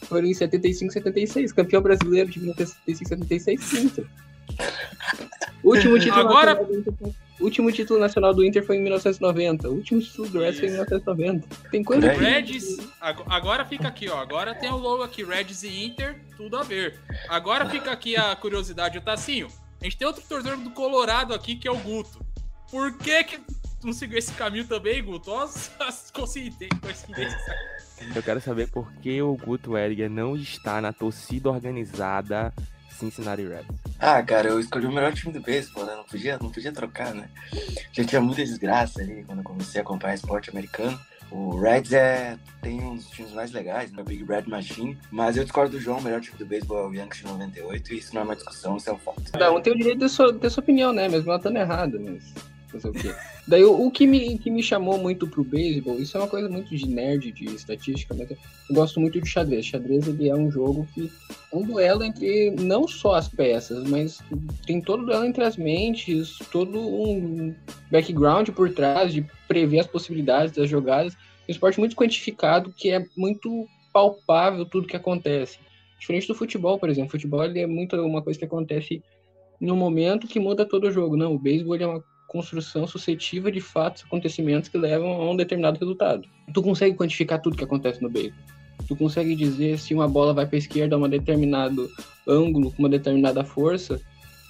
[0.03, 1.51] foram em 75 76.
[1.51, 4.05] Campeão brasileiro de 75 76, Inter.
[5.63, 9.69] Último título, Agora- nacional do Inter, foi- último título nacional do Inter foi em 1990.
[9.69, 11.47] O último título do Reds foi em 1990.
[11.69, 12.17] Tem coisa que...
[12.17, 14.17] Reds, ag- agora fica aqui, ó.
[14.17, 16.95] Agora tem o logo aqui, Reds e Inter, tudo a ver.
[17.27, 19.47] Agora fica aqui a curiosidade, o Tassinho.
[19.81, 22.23] A gente tem outro torcedor do Colorado aqui, que é o Guto.
[22.69, 23.39] Por que que
[23.83, 25.31] não seguiu esse caminho também, Guto?
[25.31, 26.79] Olha as- as coincidências.
[26.81, 27.41] coincidências.
[28.15, 32.53] Eu quero saber por que o Guto Edgar não está na torcida organizada
[32.97, 33.65] Cincinnati Reds.
[33.97, 35.95] Ah, cara, eu escolhi o melhor time do beisebol, né?
[35.95, 37.29] Não podia, não podia trocar, né?
[37.93, 40.99] Já tinha muita desgraça ali quando eu comecei a acompanhar esporte americano.
[41.31, 44.01] O Reds é, tem um dos times mais legais, né?
[44.01, 44.97] O Big Red Machine.
[45.11, 47.93] Mas eu discordo do João, o melhor time do beisebol é o Yankees de 98.
[47.93, 49.21] E isso não é uma discussão, isso é um fato.
[49.31, 51.07] Cada um tem o direito de sua, ter sua opinião, né?
[51.07, 52.33] Mesmo ela estando errada, mas
[52.69, 53.13] fazer o quê?
[53.47, 56.47] Daí o, o que, me, que me chamou muito pro beisebol, isso é uma coisa
[56.47, 58.37] muito de nerd, de estatística, mas eu
[58.71, 59.65] gosto muito de xadrez.
[59.65, 61.11] Xadrez ele é um jogo que
[61.51, 64.19] é um duelo entre não só as peças, mas
[64.65, 67.53] tem todo duelo entre as mentes, todo um
[67.91, 71.15] background por trás de prever as possibilidades das jogadas.
[71.47, 75.57] Um esporte muito quantificado, que é muito palpável tudo que acontece.
[75.99, 77.09] Diferente do futebol, por exemplo.
[77.09, 79.03] O futebol é muito uma coisa que acontece
[79.59, 81.17] no momento que muda todo o jogo.
[81.17, 85.79] Não, o beisebol é uma construção suscetível de fatos, acontecimentos que levam a um determinado
[85.79, 86.27] resultado.
[86.53, 88.39] Tu consegue quantificar tudo que acontece no beisebol.
[88.87, 91.89] Tu consegue dizer se uma bola vai para a esquerda a um determinado
[92.27, 93.99] ângulo, com uma determinada força,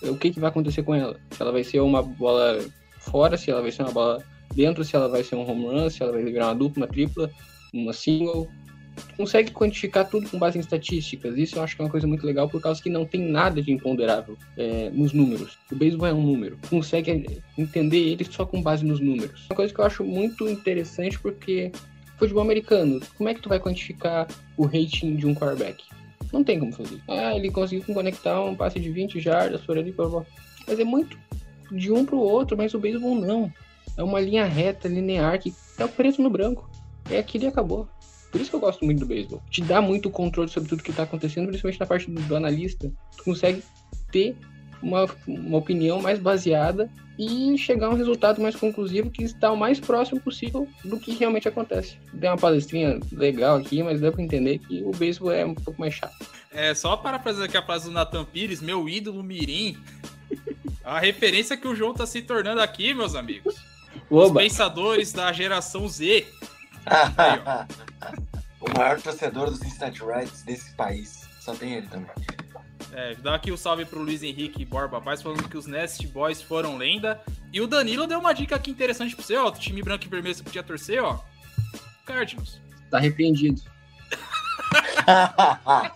[0.03, 1.19] o que, que vai acontecer com ela?
[1.31, 2.59] Se ela vai ser uma bola
[2.99, 4.23] fora, se ela vai ser uma bola
[4.53, 6.87] dentro, se ela vai ser um home run, se ela vai virar uma dupla, uma
[6.87, 7.29] tripla,
[7.73, 8.47] uma single.
[9.15, 11.37] Consegue quantificar tudo com base em estatísticas.
[11.37, 13.61] Isso eu acho que é uma coisa muito legal, por causa que não tem nada
[13.61, 15.57] de imponderável é, nos números.
[15.71, 16.57] O beisebol é um número.
[16.69, 19.45] Consegue entender ele só com base nos números.
[19.49, 21.71] Uma coisa que eu acho muito interessante, porque
[22.17, 24.27] futebol americano, como é que tu vai quantificar
[24.57, 25.83] o rating de um quarterback?
[26.31, 26.99] Não tem como fazer.
[27.07, 30.23] Ah, ele conseguiu conectar um passe de 20 jardas por ali, blá.
[30.67, 31.17] mas é muito
[31.71, 33.51] de um para o outro, mas o beisebol não.
[33.97, 36.69] É uma linha reta, linear, que é o preto no branco.
[37.09, 37.87] É aquilo e acabou.
[38.31, 39.41] Por isso que eu gosto muito do beisebol.
[39.49, 42.91] Te dá muito controle sobre tudo que está acontecendo, principalmente na parte do, do analista.
[43.17, 43.63] Tu consegue
[44.11, 44.35] ter
[44.81, 49.57] uma, uma opinião mais baseada e chegar a um resultado mais conclusivo que está o
[49.57, 51.97] mais próximo possível do que realmente acontece.
[52.13, 55.79] Dei uma palestrinha legal aqui, mas deu para entender que o beisebol é um pouco
[55.81, 56.15] mais chato.
[56.49, 59.75] É, só para fazer aqui a frase do Nathan Pires, meu ídolo Mirim.
[60.83, 63.55] A referência que o João tá se tornando aqui, meus amigos.
[64.09, 64.39] Os Oba.
[64.39, 66.25] pensadores da geração Z.
[67.17, 67.88] Aí, ó.
[68.61, 71.27] O maior torcedor dos Cincinnati Reds desse país.
[71.39, 72.09] Só tem ele também.
[72.91, 76.41] É, dá aqui o salve pro Luiz Henrique Borba Paz falando que os Nest Boys
[76.41, 77.21] foram lenda.
[77.53, 79.49] E o Danilo deu uma dica aqui interessante pra você, ó.
[79.49, 81.19] Do time branco e vermelho você podia torcer, ó.
[82.05, 82.59] Cardinals.
[82.89, 83.61] Tá repreendido.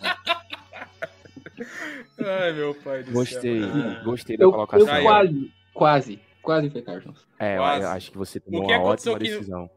[2.20, 3.72] Ai, meu pai do Gostei, céu.
[3.74, 4.04] Ah.
[4.04, 4.88] gostei da Eu, colocação.
[4.98, 7.26] eu quase, quase, quase foi Cardinals.
[7.40, 7.84] É, eu- Quase.
[7.84, 9.70] eu acho que você O tomou que uma ótima que- decisão.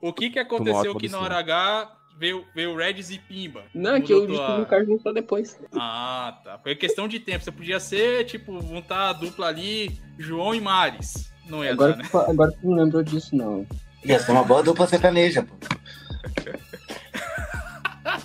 [0.00, 3.64] O que que aconteceu que na hora H veio, veio Reds e Pimba?
[3.74, 5.58] Não, é que eu descobri o Cardinals só depois.
[5.74, 6.58] Ah, tá.
[6.58, 7.44] Foi questão de tempo.
[7.44, 11.30] Você podia ser, tipo, montar a dupla ali, João e Mares.
[11.46, 12.08] Não ia Agora, dar, né?
[12.10, 13.66] tu, agora tu não lembrou disso, não.
[14.04, 15.54] Ia ser uma boa dupla sertaneja, pô.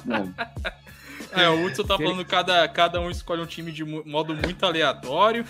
[0.05, 0.33] Não.
[1.31, 4.65] É, o Hudson tá falando que cada, cada um escolhe um time de modo muito
[4.65, 5.45] aleatório.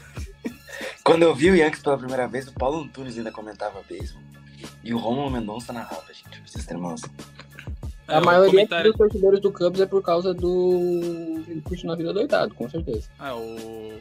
[1.03, 4.22] Quando eu vi o Yankees pela primeira vez, o Paulo Antunes ainda comentava beisebol.
[4.84, 6.30] E o Romulo Mendonça narrava, gente.
[6.30, 7.10] Pra vocês terem uma noção.
[8.08, 11.44] É, A maioria comentário- dos torcedores do Cubs é por causa do.
[11.48, 13.10] Ele curte na vida doidado, com certeza.
[13.18, 14.00] Ah, o,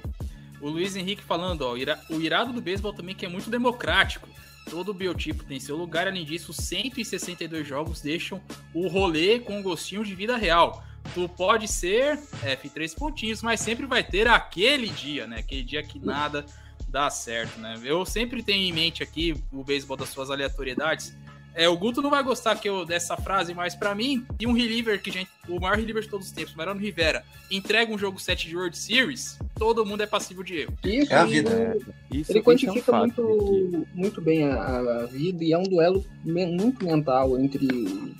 [0.61, 4.29] o Luiz Henrique falando, ó, o irado do beisebol também que é muito democrático.
[4.71, 8.41] Todo biotipo tem seu lugar, além disso, 162 jogos deixam
[8.73, 10.83] o rolê com um gostinho de vida real.
[11.15, 15.39] Tu pode ser F3 pontinhos, mas sempre vai ter aquele dia, né?
[15.41, 16.47] Aquele dia que nada
[16.95, 17.75] dá certo, né?
[17.85, 21.13] Eu sempre tenho em mente aqui o beisebol das suas aleatoriedades.
[21.57, 24.53] É, o Guto não vai gostar que eu dessa frase, mas pra mim, e um
[24.53, 28.19] reliever que gente, o maior reliever de todos os tempos, Mariano Rivera, entrega um jogo
[28.21, 30.75] 7 de World Series, todo mundo é passível de erro.
[30.85, 31.51] Isso, É a vida.
[31.51, 34.57] Isso, ele isso é um quantifica fato, muito, muito bem a,
[35.03, 37.67] a- vida e é um duelo me- muito mental entre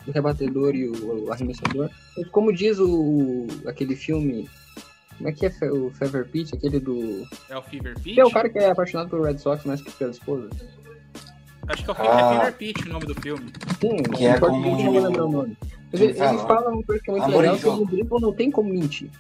[0.07, 1.91] o rebatedor e o, o arremessador.
[2.31, 4.49] Como diz o aquele filme.
[5.17, 7.27] Como é que é o Fever Pitch, aquele do.
[7.49, 8.15] É o Fever Pitch?
[8.15, 10.49] Que é o cara que é apaixonado pelo Red Sox mais que pela esposa.
[11.69, 12.21] Acho que é o Ah.
[12.35, 13.47] é Fever Pitch o nome do filme.
[13.81, 15.57] Sim, Que é como não vou lembrar o nome.
[15.93, 16.31] Mas eles, fala?
[16.33, 18.69] eles falam uma coisa que é muito Amor legal, que no beisebol não tem como
[18.71, 19.11] mentir.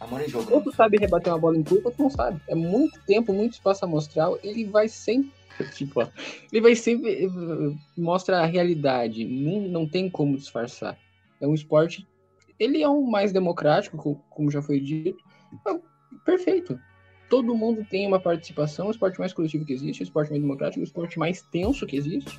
[0.00, 0.52] Amor em jogo.
[0.54, 2.40] Ou tu sabe rebater uma bola em curva, ou tu não sabe.
[2.48, 4.38] É muito tempo, muito espaço amostral.
[4.42, 5.30] Ele vai sempre.
[5.74, 6.08] Tipo, ó,
[6.50, 7.26] ele vai sempre.
[7.26, 7.28] eh,
[7.96, 9.24] Mostra a realidade.
[9.24, 10.98] Não, não tem como disfarçar.
[11.40, 12.06] É um esporte.
[12.58, 15.22] Ele é um mais democrático, co- como já foi dito.
[15.66, 15.78] É
[16.24, 16.78] perfeito.
[17.28, 18.88] Todo mundo tem uma participação.
[18.88, 21.96] O esporte mais coletivo que existe, o esporte mais democrático, o esporte mais tenso que
[21.96, 22.38] existe.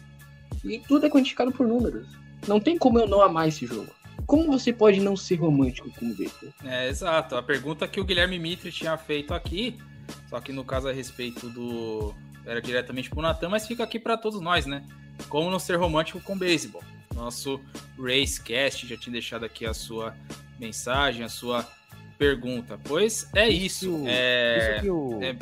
[0.64, 2.08] E tudo é quantificado por números.
[2.48, 3.92] Não tem como eu não amar esse jogo.
[4.26, 6.16] Como você pode não ser romântico com o?
[6.68, 7.36] É, exato.
[7.36, 9.78] A pergunta que o Guilherme Mitre tinha feito aqui,
[10.30, 12.14] só que no caso a respeito do.
[12.46, 14.84] Era diretamente pro Natan, mas fica aqui para todos nós, né?
[15.30, 16.84] Como não ser romântico com beisebol?
[17.14, 17.60] Nosso
[17.98, 20.16] Racecast já tinha deixado aqui a sua
[20.60, 21.68] mensagem, a sua
[22.18, 22.80] pergunta.
[22.84, 23.86] Pois é isso.
[23.88, 24.76] Isso- É...
[24.78, 25.36] Isso que o, é-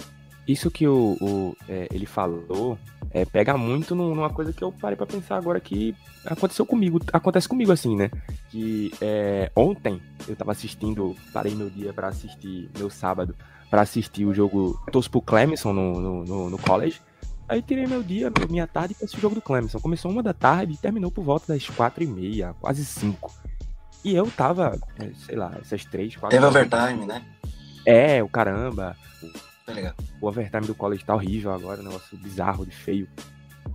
[0.46, 2.78] isso que o, o, é, ele falou
[3.12, 5.96] é, pega muito num- numa coisa que eu parei pra pensar agora que
[6.26, 7.00] aconteceu comigo.
[7.14, 8.10] Acontece comigo assim, né?
[8.50, 13.36] Que é, ontem eu tava assistindo, parei meu dia pra assistir, meu sábado,
[13.70, 14.80] pra assistir o jogo.
[14.92, 17.00] Torço pro Clemson no, no, no, no college.
[17.48, 19.80] Aí tirei meu dia, minha tarde pra assistir o jogo do Clemson.
[19.80, 23.32] Começou uma da tarde e terminou por volta das quatro e meia, quase cinco.
[24.04, 26.38] E eu tava, é, sei lá, essas três, quatro.
[26.38, 27.24] Teve horas- overtime, né?
[27.86, 28.96] É, o caramba.
[29.66, 29.96] Tá ligado?
[30.20, 33.08] O overtime do college tá horrível agora, um negócio bizarro, de feio.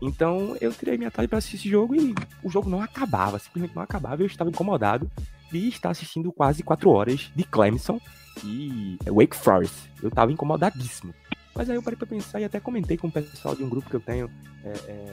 [0.03, 3.75] Então eu tirei minha tarde pra assistir esse jogo e o jogo não acabava, simplesmente
[3.75, 4.23] não acabava.
[4.23, 5.11] Eu estava incomodado
[5.51, 7.99] de estar assistindo quase quatro horas de Clemson
[8.45, 9.91] e Wake Forest.
[10.03, 11.15] Eu tava incomodadíssimo.
[11.55, 13.89] Mas aí eu parei pra pensar e até comentei com o pessoal de um grupo
[13.91, 14.31] que eu tenho
[14.63, 15.09] é, é,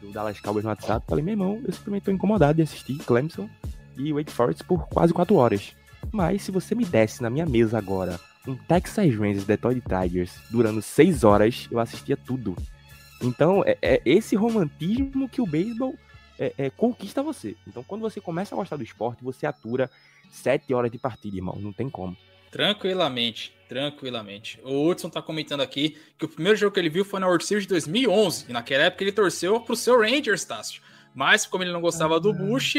[0.00, 1.04] do Dallas Cowboys no WhatsApp.
[1.06, 3.50] Falei, meu irmão, eu simplesmente tô incomodado de assistir Clemson
[4.08, 5.74] e Wake Forest por quase 4 horas.
[6.12, 10.80] Mas se você me desse na minha mesa agora um Texas Rangers Detroit Tigers durando
[10.80, 12.56] 6 horas, eu assistia tudo.
[13.22, 15.94] Então, é, é esse romantismo que o beisebol
[16.38, 17.54] é, é, conquista você.
[17.66, 19.90] Então, quando você começa a gostar do esporte, você atura
[20.30, 21.56] 7 horas de partida, irmão.
[21.60, 22.16] Não tem como.
[22.50, 24.58] Tranquilamente, tranquilamente.
[24.64, 27.44] O Hudson tá comentando aqui que o primeiro jogo que ele viu foi na World
[27.44, 28.46] Series de 2011.
[28.48, 30.82] E naquela época ele torceu pro seu Rangers, Tássio.
[31.14, 32.74] Mas como ele não gostava do Bush,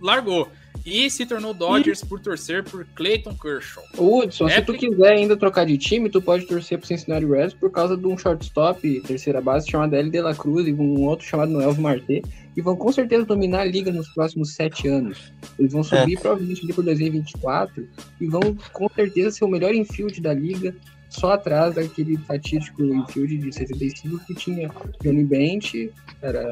[0.00, 0.48] largou.
[0.86, 3.82] E se tornou Dodgers por torcer por Clayton Kershaw.
[3.98, 7.70] Hudson, se tu quiser ainda trocar de time, tu pode torcer pro Cincinnati Reds por
[7.70, 10.08] causa de um shortstop, terceira base, chamado L.
[10.08, 12.22] De La Cruz e um outro chamado Noel Marte,
[12.54, 15.32] que vão com certeza dominar a liga nos próximos sete anos.
[15.58, 16.20] Eles vão subir É.
[16.20, 17.86] provavelmente ali por 2024
[18.20, 20.74] e vão com certeza ser o melhor infield da liga,
[21.08, 24.70] só atrás daquele fatídico infield de 75 que tinha
[25.02, 26.42] Johnny Bench, era,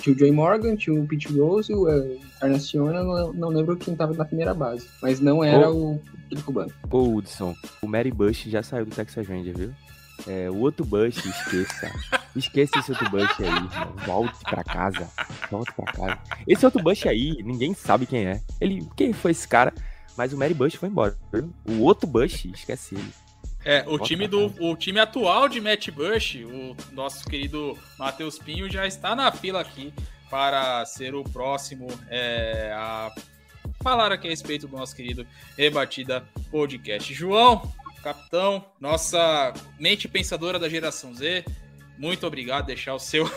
[0.00, 3.76] tinha o Joey Morgan, tinha o Pete Rose, o eh, Encarnacion, eu não, não lembro
[3.76, 6.72] quem estava na primeira base, mas não era o aquele cubano.
[6.90, 9.74] Ô, Hudson, o Mary Bush já saiu do Texas Ranger, viu?
[10.26, 11.90] É, o outro Bush, esqueça.
[12.36, 13.96] esqueça esse outro Bush aí, irmão.
[14.06, 15.08] Volte pra casa.
[15.50, 16.18] Volte pra casa.
[16.46, 18.40] Esse outro Bush aí, ninguém sabe quem é.
[18.60, 19.74] Ele, quem foi esse cara?
[20.16, 21.16] Mas o Mary Bush foi embora?
[21.66, 23.23] O outro Bush, esquece ele.
[23.64, 28.38] É, o Bota time, do, o time atual de Matt Bush, o nosso querido Matheus
[28.38, 29.92] Pinho, já está na fila aqui
[30.28, 33.10] para ser o próximo é, a
[33.82, 35.26] falar aqui a respeito do nosso querido
[35.56, 37.14] Rebatida Podcast.
[37.14, 37.72] João,
[38.02, 41.44] capitão, nossa mente pensadora da geração Z,
[41.96, 43.24] muito obrigado deixar o seu.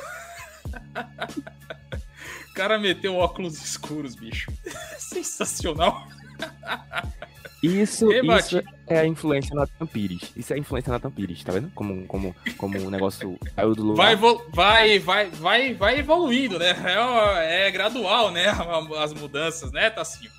[2.50, 4.52] o cara meteu óculos escuros, bicho.
[5.00, 6.06] Sensacional.
[7.62, 10.32] Isso, isso é a influência na Tampires.
[10.36, 11.72] Isso é a influência na Tampires, tá vendo?
[11.72, 14.16] Como, como, como o negócio saiu do lugar.
[14.16, 16.76] Vai, vai, vai, vai, vai evoluindo, né?
[17.40, 18.46] É, é gradual, né?
[19.02, 20.32] As mudanças, né, Tassinho?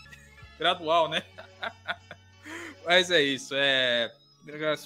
[0.58, 1.22] Gradual, né?
[2.86, 3.54] Mas é isso.
[3.56, 4.12] É...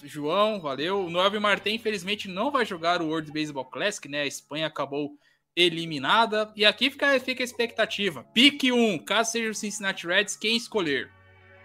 [0.04, 1.06] João, valeu.
[1.06, 4.22] O Noel Martin, infelizmente, não vai jogar o World Baseball Classic, né?
[4.22, 5.12] A Espanha acabou
[5.54, 6.50] eliminada.
[6.56, 8.24] E aqui fica, fica a expectativa.
[8.34, 11.10] Pique 1, caso seja o Cincinnati Reds, quem escolher?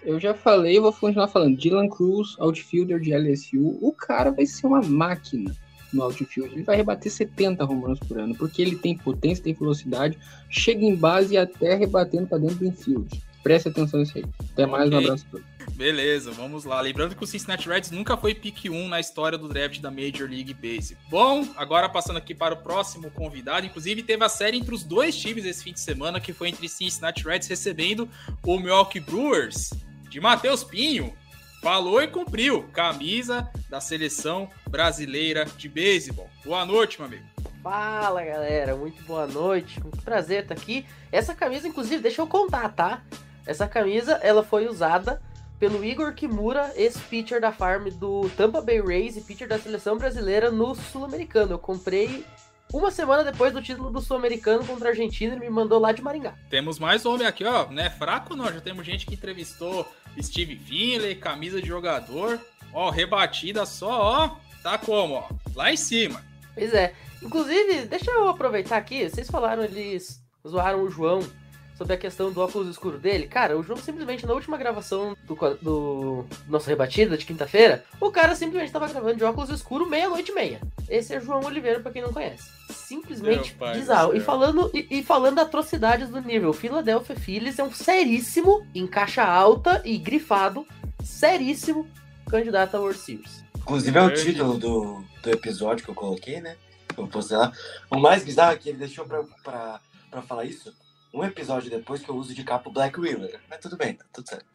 [0.04, 1.58] Eu já falei, vou continuar falando.
[1.58, 3.78] Dylan Cruz, outfielder de LSU.
[3.82, 5.56] O cara vai ser uma máquina
[5.94, 6.54] no outfield.
[6.54, 10.18] Ele vai rebater 70 home runs por ano, porque ele tem potência, tem velocidade,
[10.50, 13.22] chega em base e até rebatendo para dentro do infield.
[13.44, 14.26] Preste atenção nisso aí.
[14.52, 15.58] Até mais, um abraço a todos.
[15.76, 16.82] Beleza, vamos lá.
[16.82, 20.28] Lembrando que o Cincinnati Reds nunca foi pick 1 na história do draft da Major
[20.30, 20.98] League Baseball.
[21.10, 23.66] Bom, agora passando aqui para o próximo convidado.
[23.66, 26.68] Inclusive, teve a série entre os dois times esse fim de semana, que foi entre
[26.68, 28.10] Cincinnati Reds recebendo
[28.44, 29.70] o Milwaukee Brewers,
[30.10, 31.14] de Matheus Pinho.
[31.62, 32.64] Falou e cumpriu.
[32.72, 36.30] Camisa da seleção brasileira de beisebol.
[36.46, 37.26] Boa noite, meu amigo.
[37.64, 39.82] Fala galera, muito boa noite.
[39.86, 40.86] Um prazer estar aqui.
[41.12, 43.02] Essa camisa, inclusive, deixa eu contar, tá?
[43.46, 45.22] Essa camisa ela foi usada
[45.60, 50.52] pelo Igor Kimura, ex-pitcher da farm do Tampa Bay Rays e pitcher da seleção brasileira
[50.52, 51.54] no Sul-Americano.
[51.54, 52.24] Eu comprei
[52.74, 56.02] uma semana depois do título do Sul-Americano contra a Argentina e me mandou lá de
[56.02, 56.36] Maringá.
[56.50, 57.70] Temos mais homem aqui, ó.
[57.70, 58.52] Não é fraco, não.
[58.52, 59.88] Já temos gente que entrevistou
[60.22, 62.40] Steve Finley, camisa de jogador.
[62.74, 64.36] Ó, rebatida só, ó.
[64.62, 65.30] Tá como, ó?
[65.56, 66.24] Lá em cima.
[66.54, 66.94] Pois é.
[67.22, 69.10] Inclusive, deixa eu aproveitar aqui.
[69.10, 71.20] Vocês falaram, eles zoaram o João
[71.78, 73.28] sobre a questão do óculos escuro dele.
[73.28, 78.36] Cara, o João simplesmente na última gravação do, do nossa rebatida de quinta-feira, o cara
[78.36, 80.60] simplesmente tava gravando de óculos escuro meia-noite e meia.
[80.90, 82.50] Esse é João Oliveira, pra quem não conhece.
[82.72, 84.16] Simplesmente Meu bizarro.
[84.16, 89.24] E falando, e, e falando atrocidades do nível, Philadelphia Phillies é um seríssimo, em caixa
[89.24, 90.66] alta e grifado,
[91.04, 91.88] seríssimo
[92.30, 93.44] candidato a World Series.
[93.56, 96.56] Inclusive é o título do, do episódio que eu coloquei, né?
[96.98, 97.52] Eu postei lá.
[97.92, 99.80] O mais bizarro é que ele deixou pra, pra,
[100.10, 100.74] pra falar isso
[101.14, 103.40] um episódio depois que eu uso de capa o Black Wheeler.
[103.50, 104.46] Mas tudo bem, tá tudo certo.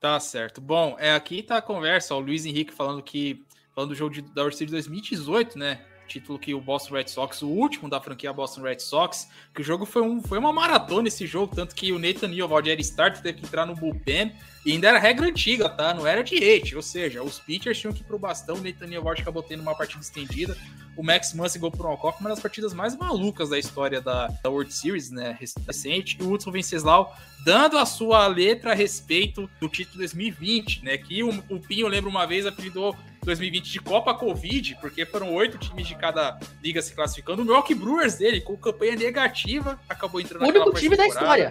[0.00, 0.60] Tá certo.
[0.60, 2.14] Bom, é, aqui tá a conversa.
[2.14, 3.44] O Luiz Henrique falando que.
[3.74, 5.80] Falando do jogo de, da World Series 2018, né?
[6.08, 9.64] Título que o Boston Red Sox, o último da franquia Boston Red Sox, que o
[9.64, 13.22] jogo foi, um, foi uma maratona esse jogo, tanto que o Nathan Eovaldi era starter,
[13.22, 14.34] teve que entrar no bullpen,
[14.64, 15.94] e ainda era regra antiga, tá?
[15.94, 18.92] Não era de hate, ou seja, os pitchers tinham que ir pro bastão, o Nathan
[18.92, 20.56] Eovaldi acabou tendo uma partida estendida,
[20.96, 24.50] o Max Muncy gol pro walk-off, uma das partidas mais malucas da história da, da
[24.50, 29.68] World Series, né, recente, e o Hudson Venceslau dando a sua letra a respeito do
[29.68, 34.76] título 2020, né, que o, o Pinho, lembra uma vez, apelidou 2020 de Copa Covid,
[34.80, 37.42] porque foram oito times de cada liga se classificando.
[37.42, 41.50] O Milwaukee Brewers dele, com campanha negativa, acabou entrando O naquela único time da história.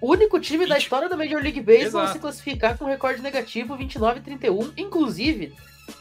[0.00, 2.12] O único time da história da Major League Baseball a Exato.
[2.12, 4.72] se classificar com recorde negativo 29 e 31.
[4.76, 5.54] Inclusive,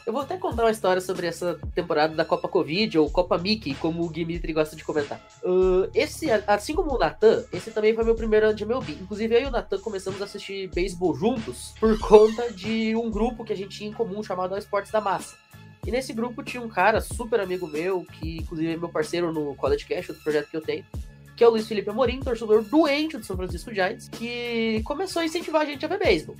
[0.06, 3.74] Eu vou até contar uma história sobre essa temporada da Copa Covid, ou Copa Mickey,
[3.76, 5.20] como o Dimitri gosta de comentar.
[5.44, 8.94] Uh, esse, assim como o Natan, esse também foi meu primeiro ano de MLB.
[8.94, 13.44] Inclusive, eu e o Natan começamos a assistir beisebol juntos por conta de um grupo
[13.44, 15.36] que a gente tinha em comum chamado Esportes da Massa.
[15.86, 19.56] E nesse grupo tinha um cara super amigo meu, que inclusive é meu parceiro no
[19.56, 20.86] College Cash, outro projeto que eu tenho,
[21.38, 25.26] que é o Luiz Felipe Amorim, torcedor doente do São Francisco Giants, que começou a
[25.26, 26.36] incentivar a gente a ver beisebol.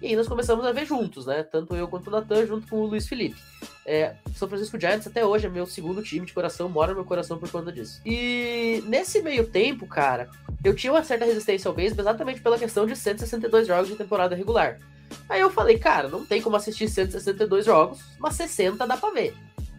[0.00, 1.42] E aí nós começamos a ver juntos, né?
[1.42, 3.36] Tanto eu quanto o Natan, junto com o Luiz Felipe.
[3.84, 7.04] É, São Francisco Giants até hoje é meu segundo time de coração, mora no meu
[7.04, 8.00] coração por conta disso.
[8.06, 10.30] E nesse meio tempo, cara,
[10.64, 14.34] eu tinha uma certa resistência ao beisebol exatamente pela questão de 162 jogos de temporada
[14.34, 14.78] regular.
[15.28, 19.34] Aí eu falei, cara, não tem como assistir 162 jogos, mas 60 dá pra ver.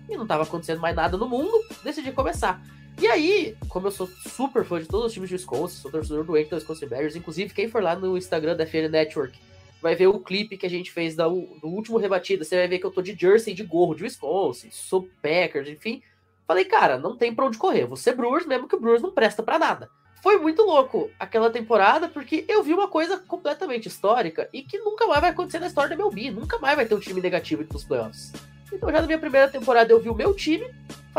[0.08, 2.62] E não tava acontecendo mais nada no mundo, decidi começar.
[3.02, 6.26] E aí, como eu sou super fã de todos os times de Wisconsin, sou torcedor
[6.26, 9.40] doente da Wisconsin Badgers, inclusive quem for lá no Instagram da FN Network
[9.82, 12.44] vai ver o clipe que a gente fez da, do último rebatida.
[12.44, 16.04] Você vai ver que eu tô de jersey, de gorro, de Wisconsin, sou Packers, enfim.
[16.46, 17.86] Falei, cara, não tem pra onde correr.
[17.86, 19.90] Vou ser Brewers, mesmo que o Brewers não presta para nada.
[20.22, 25.08] Foi muito louco aquela temporada, porque eu vi uma coisa completamente histórica e que nunca
[25.08, 26.32] mais vai acontecer na história da MLB.
[26.32, 28.34] Nunca mais vai ter um time negativo nos playoffs.
[28.74, 30.70] Então já na minha primeira temporada eu vi o meu time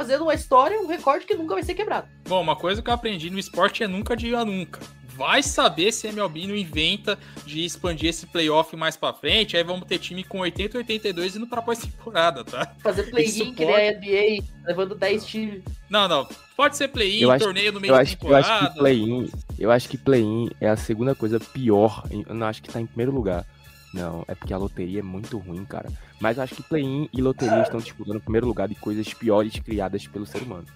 [0.01, 2.09] fazendo uma história, um recorde que nunca vai ser quebrado.
[2.27, 4.81] Bom, uma coisa que eu aprendi no esporte é nunca diga nunca
[5.21, 9.55] vai saber se a MLB não inventa de expandir esse playoff mais pra frente.
[9.55, 12.75] Aí vamos ter time com 80 82 indo pra pós-temporada, tá?
[12.83, 15.63] Fazer play-in, que nem a NBA, levando 10 times.
[15.91, 16.27] Não, não.
[16.57, 18.49] Pode ser play-in, torneio no meio eu da temporada.
[18.49, 22.03] Eu acho que play-in, eu acho que play-in é a segunda coisa pior.
[22.11, 23.45] Eu não acho que tá em primeiro lugar.
[23.93, 25.91] Não, é porque a loteria é muito ruim, cara.
[26.21, 30.07] Mas acho que play-in e loteria estão disputando o primeiro lugar de coisas piores criadas
[30.07, 30.67] pelo ser humano.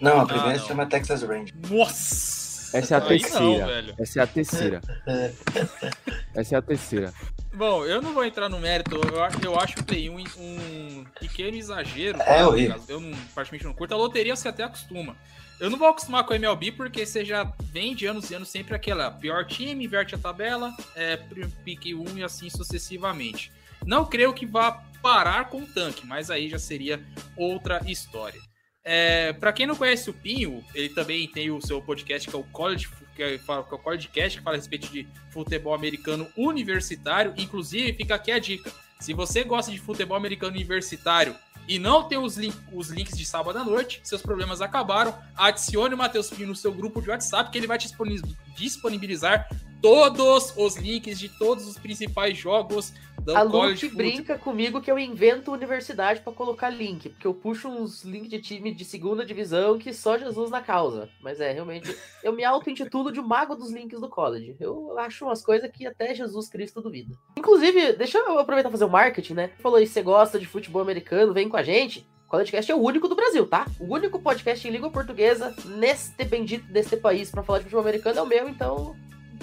[0.00, 1.52] Não, a primeira se chama Texas Rangers.
[1.68, 2.44] Nossa!
[2.76, 3.82] Essa é a Aí terceira.
[3.82, 3.94] não.
[3.98, 4.80] Essa é a terceira.
[6.34, 7.12] Essa é a terceira.
[7.54, 11.04] Bom, eu não vou entrar no mérito, eu, acho- eu acho o Play 1 um
[11.20, 12.20] pequeno exagero.
[12.20, 12.48] É tá?
[12.48, 12.82] horrível.
[12.88, 13.94] Eu não, praticamente não curto.
[13.94, 15.16] A loteria você até acostuma.
[15.60, 18.48] Eu não vou acostumar com a MLB porque você já vem de anos e anos
[18.48, 21.16] sempre aquela pior time, inverte a tabela, é,
[21.64, 23.52] pique 1 e assim sucessivamente.
[23.86, 27.04] Não creio que vá parar com o tanque, mas aí já seria
[27.36, 28.40] outra história.
[28.86, 32.38] É, para quem não conhece o Pinho, ele também tem o seu podcast que é
[32.38, 36.28] o College, que é, fala- é o Collegecast, que fala a respeito de futebol americano
[36.36, 37.32] universitário.
[37.36, 38.70] Inclusive, fica aqui a dica:
[39.00, 41.34] se você gosta de futebol americano universitário
[41.66, 45.18] e não tem os, link- os links de sábado à noite, seus problemas acabaram.
[45.34, 48.20] Adicione o Matheus Pinho no seu grupo de WhatsApp, que ele vai te disponi-
[48.54, 49.48] disponibilizar
[49.84, 54.98] todos os links de todos os principais jogos do a college brinca comigo que eu
[54.98, 59.78] invento universidade pra colocar link, porque eu puxo uns links de time de segunda divisão
[59.78, 61.10] que só Jesus na causa.
[61.22, 64.56] Mas é, realmente, eu me auto-intitulo de mago dos links do college.
[64.58, 67.14] Eu acho umas coisas que até Jesus Cristo duvida.
[67.36, 69.50] Inclusive, deixa eu aproveitar e fazer o marketing, né?
[69.58, 72.08] Falou aí, você gosta de futebol americano, vem com a gente.
[72.26, 73.66] CollegeCast é o único do Brasil, tá?
[73.78, 78.18] O único podcast em língua portuguesa neste bendito deste país pra falar de futebol americano
[78.18, 78.96] é o meu, então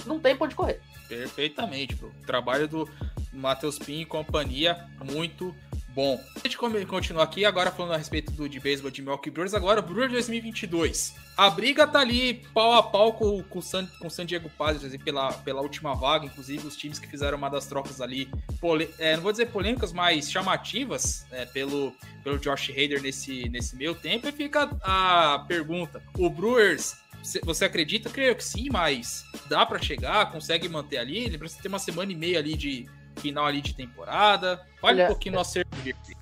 [0.06, 0.80] não tem pra onde correr.
[1.08, 2.12] Perfeitamente, bro.
[2.26, 2.90] Trabalho do
[3.34, 5.54] Matheus Pinho e companhia, muito
[5.90, 6.22] bom.
[6.36, 9.82] A gente continua aqui, agora falando a respeito do de beisebol de Milwaukee Brewers, agora
[9.82, 11.14] Brewers 2022.
[11.38, 15.32] A briga tá ali pau a pau com, com, San, com San Diego Padres pela,
[15.34, 19.24] pela última vaga, inclusive os times que fizeram uma das trocas ali, pole- é, não
[19.24, 21.94] vou dizer polêmicas, mas chamativas é, pelo,
[22.24, 24.28] pelo Josh Hader nesse, nesse meio tempo.
[24.28, 28.10] E fica a pergunta: o Brewers você- acredita?
[28.10, 31.28] Creio que sim, mas dá pra chegar, consegue manter ali.
[31.30, 34.62] Lembra que tem uma semana e meia ali de final ali de temporada.
[34.82, 35.70] Olha, um pouquinho no acerto.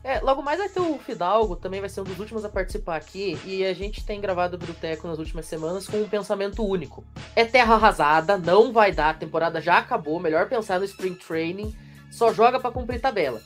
[0.03, 2.95] É, logo mais vai ter o Fidalgo, também vai ser um dos últimos a participar
[2.95, 7.05] aqui, e a gente tem gravado o Bruteco nas últimas semanas com um pensamento único.
[7.35, 11.75] É terra arrasada, não vai dar, a temporada já acabou, melhor pensar no Spring Training,
[12.11, 13.41] só joga pra cumprir tabela.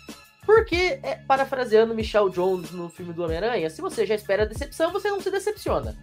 [0.46, 5.10] Porque, é, parafraseando Michel Jones no filme do Homem-Aranha, se você já espera decepção, você
[5.10, 5.96] não se decepciona.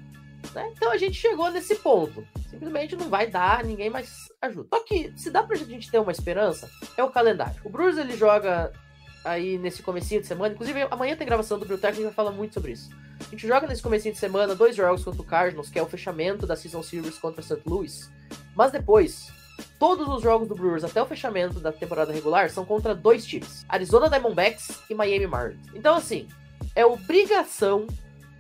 [0.54, 0.70] Né?
[0.76, 2.26] Então a gente chegou nesse ponto.
[2.48, 4.68] Simplesmente não vai dar, ninguém mais ajuda.
[4.74, 7.60] Só que, se dá pra gente ter uma esperança, é o calendário.
[7.64, 8.72] O Bruce ele joga
[9.24, 10.54] aí nesse comecinho de semana.
[10.54, 12.90] Inclusive, amanhã tem gravação do Biotech, a gente vai falar muito sobre isso.
[13.20, 15.86] A gente joga nesse comecinho de semana dois jogos contra o Cardinals, que é o
[15.86, 17.60] fechamento da Season Series contra St.
[17.66, 18.10] Louis.
[18.54, 19.30] Mas depois,
[19.78, 23.64] todos os jogos do Brewers até o fechamento da temporada regular são contra dois times:
[23.68, 25.66] Arizona Diamondbacks e Miami Marlins.
[25.74, 26.26] Então, assim,
[26.74, 27.86] é obrigação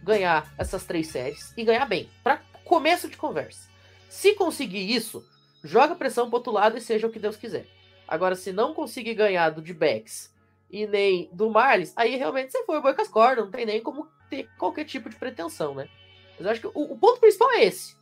[0.02, 3.68] ganhar essas três séries e ganhar bem, para começo de conversa.
[4.08, 5.24] Se conseguir isso,
[5.62, 7.66] joga pressão pro outro lado e seja o que Deus quiser.
[8.06, 10.34] Agora, se não conseguir ganhar do D-backs
[10.70, 13.66] e nem do Marlins, aí realmente você foi o boi com as cordas, não tem
[13.66, 15.88] nem como ter qualquer tipo de pretensão, né?
[16.36, 17.94] Mas eu acho que o, o ponto principal é esse.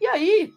[0.00, 0.52] E aí,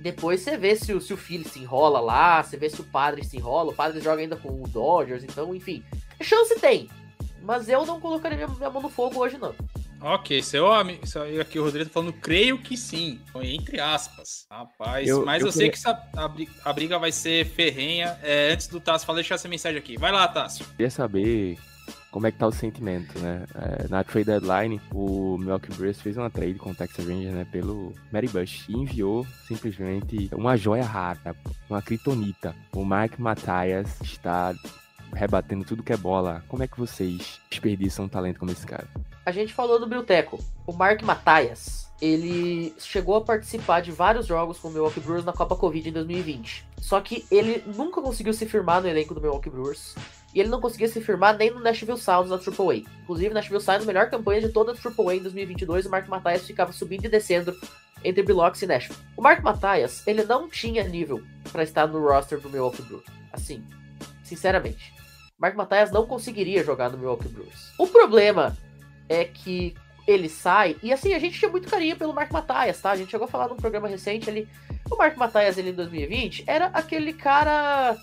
[0.00, 2.84] depois você vê se o, se o Philly se enrola lá, você vê se o
[2.84, 5.82] Padre se enrola, o Padre joga ainda com o Dodgers, então, enfim.
[6.20, 6.88] Chance tem,
[7.42, 9.54] Mas eu não colocaria minha, minha mão no fogo hoje, não.
[10.06, 11.06] Ok, seu amigo.
[11.06, 13.18] Seu amigo aqui, o Rodrigo, tá falando, creio que sim.
[13.32, 14.46] Foi entre aspas.
[14.50, 18.18] Rapaz, Eu- mas eu, eu sei que essa, a, bri- a briga vai ser ferrenha.
[18.22, 19.96] É, antes do Tássio falar, deixar essa mensagem aqui.
[19.96, 20.66] Vai lá, Tássio.
[20.76, 21.56] Queria saber
[22.10, 23.46] como é que tá o sentimento, né?
[23.54, 27.46] É, na trade deadline, o Milwaukee Brewers fez uma trade com o Texas Rangers, né,
[27.50, 31.34] pelo Mary Bush e enviou simplesmente uma joia rara,
[31.68, 32.54] uma kryptonita.
[32.72, 34.54] O Mike Matthias está
[35.14, 36.44] rebatendo tudo que é bola.
[36.46, 38.86] Como é que vocês desperdiçam um talento como esse cara?
[39.26, 40.38] A gente falou do Bilteco.
[40.66, 45.32] O Mark Matthias, ele chegou a participar de vários jogos com o Milwaukee Brewers na
[45.32, 46.66] Copa Covid em 2020.
[46.78, 49.94] Só que ele nunca conseguiu se firmar no elenco do Milwaukee Brewers.
[50.34, 52.82] E ele não conseguia se firmar nem no Nashville Sounds da AAA.
[53.02, 56.46] Inclusive, Nashville Sounds, a melhor campanha de toda a AAA em 2022, o Mark Matthias
[56.46, 57.56] ficava subindo e descendo
[58.04, 59.00] entre Bilox e Nashville.
[59.16, 63.06] O Mark Matthias, ele não tinha nível para estar no roster do Milwaukee Brewers.
[63.32, 63.64] Assim,
[64.22, 64.92] sinceramente.
[65.38, 67.72] Mark Matthias não conseguiria jogar no Milwaukee Brewers.
[67.78, 68.56] O problema
[69.08, 69.74] é que
[70.06, 72.90] ele sai, e assim, a gente tinha muito carinho pelo Mark Matthias, tá?
[72.90, 74.46] A gente chegou a falar num programa recente ali.
[74.90, 77.96] O Mark Matthias, ele em 2020, era aquele cara.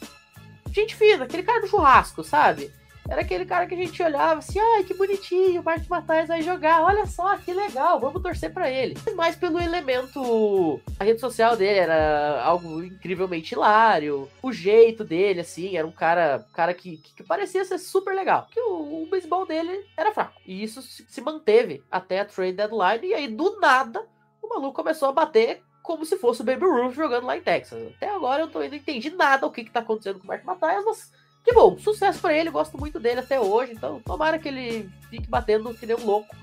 [0.71, 2.71] Gente fina, aquele cara do churrasco, sabe?
[3.09, 6.41] Era aquele cara que a gente olhava assim, ai, que bonitinho, o Mark Matthias vai
[6.41, 8.95] jogar, olha só, que legal, vamos torcer pra ele.
[9.15, 15.75] Mas pelo elemento, a rede social dele era algo incrivelmente hilário, o jeito dele, assim,
[15.75, 18.47] era um cara, cara que, que, parecia ser super legal.
[18.51, 20.39] Que o, o beisebol dele era fraco.
[20.45, 24.05] E isso se, manteve até a trade deadline, e aí do nada
[24.41, 27.91] o maluco começou a bater como se fosse o Baby Ruth jogando lá em Texas.
[27.95, 30.43] Até agora eu tô, não entendi nada o que, que tá acontecendo com o Mark
[30.43, 31.11] Matthias, mas
[31.43, 35.27] que bom, sucesso pra ele, gosto muito dele até hoje, então tomara que ele fique
[35.29, 36.35] batendo que nem um louco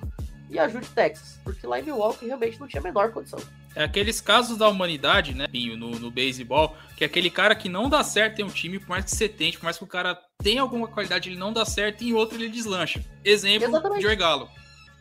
[0.51, 3.39] e ajude Texas, porque lá em Milwaukee realmente não tinha a menor condição.
[3.77, 7.69] É aqueles casos da humanidade, né, Pinho, no, no beisebol, que é aquele cara que
[7.69, 9.87] não dá certo em um time, por mais que você tente, por mais que o
[9.87, 13.05] cara tenha alguma qualidade, ele não dá certo e em outro ele deslancha.
[13.25, 14.03] Exemplo, Exatamente.
[14.03, 14.49] Joey Galo.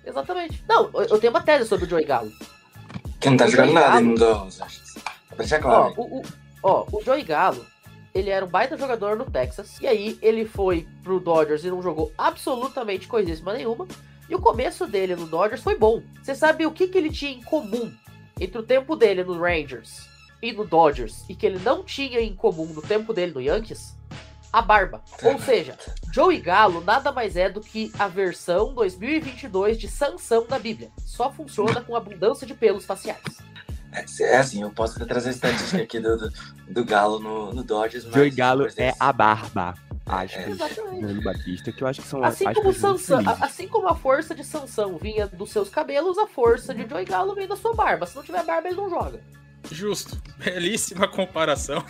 [0.06, 0.64] Exatamente.
[0.68, 2.32] Não, eu tenho uma tese sobre o Joey Galo.
[3.19, 4.57] Que não tá jogando nada Dodgers.
[5.30, 5.94] Pra deixar Ó, claro.
[5.98, 6.24] o, o-
[6.64, 7.65] ó, o Joey Galo,
[8.13, 9.79] ele era um baita jogador no Texas.
[9.81, 13.88] E aí ele foi pro Dodgers e não jogou absolutamente coisíssima nenhuma.
[14.29, 16.01] E o começo dele no Dodgers foi bom.
[16.21, 17.93] Você sabe o que, que ele tinha em comum
[18.39, 20.07] entre o tempo dele no Rangers
[20.41, 23.95] e no Dodgers e que ele não tinha em comum no tempo dele no Yankees?
[24.51, 25.01] A barba.
[25.23, 25.77] Ou seja,
[26.11, 30.91] Joey Galo nada mais é do que a versão 2022 de Sansão da Bíblia.
[31.05, 33.47] Só funciona com abundância de pelos faciais.
[33.91, 36.34] É, é assim, eu posso trazer a estatística aqui do, do,
[36.69, 38.14] do Galo no, no Dodgers, mas...
[38.14, 39.73] Joey Galo é a barba.
[40.47, 41.01] Exatamente.
[41.01, 44.43] Danilo Batista, que eu acho que são Assim como, Sansão, assim como a força de
[44.43, 48.05] Sansão vinha dos seus cabelos, a força de Joey Galo vem da sua barba.
[48.05, 49.19] Se não tiver barba, ele não joga.
[49.69, 50.22] Justo.
[50.39, 51.84] Belíssima comparação.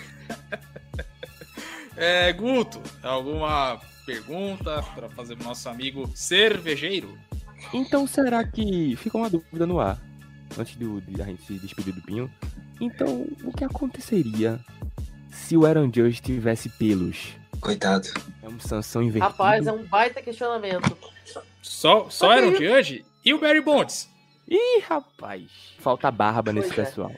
[1.95, 7.18] é, Guto, alguma pergunta para fazer pro nosso amigo cervejeiro?
[7.74, 8.95] Então será que.
[8.95, 10.02] Fica uma dúvida no ar.
[10.57, 12.32] Antes do, de a gente se despedir do Pinho.
[12.80, 14.60] Então, o que aconteceria
[15.32, 17.34] se o Aaron Judge tivesse pelos?
[17.60, 18.07] Coitado.
[18.44, 19.32] É um Sansão invertido.
[19.32, 20.95] Rapaz, é um baita questionamento.
[21.61, 22.32] Só, só.
[22.32, 24.10] Aaron Judge e o Barry Bonds.
[24.48, 25.49] Ih, rapaz.
[25.80, 26.86] Falta barba nesse Pois é.
[26.86, 27.11] pessoal.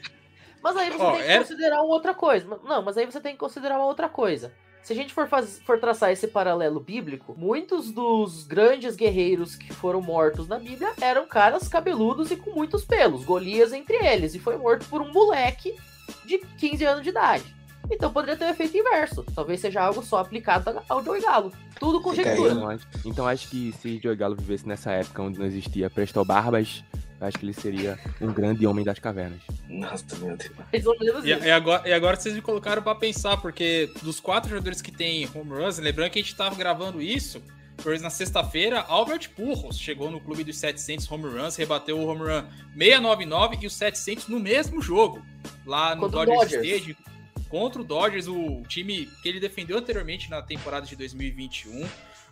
[0.62, 2.58] Mas aí você Ó, tem que era- considerar uma outra coisa.
[2.64, 4.52] Não, mas aí você tem que considerar uma outra coisa.
[4.82, 5.60] Se a gente for, faz...
[5.64, 11.26] for traçar esse paralelo bíblico, muitos dos grandes guerreiros que foram mortos na Bíblia eram
[11.26, 15.76] caras cabeludos e com muitos pelos, Golias entre eles, e foi morto por um moleque
[16.24, 17.60] de 15 anos de idade.
[17.90, 19.24] Então poderia ter o efeito inverso.
[19.34, 21.52] Talvez seja algo só aplicado ao Joey Galo.
[21.78, 22.52] Tudo conjectura.
[22.52, 26.24] Então acho, então acho que se Joey Galo vivesse nessa época onde não existia Presto
[26.24, 26.84] Barbas,
[27.20, 29.40] eu acho que ele seria um grande homem das cavernas.
[29.68, 30.50] Nossa, meu Deus.
[30.72, 31.44] Mais ou menos E, isso.
[31.44, 35.28] e agora, e agora vocês me colocaram para pensar, porque dos quatro jogadores que tem
[35.34, 37.42] home runs, lembrando que a gente tava gravando isso,
[37.82, 42.22] pois na sexta-feira, Albert Pujols chegou no clube dos 700 home runs, rebateu o home
[42.22, 42.44] run
[42.76, 45.24] 699 e o 700 no mesmo jogo,
[45.66, 46.66] lá no Contra o Dodgers, Dodgers.
[46.66, 46.96] Stadium,
[47.48, 51.86] contra o Dodgers, o time que ele defendeu anteriormente na temporada de 2021.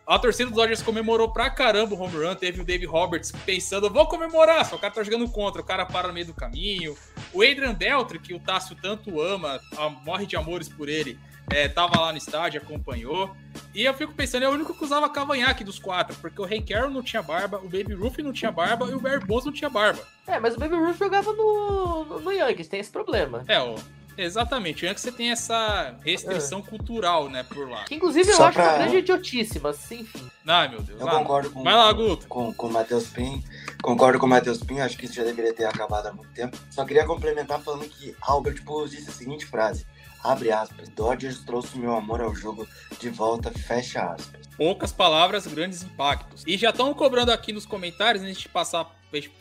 [0.08, 2.34] A torcida dos Dodgers comemorou pra caramba o home run.
[2.34, 5.60] Teve o Dave Roberts pensando, vou comemorar, só o cara tá jogando contra.
[5.60, 6.96] O cara para no meio do caminho.
[7.34, 11.18] O Adrian Beltre, que o Tássio tanto ama, a- morre de amores por ele,
[11.50, 13.36] é, tava lá no estádio, acompanhou.
[13.74, 16.62] E eu fico pensando, é o único que usava cavanhaque dos quatro, porque o Hank
[16.72, 19.52] Carroll não tinha barba, o Baby Ruth não tinha barba e o Barry Bonds não
[19.52, 20.00] tinha barba.
[20.26, 23.44] É, mas o Baby Ruth jogava no, no, no Yankees, tem esse problema.
[23.46, 23.74] É, ó,
[24.18, 24.86] exatamente.
[24.86, 27.84] Antes você tem essa restrição cultural, né, por lá.
[27.84, 30.28] Que inclusive eu Só acho uma pra- grande idiotice, mas enfim.
[30.46, 31.00] Ai, meu Deus.
[31.00, 32.26] Eu ah, concordo com, Vai lá, Guto.
[32.26, 33.42] com, com o Matheus Pim.
[33.82, 36.56] Concordo com o Matheus Pinho, acho que isso já deveria ter acabado há muito tempo.
[36.70, 39.86] Só queria complementar falando que Albert Pujols disse a seguinte frase:
[40.22, 42.66] abre aspas, Dodgers trouxe meu amor ao jogo
[42.98, 44.46] de volta, fecha aspas.
[44.56, 46.42] Poucas palavras, grandes impactos.
[46.46, 48.90] E já estão cobrando aqui nos comentários, antes de passar,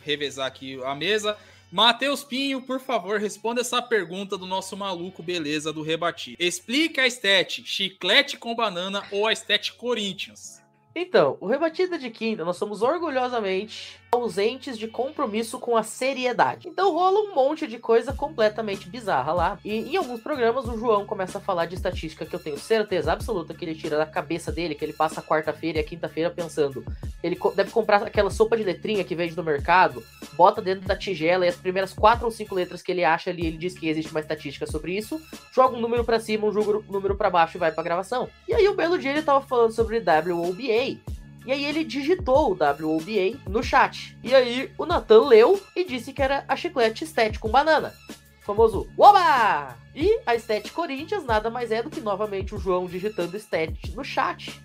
[0.04, 1.36] revezar aqui a mesa.
[1.72, 6.38] Matheus Pinho, por favor, responda essa pergunta do nosso maluco beleza do rebatido.
[6.40, 10.64] Explica a estética, chiclete com banana ou a estética Corinthians?
[10.96, 16.68] Então, o Rebatida de Quinta, nós somos orgulhosamente ausentes de compromisso com a seriedade.
[16.68, 19.60] Então rola um monte de coisa completamente bizarra lá.
[19.64, 23.12] E em alguns programas o João começa a falar de estatística que eu tenho certeza
[23.12, 26.86] absoluta que ele tira da cabeça dele, que ele passa quarta-feira e quinta-feira pensando.
[27.24, 30.04] Ele deve comprar aquela sopa de letrinha que vende no mercado,
[30.34, 33.48] bota dentro da tigela e as primeiras quatro ou cinco letras que ele acha ali,
[33.48, 35.22] ele diz que existe uma estatística sobre isso,
[35.52, 38.30] joga um número pra cima, um número pra baixo e vai pra gravação.
[38.48, 41.17] E aí um belo dia ele tava falando sobre WOBA.
[41.48, 44.18] E aí ele digitou o WOBA no chat.
[44.22, 47.94] E aí o Nathan leu e disse que era a chiclete Stat com banana.
[48.42, 49.78] O famoso Oba!
[49.96, 54.04] E a Stat Corinthians nada mais é do que novamente o João digitando Stat no
[54.04, 54.62] chat.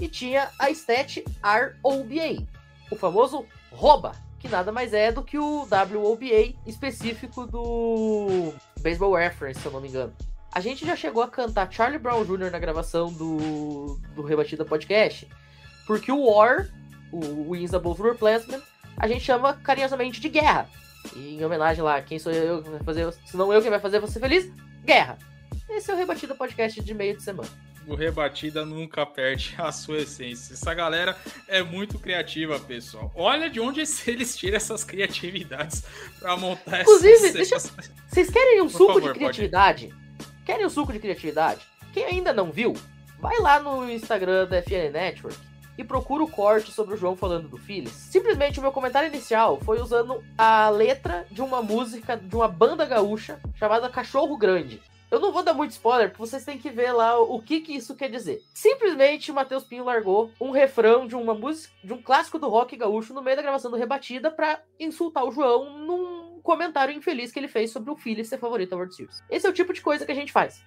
[0.00, 2.44] E tinha a Stat ROBA,
[2.90, 9.60] o famoso rouba, que nada mais é do que o WOBA específico do Baseball Reference,
[9.60, 10.12] se eu não me engano.
[10.50, 12.50] A gente já chegou a cantar Charlie Brown Jr.
[12.50, 15.28] na gravação do, do Rebatida Podcast,
[15.86, 16.68] porque o War,
[17.12, 18.60] o Wins Above Replacement,
[18.96, 20.68] a gente chama carinhosamente de guerra.
[21.14, 23.80] E em homenagem lá, quem sou eu que vai fazer, se não eu quem vai
[23.80, 24.50] fazer você feliz?
[24.84, 25.18] Guerra.
[25.68, 27.48] Esse é o Rebatida Podcast de meio de semana.
[27.86, 30.54] O Rebatida nunca perde a sua essência.
[30.54, 31.14] Essa galera
[31.46, 33.12] é muito criativa, pessoal.
[33.14, 35.84] Olha de onde eles tiram essas criatividades
[36.18, 37.72] pra montar Inclusive, deixa- essas-
[38.08, 39.18] Vocês querem um Por suco favor, de pode.
[39.18, 39.94] criatividade?
[40.46, 41.60] Querem um suco de criatividade?
[41.92, 42.72] Quem ainda não viu,
[43.20, 45.36] vai lá no Instagram da FN Network
[45.76, 47.92] e procura o corte sobre o João falando do Phillies.
[47.92, 52.84] Simplesmente o meu comentário inicial foi usando a letra de uma música de uma banda
[52.84, 54.80] gaúcha chamada Cachorro Grande.
[55.10, 57.72] Eu não vou dar muito spoiler, porque vocês têm que ver lá o que, que
[57.72, 58.42] isso quer dizer.
[58.52, 62.76] Simplesmente o Matheus Pinho largou um refrão de uma música, de um clássico do rock
[62.76, 67.38] gaúcho no meio da gravação do Rebatida pra insultar o João num comentário infeliz que
[67.38, 69.22] ele fez sobre o Phillies ser favorito da World Series.
[69.30, 70.64] Esse é o tipo de coisa que a gente faz.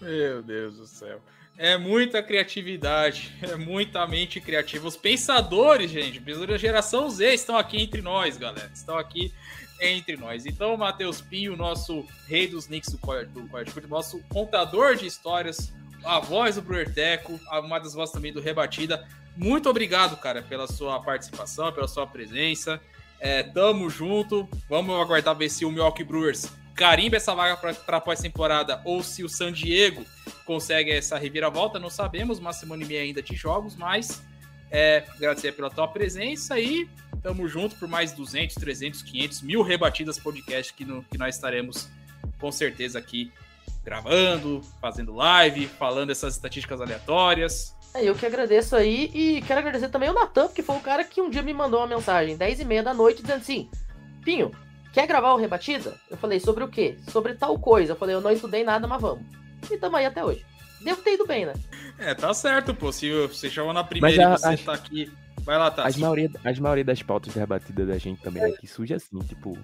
[0.00, 1.20] Meu Deus do céu.
[1.60, 4.86] É muita criatividade, é muita mente criativa.
[4.86, 8.70] Os pensadores, gente, da geração Z estão aqui entre nós, galera.
[8.72, 9.34] Estão aqui
[9.80, 10.46] entre nós.
[10.46, 13.48] Então, Matheus Pinho, nosso rei dos Knicks do Curto,
[13.88, 15.72] nosso contador de histórias,
[16.04, 19.06] a voz do Bruerteco, uma das vozes também do Rebatida.
[19.36, 22.80] Muito obrigado, cara, pela sua participação, pela sua presença.
[23.18, 24.48] É, tamo junto.
[24.68, 26.48] Vamos aguardar ver se o Milwaukee Brewers
[26.78, 30.04] carimba essa vaga para pós-temporada ou se o San Diego
[30.46, 32.38] consegue essa reviravolta, não sabemos.
[32.38, 34.22] Uma semana e meia ainda de jogos, mas
[34.70, 36.88] é, agradecer pela tua presença e
[37.20, 41.88] tamo junto por mais 200, 300, 500, mil rebatidas podcast que, no- que nós estaremos
[42.38, 43.32] com certeza aqui
[43.84, 47.74] gravando, fazendo live, falando essas estatísticas aleatórias.
[47.94, 51.02] É, eu que agradeço aí e quero agradecer também o Natan, que foi o cara
[51.02, 53.68] que um dia me mandou uma mensagem, 10 e meia da noite, dizendo assim:
[54.24, 54.52] Pinho,
[54.98, 55.94] quer gravar o Rebatida?
[56.10, 56.96] Eu falei, sobre o quê?
[57.08, 57.92] Sobre tal coisa.
[57.92, 59.24] Eu falei, eu não estudei nada, mas vamos.
[59.70, 60.44] E tamo aí até hoje.
[60.80, 61.52] Devo ter ido bem, né?
[61.98, 62.90] É, tá certo, pô.
[62.92, 65.10] Se você chegou na primeira a- e você as- tá aqui.
[65.42, 66.00] Vai lá, As Tassi.
[66.00, 69.56] maioria, as maioria das pautas da rebatida da gente também aqui surge assim, tipo,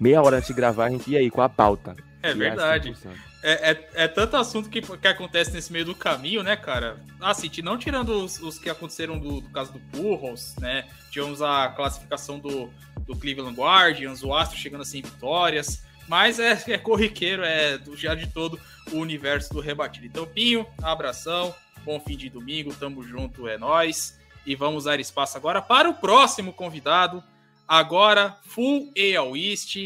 [0.00, 1.94] meia hora antes de gravar, a gente, e aí, qual a pauta?
[2.22, 2.88] É verdade.
[2.90, 3.16] assim funciona.
[3.42, 6.98] É, é, é tanto assunto que, que acontece nesse meio do caminho, né, cara?
[7.20, 10.88] Assim, não tirando os, os que aconteceram do, do caso do Pujols, né?
[11.10, 15.84] Tivemos a classificação do, do Cleveland Guardians, o Astro chegando assim em vitórias.
[16.08, 18.60] Mas é, é corriqueiro, é do, já de todo
[18.92, 20.06] o universo do rebatido.
[20.06, 21.54] Então, Pinho, abração,
[21.84, 24.18] bom fim de domingo, tamo junto, é nóis.
[24.44, 27.22] E vamos dar espaço agora para o próximo convidado.
[27.66, 29.76] Agora, Full AL East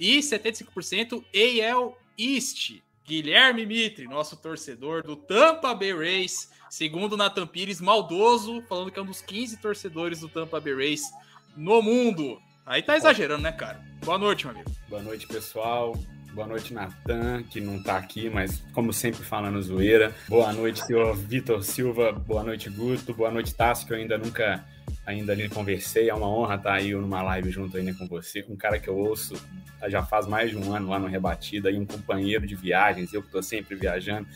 [0.00, 2.82] e 75% AL East.
[3.08, 9.02] Guilherme Mitre, nosso torcedor do Tampa Bay Rays, segundo Nathan Pires, maldoso, falando que é
[9.02, 11.10] um dos 15 torcedores do Tampa Bay Rays
[11.56, 12.38] no mundo.
[12.66, 13.82] Aí tá exagerando, né, cara?
[14.04, 14.70] Boa noite, meu amigo.
[14.90, 15.98] Boa noite, pessoal.
[16.34, 20.14] Boa noite, Natan, que não tá aqui, mas como sempre falando zoeira.
[20.28, 22.12] Boa noite, senhor Vitor Silva.
[22.12, 23.14] Boa noite, Guto.
[23.14, 24.62] Boa noite, Tassi, que eu ainda nunca
[25.08, 26.10] ainda ali conversei.
[26.10, 28.44] É uma honra estar aí numa live junto ainda com você.
[28.48, 29.34] Um cara que eu ouço
[29.88, 33.22] já faz mais de um ano lá no Rebatida, e um companheiro de viagens, eu
[33.22, 34.28] que tô sempre viajando.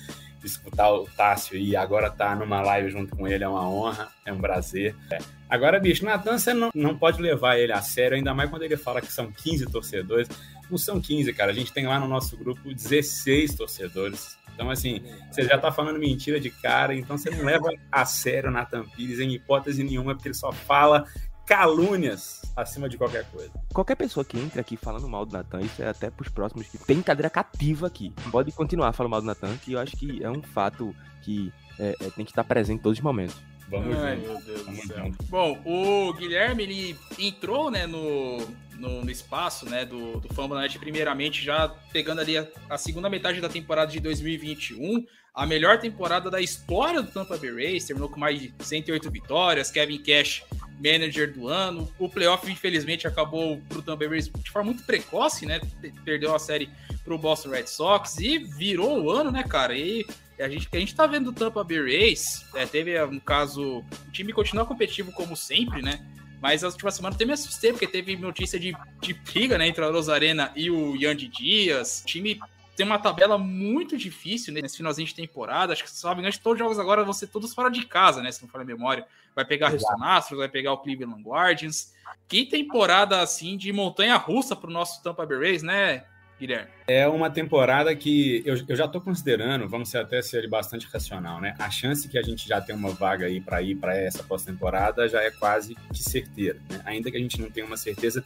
[0.42, 4.32] Escutar o Tássio e agora tá numa live junto com ele é uma honra, é
[4.32, 4.92] um prazer.
[5.08, 5.18] É.
[5.48, 8.76] Agora, bicho, Natan, você não, não pode levar ele a sério, ainda mais quando ele
[8.76, 10.28] fala que são 15 torcedores.
[10.68, 11.52] Não são 15, cara.
[11.52, 14.36] A gente tem lá no nosso grupo 16 torcedores.
[14.54, 18.50] Então, assim, você já tá falando mentira de cara, então você não leva a sério
[18.50, 21.06] o Nathan Pires em hipótese nenhuma, porque ele só fala
[21.46, 23.50] calúnias acima de qualquer coisa.
[23.72, 26.78] Qualquer pessoa que entre aqui falando mal do Natan, isso é até pros próximos que
[26.78, 28.12] tem cadeira cativa aqui.
[28.30, 31.96] Pode continuar falando mal do Natan, que eu acho que é um fato que é,
[32.00, 33.36] é, tem que estar presente em todos os momentos.
[33.72, 34.28] Vamos Ai, junto.
[34.28, 34.98] meu Deus Vamos do céu.
[35.04, 35.24] junto.
[35.24, 38.36] Bom, o Guilherme, ele entrou, né, no,
[38.78, 43.40] no, no espaço, né, do, do Fumble.net, primeiramente, já pegando ali a, a segunda metade
[43.40, 45.04] da temporada de 2021,
[45.34, 49.70] a melhor temporada da história do Tampa Bay Rays, terminou com mais de 108 vitórias,
[49.70, 50.42] Kevin Cash,
[50.84, 55.46] manager do ano, o playoff, infelizmente, acabou pro Tampa Bay Rays de forma muito precoce,
[55.46, 56.68] né, pe- perdeu a série
[57.04, 60.04] pro Boston Red Sox e virou o ano, né, cara, e
[60.38, 64.10] a gente, a gente tá vendo do Tampa Bay Rays, é, teve, no caso, o
[64.10, 66.04] time continua competitivo como sempre, né?
[66.40, 69.84] Mas as últimas semanas até me assustei, porque teve notícia de, de briga né, entre
[69.84, 72.00] a Rosarena e o Yandy Dias.
[72.02, 72.40] O time
[72.76, 75.72] tem uma tabela muito difícil né, nesse finalzinho de temporada.
[75.72, 77.84] Acho que, se não me engano, todos os jogos agora vão ser todos fora de
[77.86, 78.32] casa, né?
[78.32, 79.06] Se não for a memória.
[79.34, 81.92] Vai pegar o Houston Astros, vai pegar o Cleveland Guardians.
[82.28, 86.04] Que temporada, assim, de montanha-russa pro nosso Tampa Bay Rays, né,
[86.38, 86.68] Guilherme?
[86.86, 91.40] É uma temporada que eu, eu já estou considerando, vamos ser até ser bastante racional,
[91.40, 91.54] né?
[91.58, 95.08] A chance que a gente já tem uma vaga aí para ir para essa pós-temporada
[95.08, 96.82] já é quase que certeira, né?
[96.84, 98.24] Ainda que a gente não tenha uma certeza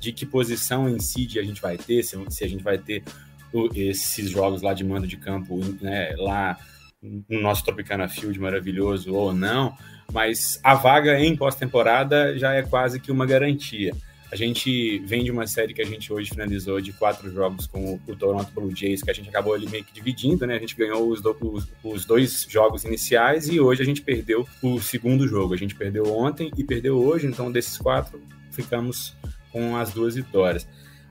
[0.00, 3.02] de que posição em seed a gente vai ter, se, se a gente vai ter
[3.02, 3.27] o-
[3.74, 6.56] esses jogos lá de mando de campo, né, lá
[7.02, 9.76] no nosso Tropicana Field maravilhoso ou não,
[10.12, 13.94] mas a vaga em pós-temporada já é quase que uma garantia.
[14.30, 17.98] A gente vem de uma série que a gente hoje finalizou de quatro jogos com
[18.06, 20.56] o, Toronto Blue Jays, que a gente acabou ali meio que dividindo, né?
[20.56, 24.46] A gente ganhou os, do- os- os dois jogos iniciais e hoje a gente perdeu
[24.62, 25.54] o segundo jogo.
[25.54, 28.20] A gente perdeu ontem e perdeu hoje, então desses quatro
[28.50, 29.16] ficamos
[29.50, 30.68] com as duas vitórias.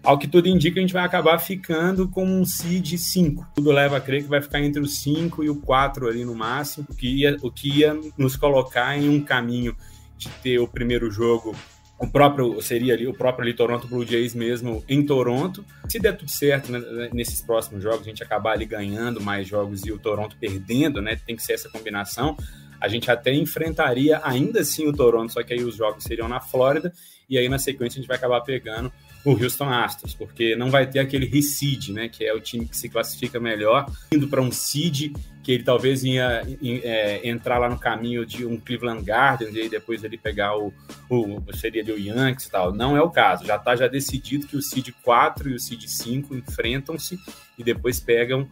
[0.08, 3.46] Ao que tudo indica, a gente vai acabar ficando com um seed 5.
[3.56, 6.34] Tudo leva a crer que vai ficar entre o 5 e o 4 ali no
[6.34, 9.76] máximo, o que ia, o que ia nos colocar em um caminho
[10.18, 11.54] de ter o primeiro jogo
[12.00, 15.66] o próprio seria ali o próprio ali Toronto Blue Jays mesmo em Toronto.
[15.90, 19.86] Se der tudo certo né, nesses próximos jogos, a gente acabar ali ganhando mais jogos
[19.86, 21.20] e o Toronto perdendo, né?
[21.26, 22.38] Tem que ser essa combinação.
[22.80, 26.40] A gente até enfrentaria ainda assim o Toronto, só que aí os jogos seriam na
[26.40, 26.94] Flórida
[27.28, 28.94] e aí na sequência a gente vai acabar pegando
[29.28, 32.78] o Houston Astros, porque não vai ter aquele reseed, né, que é o time que
[32.78, 35.12] se classifica melhor, indo para um seed
[35.44, 40.02] que ele talvez ia é, entrar lá no caminho de um Cleveland Guardians e depois
[40.06, 40.74] ele pegar o,
[41.10, 42.74] o seria ali o Yankees e tal.
[42.74, 43.46] Não é o caso.
[43.46, 47.18] Já está já decidido que o seed 4 e o seed 5 enfrentam-se
[47.58, 48.50] e depois pegam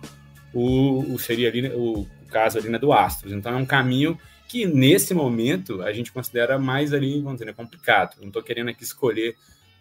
[0.53, 3.31] o, o seria ali o caso ali né, do Astros.
[3.34, 7.53] Então é um caminho que nesse momento a gente considera mais ali, vamos dizer, né,
[7.53, 8.15] complicado.
[8.19, 9.35] Não estou querendo aqui escolher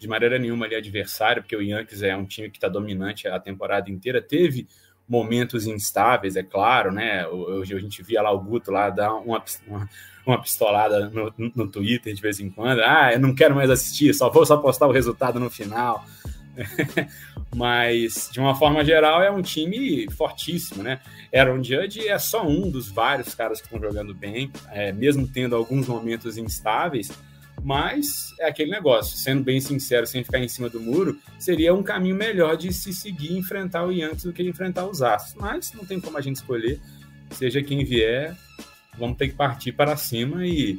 [0.04, 3.40] de maneira nenhuma ali adversário, porque o Yankees é um time que está dominante a
[3.40, 4.20] temporada inteira.
[4.20, 4.68] Teve
[5.08, 7.26] momentos instáveis, é claro, né?
[7.26, 9.88] Hoje a gente via lá o Guto lá dar uma, uma,
[10.26, 12.80] uma pistolada no, no Twitter de vez em quando.
[12.80, 16.04] Ah, eu não quero mais assistir, só vou só postar o resultado no final.
[17.56, 21.00] Mas, de uma forma geral, é um time fortíssimo, né?
[21.34, 25.56] Aaron Judge é só um dos vários caras que estão jogando bem, é, mesmo tendo
[25.56, 27.10] alguns momentos instáveis,
[27.64, 31.82] mas é aquele negócio, sendo bem sincero, sem ficar em cima do muro, seria um
[31.82, 35.34] caminho melhor de se seguir enfrentar o Yankees do que enfrentar os Astros.
[35.40, 36.78] Mas não tem como a gente escolher,
[37.30, 38.36] seja quem vier,
[38.98, 40.78] vamos ter que partir para cima e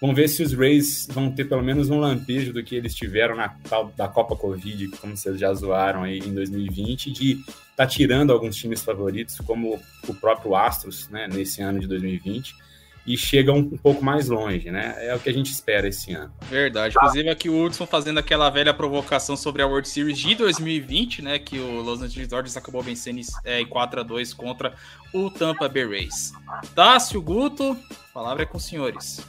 [0.00, 3.36] vamos ver se os Rays vão ter pelo menos um lampejo do que eles tiveram
[3.36, 7.86] na tal da Copa Covid, como vocês já zoaram aí em 2020, de estar tá
[7.86, 9.78] tirando alguns times favoritos, como
[10.08, 12.71] o próprio Astros, né, nesse ano de 2020
[13.06, 14.94] e chegam um pouco mais longe, né?
[14.98, 16.32] É o que a gente espera esse ano.
[16.42, 16.94] Verdade.
[16.96, 21.38] Inclusive aqui o Hudson fazendo aquela velha provocação sobre a World Series de 2020, né?
[21.38, 24.74] Que o Los Angeles Dodgers acabou vencendo é, em 4 a 2 contra
[25.12, 26.32] o Tampa Bay Rays.
[26.74, 29.20] Tássio Guto, a palavra é com os senhores.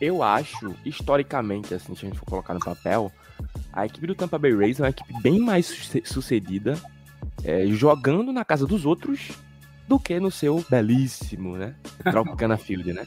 [0.00, 3.10] Eu acho, historicamente, assim, se a gente for colocar no papel,
[3.72, 5.66] a equipe do Tampa Bay Rays é uma equipe bem mais
[6.04, 6.78] sucedida
[7.44, 9.30] é, jogando na casa dos outros
[9.86, 11.74] do que no seu belíssimo, né?
[12.10, 13.06] Tropicana Field, né?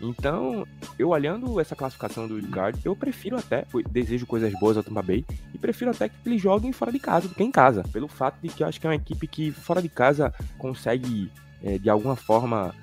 [0.00, 0.66] Então,
[0.98, 5.24] eu olhando essa classificação do Guard, eu prefiro até, desejo coisas boas ao Tampa Bay,
[5.52, 7.82] e prefiro até que eles joguem fora de casa do que em casa.
[7.92, 11.30] Pelo fato de que eu acho que é uma equipe que fora de casa consegue,
[11.62, 12.74] é, de alguma forma,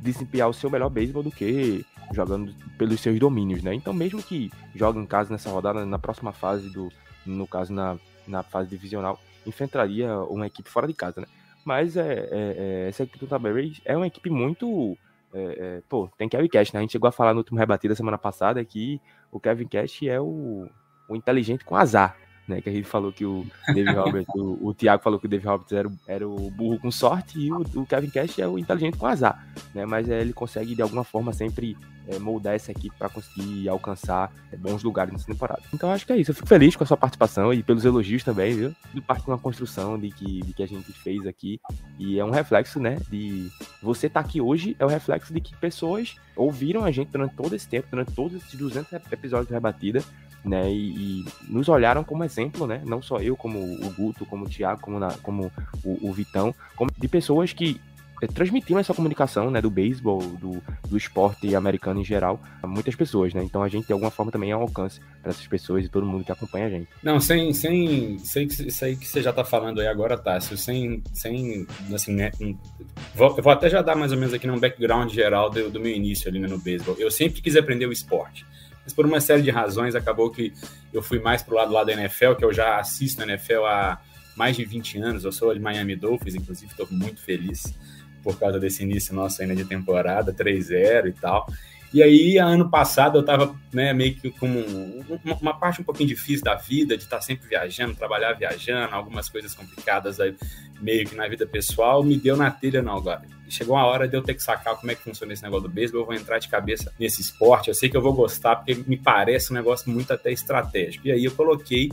[0.00, 3.74] desempenhar o seu melhor beisebol do que jogando pelos seus domínios, né?
[3.74, 6.90] Então, mesmo que jogue em casa nessa rodada, na próxima fase do,
[7.26, 11.26] no caso, na, na fase divisional, enfrentaria uma equipe fora de casa, né?
[11.64, 14.96] Mas é, é, é, essa equipe do Tampa Bay é uma equipe muito.
[15.32, 16.80] É, pô, tem Kevin Cash, né?
[16.80, 19.00] A gente chegou a falar no último rebatida semana passada que
[19.30, 20.68] o Kevin Cash é o,
[21.08, 22.16] o inteligente com azar,
[22.48, 22.60] né?
[22.60, 25.46] Que a gente falou que o David Roberts, o, o Thiago falou que o David
[25.46, 28.96] Roberts era, era o burro com sorte e o, o Kevin Cash é o inteligente
[28.96, 29.86] com azar, né?
[29.86, 31.76] Mas é, ele consegue de alguma forma sempre
[32.10, 35.62] é, moldar essa equipe para conseguir alcançar é, bons lugares nessa temporada.
[35.72, 36.30] Então acho que é isso.
[36.30, 38.74] Eu fico feliz com a sua participação e pelos elogios também, viu?
[38.92, 41.60] De parte de uma construção de que, de que a gente fez aqui.
[41.98, 42.98] E é um reflexo, né?
[43.08, 43.48] De
[43.82, 47.34] você estar tá aqui hoje é o reflexo de que pessoas ouviram a gente durante
[47.34, 50.02] todo esse tempo, durante todos esses 200 episódios de rebatida.
[50.42, 52.80] Né, e, e, nos olharam como exemplo, né?
[52.86, 55.52] Não só eu, como o Guto, como o Thiago, como, na, como
[55.84, 57.78] o, o Vitão, como de pessoas que
[58.20, 62.94] é, transmitindo essa comunicação, né, do beisebol, do, do esporte americano em geral, a muitas
[62.94, 63.42] pessoas, né?
[63.42, 66.06] Então a gente de alguma forma também é um alcance para essas pessoas e todo
[66.06, 66.88] mundo que acompanha a gente.
[67.02, 71.02] Não, sem, sem, sem isso aí que você já tá falando aí agora, Tássio, sem,
[71.12, 72.30] sem, assim, né,
[73.14, 75.92] vou, vou até já dar mais ou menos aqui um background geral do, do meu
[75.92, 76.96] início ali né, no beisebol.
[76.98, 78.44] Eu sempre quis aprender o esporte
[78.82, 80.52] mas por uma série de razões acabou que
[80.92, 84.00] eu fui mais pro lado lá da NFL, que eu já assisto a NFL há
[84.36, 87.74] mais de 20 anos, eu sou de Miami Dolphins, inclusive estou muito feliz
[88.22, 91.46] por causa desse início nosso ainda de temporada, 3-0 e tal.
[91.92, 96.08] E aí, ano passado, eu tava né, meio que com uma, uma, parte um pouquinho
[96.08, 100.36] difícil da vida, de estar sempre viajando, trabalhar viajando, algumas coisas complicadas aí,
[100.80, 103.22] meio que na vida pessoal, me deu na telha, não, agora.
[103.48, 105.74] Chegou a hora de eu ter que sacar como é que funciona esse negócio do
[105.74, 108.72] beisebol, eu vou entrar de cabeça nesse esporte, eu sei que eu vou gostar, porque
[108.86, 111.08] me parece um negócio muito até estratégico.
[111.08, 111.90] E aí eu coloquei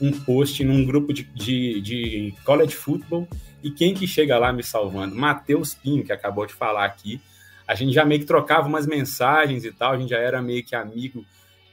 [0.00, 3.28] um post num grupo de, de, de college football
[3.62, 5.14] e quem que chega lá me salvando?
[5.14, 7.20] Matheus Pinho, que acabou de falar aqui.
[7.66, 10.64] A gente já meio que trocava umas mensagens e tal, a gente já era meio
[10.64, 11.24] que amigo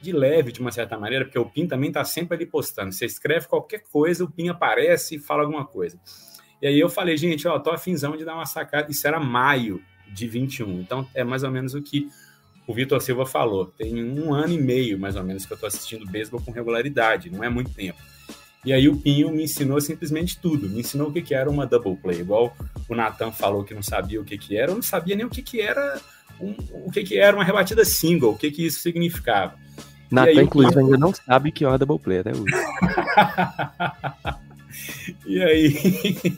[0.02, 2.92] de leve, de uma certa maneira, porque o Pinho também tá sempre ali postando.
[2.92, 6.00] Você escreve qualquer coisa, o Pinho aparece e fala alguma coisa.
[6.62, 8.92] E aí eu falei, gente, ó, tô afinzão de dar uma sacada.
[8.92, 9.82] Isso era maio
[10.12, 10.82] de 21.
[10.82, 12.10] Então é mais ou menos o que
[12.68, 13.66] o Vitor Silva falou.
[13.66, 17.30] Tem um ano e meio, mais ou menos, que eu tô assistindo beisebol com regularidade,
[17.30, 18.00] não é muito tempo.
[18.66, 20.68] E aí o Pinho me ensinou simplesmente tudo.
[20.68, 22.20] Me ensinou o que, que era uma double play.
[22.20, 22.56] Igual
[22.90, 25.30] o Nathan falou que não sabia o que, que era, eu não sabia nem o
[25.30, 26.02] que, que era
[26.40, 26.56] um,
[26.86, 29.54] o que, que era uma rebatida single, o que, que isso significava.
[30.12, 32.44] Nathan, inclusive, ainda não sabe que é uma double play até hoje.
[35.26, 36.38] e aí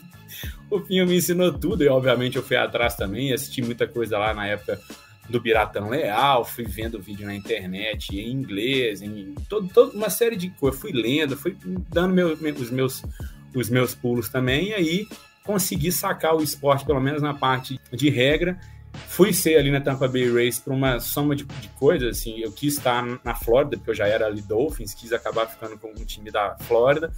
[0.70, 4.34] o Pinho me ensinou tudo, e obviamente eu fui atrás também, assisti muita coisa lá
[4.34, 4.78] na época
[5.28, 10.36] do Biratão Leal, fui vendo vídeo na internet em inglês, em todo, toda uma série
[10.36, 11.56] de coisas, fui lendo, fui
[11.90, 13.02] dando meu, os, meus,
[13.54, 15.08] os meus pulos também, e aí
[15.44, 18.58] consegui sacar o esporte, pelo menos na parte de regra.
[19.06, 22.50] Fui ser ali na Tampa Bay Race por uma soma de, de coisas, assim, eu
[22.50, 26.04] quis estar na Flórida, porque eu já era ali Dolphins, quis acabar ficando com um
[26.04, 27.12] time da Flórida.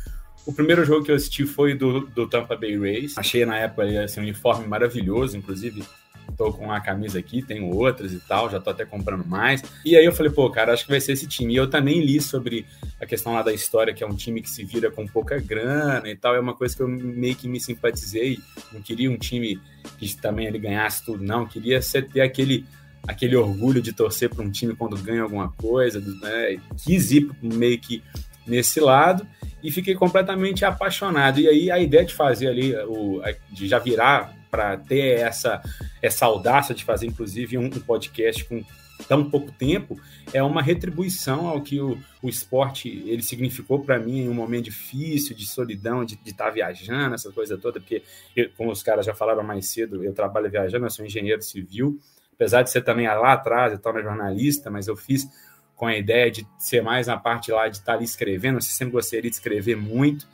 [0.47, 3.15] O primeiro jogo que eu assisti foi do, do Tampa Bay Race.
[3.17, 5.85] Achei na época assim, um uniforme maravilhoso, inclusive
[6.31, 9.63] tô com uma camisa aqui, tenho outras e tal, já tô até comprando mais.
[9.85, 11.55] E aí eu falei, pô, cara, acho que vai ser esse time.
[11.55, 12.67] E eu também li sobre
[13.01, 16.09] a questão lá da história, que é um time que se vira com pouca grana
[16.09, 16.35] e tal.
[16.35, 18.39] É uma coisa que eu meio que me simpatizei.
[18.73, 19.61] Não queria um time
[19.99, 21.47] que também ele ganhasse tudo, não.
[21.47, 22.65] Queria ser, ter aquele
[23.09, 26.61] aquele orgulho de torcer para um time quando ganha alguma coisa, né?
[26.85, 28.03] Quis ir meio que
[28.47, 29.27] nesse lado
[29.63, 31.41] e fiquei completamente apaixonado.
[31.41, 35.63] E aí a ideia de fazer ali, o, de já virar para ter essa,
[36.03, 38.65] essa audácia de fazer, inclusive, um, um, podcast com
[39.09, 39.99] tão pouco tempo,
[40.33, 44.65] é uma retribuição ao que o, o esporte ele significou para mim em um momento
[44.65, 48.03] difícil, de solidão, de estar tá viajando, essa coisa toda, porque,
[48.37, 51.99] eu, como os caras já falaram mais cedo, eu trabalho viajando, eu sou engenheiro civil,
[52.35, 55.29] apesar de ser também lá atrás, eu torno jornalista, mas eu fiz
[55.75, 58.61] com a ideia de ser mais na parte lá de estar tá ali escrevendo, eu
[58.61, 60.29] sempre gostaria de escrever muito,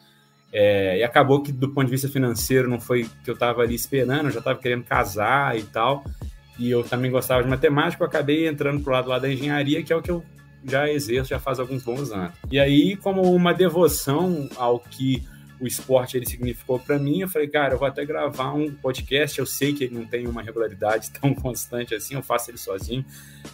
[0.53, 3.75] é, e acabou que, do ponto de vista financeiro, não foi que eu estava ali
[3.75, 6.05] esperando, eu já estava querendo casar e tal.
[6.59, 9.93] E eu também gostava de matemática, eu acabei entrando pro lado lá da engenharia, que
[9.93, 10.25] é o que eu
[10.65, 12.33] já exerço já faz alguns bons anos.
[12.51, 15.23] E aí, como uma devoção ao que
[15.61, 19.39] o esporte ele significou para mim, eu falei, cara, eu vou até gravar um podcast.
[19.39, 23.05] Eu sei que ele não tem uma regularidade tão constante assim, eu faço ele sozinho.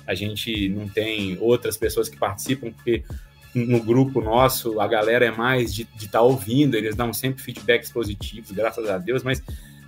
[0.06, 3.04] A gente não tem outras pessoas que participam, porque
[3.54, 7.90] no grupo nosso, a galera é mais de estar tá ouvindo, eles dão sempre feedbacks
[7.90, 9.42] positivos, graças a Deus, mas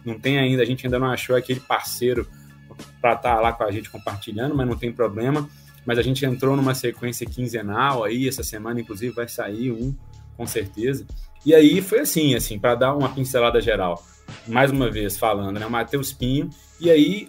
[0.04, 2.28] não tem ainda, a gente ainda não achou aquele parceiro
[3.00, 5.48] para estar tá lá com a gente compartilhando, mas não tem problema.
[5.86, 9.94] Mas a gente entrou numa sequência quinzenal aí, essa semana, inclusive, vai sair um,
[10.36, 11.06] com certeza.
[11.44, 14.02] E aí foi assim, assim, para dar uma pincelada geral.
[14.46, 15.66] Mais uma vez falando, né?
[15.66, 16.48] Matheus Pinho.
[16.80, 17.28] E aí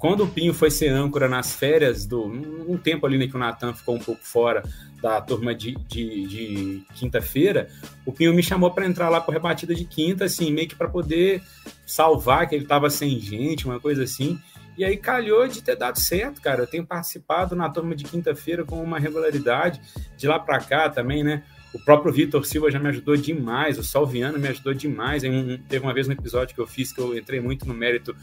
[0.00, 3.38] quando o Pinho foi ser âncora nas férias, do um tempo ali né, que o
[3.38, 4.62] Natan ficou um pouco fora
[5.02, 7.68] da turma de, de, de quinta-feira,
[8.06, 10.88] o Pinho me chamou para entrar lá por rebatida de quinta, assim, meio que para
[10.88, 11.42] poder
[11.86, 14.40] salvar, que ele estava sem gente, uma coisa assim.
[14.78, 16.62] E aí calhou de ter dado certo, cara.
[16.62, 19.82] Eu tenho participado na turma de quinta-feira com uma regularidade,
[20.16, 21.42] de lá para cá também, né?
[21.74, 25.22] O próprio Vitor Silva já me ajudou demais, o Salviano me ajudou demais.
[25.24, 28.16] Um, teve uma vez no episódio que eu fiz que eu entrei muito no mérito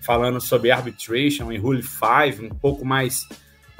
[0.00, 3.26] falando sobre arbitration e Rule 5, um pouco mais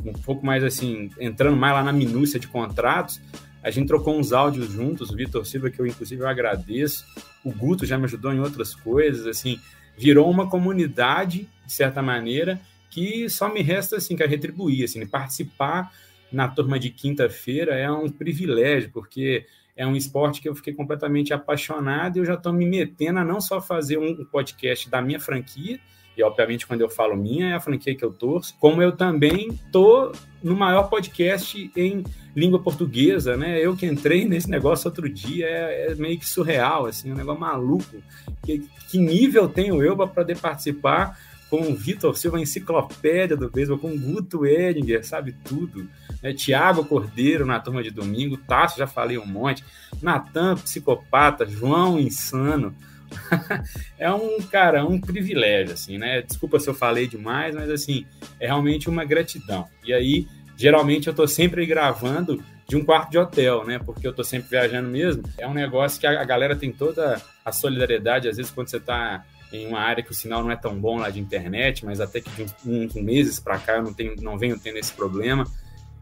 [0.04, 3.20] um pouco mais assim, entrando mais lá na minúcia de contratos,
[3.62, 7.04] a gente trocou uns áudios juntos, o Vitor Silva, que eu inclusive eu agradeço,
[7.44, 9.60] o Guto já me ajudou em outras coisas, assim,
[9.96, 12.60] virou uma comunidade, de certa maneira,
[12.90, 15.92] que só me resta, assim, que retribuir, assim, participar
[16.32, 19.46] na turma de quinta-feira é um privilégio, porque
[19.76, 23.24] é um esporte que eu fiquei completamente apaixonado e eu já estou me metendo a
[23.24, 25.80] não só fazer um podcast da minha franquia,
[26.16, 29.58] e obviamente quando eu falo minha é a franquia que eu torço, como eu também
[29.70, 30.12] tô
[30.42, 32.04] no maior podcast em
[32.34, 33.58] língua portuguesa, né?
[33.60, 37.40] Eu que entrei nesse negócio outro dia é, é meio que surreal, assim, um negócio
[37.40, 38.02] maluco.
[38.42, 41.18] Que, que nível tenho eu para poder participar
[41.52, 45.86] com o Vitor Silva, enciclopédia do beisebol, com o Guto Edinger, sabe tudo.
[46.22, 46.32] Né?
[46.32, 49.62] Tiago Cordeiro na turma de domingo, Tasso, já falei um monte,
[50.00, 52.74] Natan, psicopata, João Insano.
[53.98, 56.22] é um, cara, um privilégio, assim, né?
[56.22, 58.06] Desculpa se eu falei demais, mas, assim,
[58.40, 59.68] é realmente uma gratidão.
[59.84, 60.26] E aí,
[60.56, 63.78] geralmente, eu tô sempre gravando de um quarto de hotel, né?
[63.78, 65.22] Porque eu tô sempre viajando mesmo.
[65.36, 69.22] É um negócio que a galera tem toda a solidariedade, às vezes, quando você tá
[69.52, 72.20] em uma área que o sinal não é tão bom lá de internet, mas até
[72.20, 75.44] que de uns, meses para cá eu não, tenho, não venho tendo esse problema.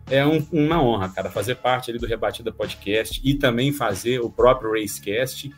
[0.08, 4.30] É um, uma honra, cara, fazer parte ali do Rebatida Podcast e também fazer o
[4.30, 5.52] próprio Racecast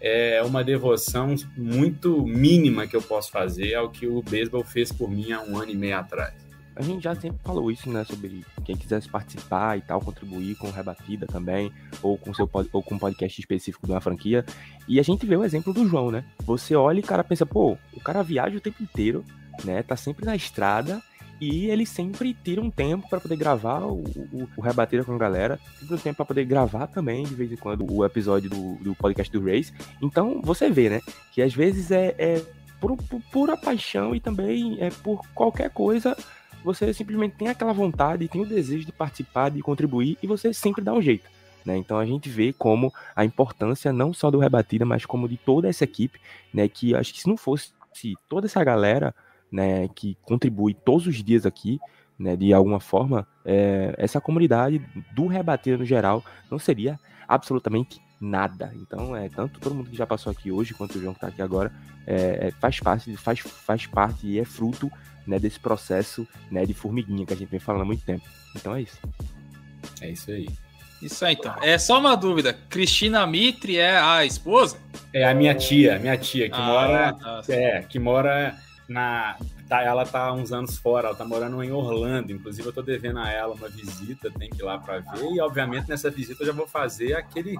[0.00, 5.10] é uma devoção muito mínima que eu posso fazer ao que o beisebol fez por
[5.10, 6.47] mim há um ano e meio atrás.
[6.78, 10.70] A gente já sempre falou isso, né, sobre quem quisesse participar e tal, contribuir com
[10.70, 14.44] Rebatida também, ou com seu ou com um podcast específico de uma franquia.
[14.86, 16.24] E a gente vê o exemplo do João, né?
[16.44, 19.24] Você olha e o cara pensa, pô, o cara viaja o tempo inteiro,
[19.64, 19.82] né?
[19.82, 21.02] Tá sempre na estrada
[21.40, 25.18] e ele sempre tira um tempo para poder gravar o, o, o Rebatida com a
[25.18, 28.76] galera, tira um tempo para poder gravar também, de vez em quando, o episódio do,
[28.76, 29.72] do podcast do Race.
[30.00, 31.00] Então, você vê, né,
[31.32, 32.40] que às vezes é, é
[32.80, 36.16] por, por pura paixão e também é por qualquer coisa
[36.68, 40.84] você simplesmente tem aquela vontade, tem o desejo de participar, de contribuir e você sempre
[40.84, 41.26] dá um jeito.
[41.64, 41.78] Né?
[41.78, 45.66] Então a gente vê como a importância não só do Rebatida, mas como de toda
[45.66, 46.20] essa equipe,
[46.52, 46.68] né?
[46.68, 49.14] Que acho que se não fosse se toda essa galera
[49.50, 51.80] né, que contribui todos os dias aqui,
[52.18, 54.78] né, de alguma forma, é, essa comunidade
[55.14, 58.72] do Rebatida no geral não seria absolutamente nada.
[58.74, 61.28] Então, é tanto todo mundo que já passou aqui hoje quanto o João que está
[61.28, 61.72] aqui agora
[62.06, 64.90] é, é, faz parte, faz, faz parte e é fruto
[65.28, 68.24] né, desse processo né, de formiguinha que a gente vem falando há muito tempo.
[68.56, 68.98] Então é isso.
[70.00, 70.48] É isso aí.
[71.00, 71.54] Isso aí, então.
[71.62, 72.52] É só uma dúvida.
[72.68, 74.78] Cristina Mitre é a esposa?
[75.12, 77.12] É a minha tia, minha tia, que ah, mora.
[77.12, 77.42] Tá.
[77.48, 78.56] É, que mora
[78.88, 79.36] na.
[79.68, 82.32] Tá, ela tá uns anos fora, ela tá morando em Orlando.
[82.32, 85.30] Inclusive, eu tô devendo a ela uma visita, tem que ir lá para ver.
[85.30, 87.56] E, obviamente, nessa visita eu já vou fazer aquele,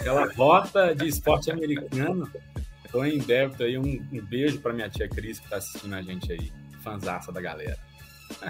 [0.00, 2.30] aquela rota de esporte americano.
[2.90, 3.76] Tô em débito aí.
[3.76, 6.52] Um, um beijo para minha tia Cris, que tá assistindo a gente aí.
[6.84, 7.78] Fanzaça da galera.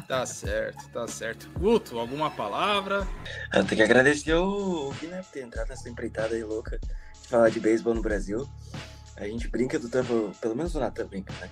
[0.06, 1.48] Tá certo, tá certo.
[1.58, 3.06] Guto, alguma palavra?
[3.52, 7.28] Eu tenho que agradecer o Gui, né, por ter entrado nessa empreitada aí louca de
[7.28, 8.48] falar de beisebol no Brasil.
[9.16, 11.48] A gente brinca do Tampa, pelo menos o Natan brinca, né?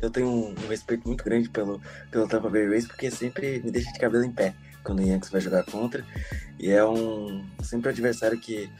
[0.00, 1.80] Eu tenho um, um, respeito muito grande pelo,
[2.10, 4.52] pelo Tampa Bay Rays, porque sempre me deixa de cabelo em pé
[4.82, 6.04] quando o Yankees vai jogar contra.
[6.58, 8.70] E é um sempre um adversário que,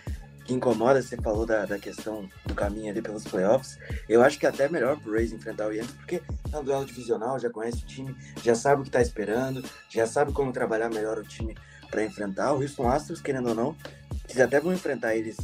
[0.44, 1.02] que incomoda.
[1.02, 3.78] Você falou da, da questão do caminho ali pelos playoffs.
[4.08, 6.22] Eu acho que é até melhor pro Rays enfrentar o Yankees, porque
[6.52, 10.06] é um duelo divisional, já conhece o time, já sabe o que tá esperando, já
[10.06, 11.56] sabe como trabalhar melhor o time
[11.90, 12.52] para enfrentar.
[12.52, 13.76] O Houston Astros, querendo ou não,
[14.28, 15.36] eles até vão enfrentar eles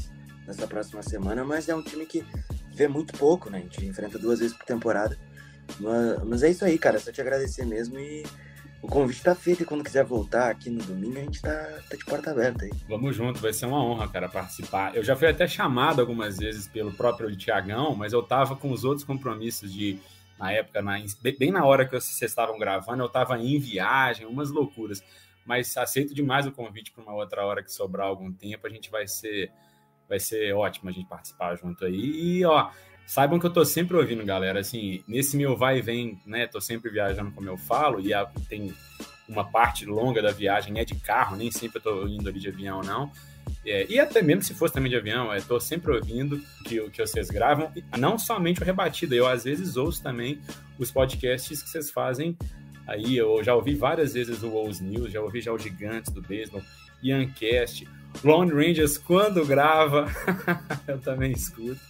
[0.46, 2.24] nessa próxima semana, mas é um time que
[2.74, 3.58] vê muito pouco, né?
[3.58, 5.16] A gente enfrenta duas vezes por temporada.
[5.78, 6.98] Mas, mas é isso aí, cara.
[6.98, 8.24] Só te agradecer mesmo e
[8.82, 9.62] o convite tá feito.
[9.62, 12.70] E quando quiser voltar aqui no domingo, a gente tá, tá de porta aberta aí.
[12.88, 14.94] Vamos junto, vai ser uma honra, cara, participar.
[14.94, 18.84] Eu já fui até chamado algumas vezes pelo próprio Tiagão, mas eu tava com os
[18.84, 19.98] outros compromissos de.
[20.38, 20.98] Na época, na,
[21.38, 25.02] bem na hora que vocês estavam gravando, eu tava em viagem, umas loucuras.
[25.44, 28.66] Mas aceito demais o convite para uma outra hora que sobrar algum tempo.
[28.66, 29.52] A gente vai ser
[30.08, 32.38] vai ser ótimo a gente participar junto aí.
[32.38, 32.68] E, ó,
[33.10, 36.60] saibam que eu tô sempre ouvindo, galera, assim, nesse meu vai e vem, né, tô
[36.60, 38.72] sempre viajando como eu falo, e a, tem
[39.28, 42.48] uma parte longa da viagem é de carro, nem sempre eu tô indo ali de
[42.48, 43.10] avião, não.
[43.66, 47.04] É, e até mesmo se fosse também de avião, eu tô sempre ouvindo que, que
[47.04, 50.40] vocês gravam, não somente o Rebatida, eu às vezes ouço também
[50.78, 52.38] os podcasts que vocês fazem
[52.86, 56.22] aí, eu já ouvi várias vezes o Wolves News, já ouvi já o Gigantes do
[56.22, 56.62] Beisebol,
[57.02, 57.88] Iancast,
[58.22, 60.06] Lone Rangers, quando grava,
[60.86, 61.80] eu também escuto.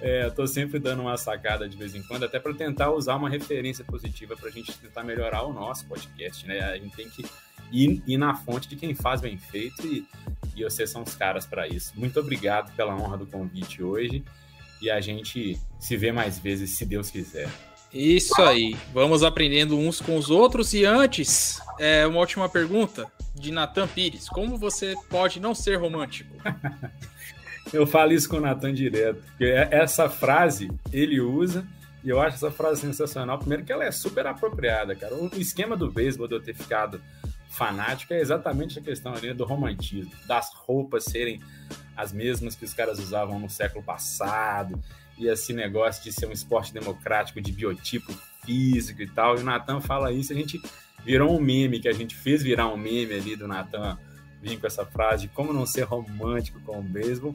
[0.00, 3.16] É, eu tô sempre dando uma sacada de vez em quando, até para tentar usar
[3.16, 6.60] uma referência positiva para a gente tentar melhorar o nosso podcast, né?
[6.60, 7.24] A gente tem que
[7.70, 10.06] ir, ir na fonte de quem faz bem feito e,
[10.56, 11.92] e vocês são os caras para isso.
[11.96, 14.24] Muito obrigado pela honra do convite hoje
[14.80, 17.48] e a gente se vê mais vezes, se Deus quiser.
[17.92, 18.76] Isso aí.
[18.94, 20.72] Vamos aprendendo uns com os outros.
[20.72, 24.28] E antes, é, uma última pergunta de Natan Pires.
[24.28, 26.32] Como você pode não ser romântico?
[27.72, 29.22] Eu falo isso com o Natan direto.
[29.40, 31.66] É, essa frase ele usa
[32.02, 33.38] e eu acho essa frase sensacional.
[33.38, 35.14] Primeiro que ela é super apropriada, cara.
[35.14, 37.00] O esquema do beisebol de eu ter ficado
[37.50, 41.40] fanático é exatamente a questão ali do romantismo, das roupas serem
[41.96, 44.80] as mesmas que os caras usavam no século passado,
[45.18, 48.12] e esse negócio de ser um esporte democrático de biotipo
[48.44, 49.36] físico e tal.
[49.36, 50.62] E o Natan fala isso, a gente
[51.04, 53.98] virou um meme, que a gente fez virar um meme ali do Natan
[54.40, 57.34] vir com essa frase de como não ser romântico com o beisebol.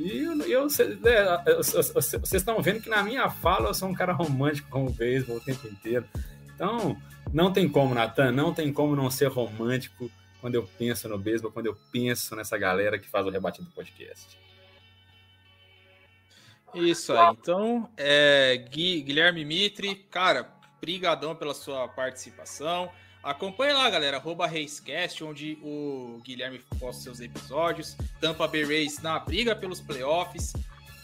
[0.00, 0.66] E eu,
[1.04, 4.90] é, vocês estão vendo que na minha fala eu sou um cara romântico com o
[4.90, 6.08] beisebol o tempo inteiro.
[6.54, 6.96] Então,
[7.30, 10.10] não tem como, Natan, não tem como não ser romântico
[10.40, 13.70] quando eu penso no beisebol, quando eu penso nessa galera que faz o rebate do
[13.72, 14.38] podcast.
[16.74, 17.36] Isso aí.
[17.38, 20.50] Então, é, Gui, Guilherme Mitre, cara,
[20.80, 22.90] brigadão pela sua participação.
[23.22, 27.96] Acompanhe lá, galera, arroba Reiscast, onde o Guilherme posta seus episódios.
[28.18, 30.54] Tampa Bay Rays na briga pelos playoffs.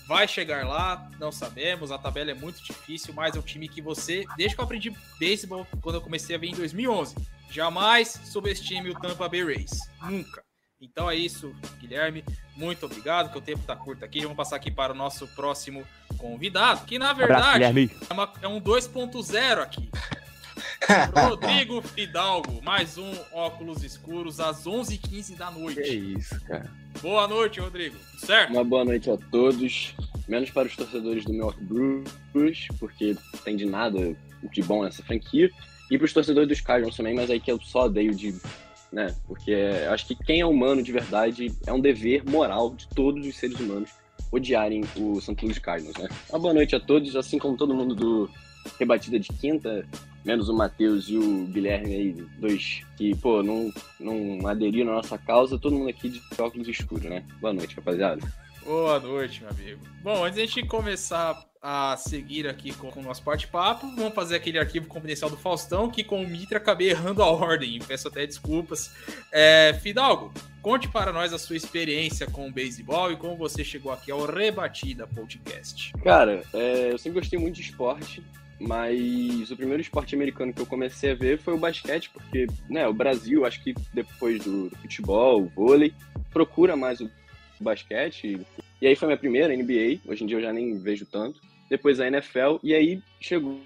[0.09, 3.82] Vai chegar lá, não sabemos, a tabela é muito difícil, mas é um time que
[3.82, 7.16] você, desde que eu aprendi beisebol, quando eu comecei a ver em 2011,
[7.51, 9.80] jamais subestime o Tampa Bay Rays.
[10.01, 10.44] Nunca.
[10.80, 12.24] Então é isso, Guilherme.
[12.55, 14.20] Muito obrigado, que o tempo está curto aqui.
[14.20, 15.84] Vamos passar aqui para o nosso próximo
[16.18, 19.90] convidado, que na verdade Abraço, é, uma, é um 2.0 aqui.
[21.14, 25.82] Rodrigo Fidalgo, mais um óculos escuros às 11h15 da noite.
[25.82, 26.70] Que isso, cara.
[27.02, 27.96] Boa noite, Rodrigo.
[28.18, 28.50] Certo?
[28.52, 29.94] Uma boa noite a todos,
[30.28, 34.16] menos para os torcedores do Milwaukee Brewers, porque tem de nada
[34.50, 35.50] de bom nessa franquia,
[35.90, 38.34] e para os torcedores dos Cardinals também, mas aí que eu só odeio de.
[38.92, 39.14] Né?
[39.26, 43.26] Porque eu acho que quem é humano de verdade é um dever moral de todos
[43.26, 43.90] os seres humanos
[44.30, 45.36] odiarem o St.
[45.42, 46.08] Louis Cardinals, né?
[46.30, 48.30] Uma boa noite a todos, assim como todo mundo do
[48.78, 49.86] Rebatida de Quinta,
[50.27, 55.16] menos o Matheus e o Guilherme aí, dois que, pô, não, não aderiram à nossa
[55.16, 57.24] causa, todo mundo aqui de óculos escuros, né?
[57.40, 58.20] Boa noite, rapaziada.
[58.65, 59.81] Boa noite, meu amigo.
[60.03, 64.15] Bom, antes de a gente começar a seguir aqui com, com o nosso bate-papo, vamos
[64.15, 68.09] fazer aquele arquivo confidencial do Faustão, que com o Mitra acabei errando a ordem, peço
[68.09, 68.93] até desculpas.
[69.31, 73.93] É, Fidalgo, conte para nós a sua experiência com o beisebol e como você chegou
[73.93, 75.93] aqui ao Rebatida Podcast.
[76.03, 78.23] Cara, é, eu sempre gostei muito de esporte,
[78.59, 82.87] mas o primeiro esporte americano que eu comecei a ver foi o basquete, porque né,
[82.87, 85.93] o Brasil, acho que depois do, futebol, o vôlei,
[86.33, 87.11] procura mais o
[87.61, 88.41] basquete.
[88.81, 91.41] E aí foi minha primeira NBA, hoje em dia eu já nem vejo tanto.
[91.69, 93.61] Depois a NFL, e aí chegou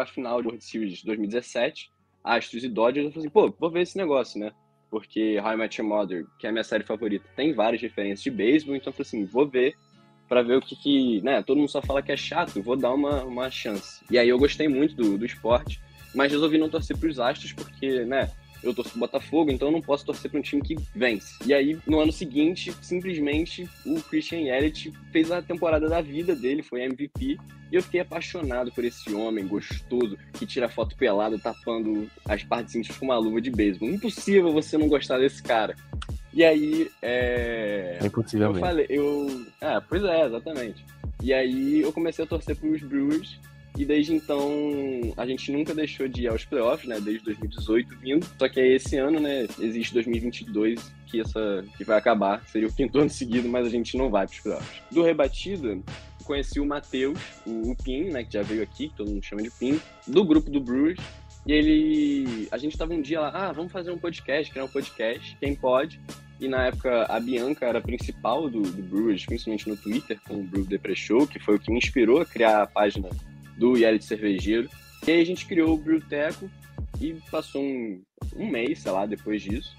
[0.00, 1.90] a final do World Series 2017,
[2.24, 4.52] Astros e Dodgers, eu falei assim, pô, vou ver esse negócio, né?
[4.90, 8.76] Porque Met Your Mother, que é a minha série favorita, tem várias referências de beisebol,
[8.76, 9.74] então eu falei assim, vou ver
[10.32, 12.90] para ver o que, que, né, todo mundo só fala que é chato, vou dar
[12.94, 14.02] uma, uma chance.
[14.10, 15.78] E aí eu gostei muito do, do esporte,
[16.14, 18.30] mas resolvi não torcer para os Astros porque, né,
[18.62, 21.36] eu torço pro Botafogo, então eu não posso torcer para um time que vence.
[21.44, 26.62] E aí, no ano seguinte, simplesmente o Christian Yelich fez a temporada da vida dele,
[26.62, 27.38] foi MVP,
[27.72, 32.74] e eu fiquei apaixonado por esse homem gostoso que tira foto pelada tapando as partes
[32.74, 33.88] íntimas com uma luva de beisebol.
[33.88, 35.74] Impossível você não gostar desse cara.
[36.34, 37.98] E aí, é.
[38.00, 38.66] É impossível eu mesmo.
[38.66, 39.46] falei, eu.
[39.60, 40.84] É, pois é, exatamente.
[41.22, 43.38] E aí eu comecei a torcer pros Brewers.
[43.76, 44.50] E desde então
[45.16, 47.00] a gente nunca deixou de ir aos playoffs, né?
[47.00, 48.26] Desde 2018 vindo.
[48.38, 49.46] Só que é esse ano, né?
[49.58, 52.44] Existe 2022 que essa que vai acabar.
[52.46, 54.82] Seria o quinto ano seguido, mas a gente não vai pros playoffs.
[54.90, 55.78] Do rebatida,
[56.24, 58.24] conheci o Matheus, o, Pin, né?
[58.24, 61.00] Que já veio aqui, que todo mundo chama de Pin, do grupo do Brewers.
[61.46, 62.48] E ele.
[62.52, 65.54] A gente tava um dia lá, ah, vamos fazer um podcast, criar um podcast, quem
[65.54, 65.98] pode.
[66.38, 70.34] E na época a Bianca era a principal do, do Brewers, principalmente no Twitter, com
[70.34, 73.08] o Brew Depre Show, que foi o que me inspirou a criar a página
[73.62, 74.68] do Yelit Cervejeiro.
[75.06, 76.50] E aí a gente criou o Brewteco
[77.00, 78.02] e passou um,
[78.36, 79.72] um mês, sei lá, depois disso.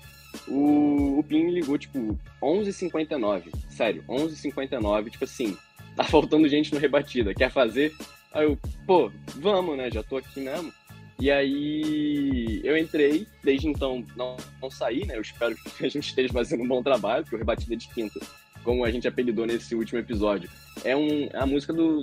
[0.47, 3.43] O, o me ligou, tipo, 11h59.
[3.69, 5.11] Sério, 11h59.
[5.11, 5.57] Tipo assim,
[5.97, 7.93] tá faltando gente no Rebatida, quer fazer?
[8.31, 8.57] Aí eu,
[8.87, 9.91] pô, vamos, né?
[9.91, 10.71] Já tô aqui mesmo.
[11.19, 15.17] E aí eu entrei, desde então não, não saí, né?
[15.17, 18.19] Eu espero que a gente esteja fazendo um bom trabalho, porque o Rebatida de Quinta,
[18.63, 20.49] como a gente apelidou nesse último episódio,
[20.83, 22.01] é, um, é a música do,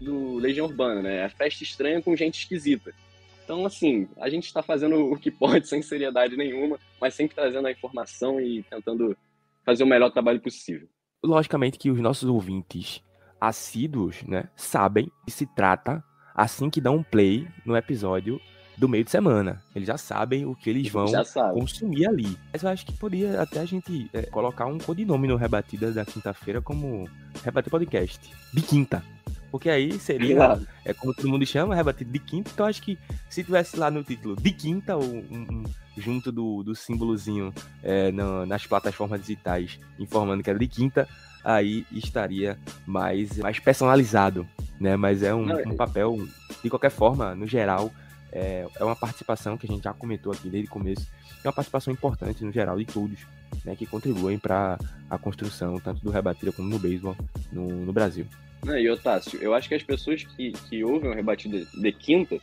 [0.00, 1.16] do Legião Urbana, né?
[1.18, 2.92] É a festa estranha com gente esquisita.
[3.44, 7.66] Então, assim, a gente está fazendo o que pode sem seriedade nenhuma, mas sempre trazendo
[7.66, 9.16] a informação e tentando
[9.64, 10.88] fazer o melhor trabalho possível.
[11.22, 13.02] Logicamente que os nossos ouvintes
[13.40, 16.02] assíduos, né, sabem que se trata
[16.34, 18.40] assim que dá um play no episódio
[18.78, 19.62] do meio de semana.
[19.74, 21.06] Eles já sabem o que eles vão
[21.52, 22.38] consumir ali.
[22.52, 26.04] Mas eu acho que poderia até a gente é, colocar um codinome no Rebatida da
[26.04, 27.08] quinta-feira como
[27.44, 28.30] Rebater Podcast.
[28.54, 29.04] De quinta.
[29.50, 30.66] Porque aí seria, Claro.
[30.84, 32.50] é como todo mundo chama, rebatido de quinta.
[32.54, 32.98] Então acho que
[33.28, 35.64] se tivesse lá no título de quinta, ou um- um-
[35.98, 37.52] junto do, do símbolozinho
[37.82, 41.08] é, na- nas plataformas digitais, informando que era de quinta,
[41.44, 42.56] aí estaria
[42.86, 44.46] mais, mais personalizado,
[44.78, 44.96] né?
[44.96, 46.16] Mas é um, Não, é- um papel,
[46.62, 47.90] de qualquer forma, no geral,
[48.32, 51.06] é, é uma participação que a gente já comentou aqui desde o começo,
[51.42, 53.18] é uma participação importante no geral de todos,
[53.64, 53.74] né?
[53.74, 54.78] Que contribuem para
[55.08, 57.16] a construção tanto do rebatida como no beisebol
[57.50, 58.26] no, no Brasil.
[58.64, 62.38] Não, e Otácio, eu acho que as pessoas que, que ouvem o rebatida de quinta,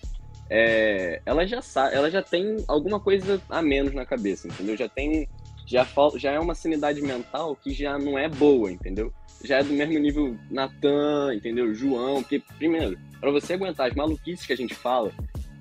[0.49, 4.76] é, elas já sa elas já têm alguma coisa a menos na cabeça, entendeu?
[4.76, 5.27] Já tem,
[5.65, 9.14] já, fal já é uma sanidade mental que já não é boa, entendeu?
[9.44, 11.73] Já é do mesmo nível Natan, entendeu?
[11.76, 15.11] João, porque, primeiro, para você aguentar as maluquices que a gente fala,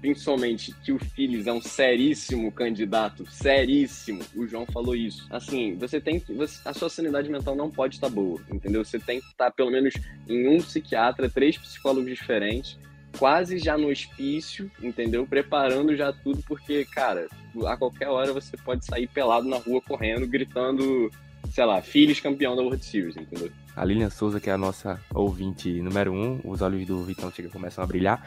[0.00, 4.20] principalmente que o Phillies é um seríssimo candidato, seríssimo.
[4.34, 5.26] O João falou isso.
[5.30, 6.32] Assim, você tem que.
[6.32, 8.84] você- a sua sanidade mental não pode estar boa, entendeu?
[8.84, 9.94] Você tem que estar pelo menos
[10.28, 12.78] em um psiquiatra, três psicólogos diferentes,
[13.18, 15.26] quase já no hospício, entendeu?
[15.26, 17.28] Preparando já tudo, porque, cara,
[17.66, 21.10] a qualquer hora você pode sair pelado na rua correndo, gritando,
[21.50, 23.50] sei lá, Phillies campeão da World Series, entendeu?
[23.74, 27.48] A Lilian Souza, que é a nossa ouvinte número um, os olhos do Vitão chega,
[27.48, 28.26] começam a brilhar.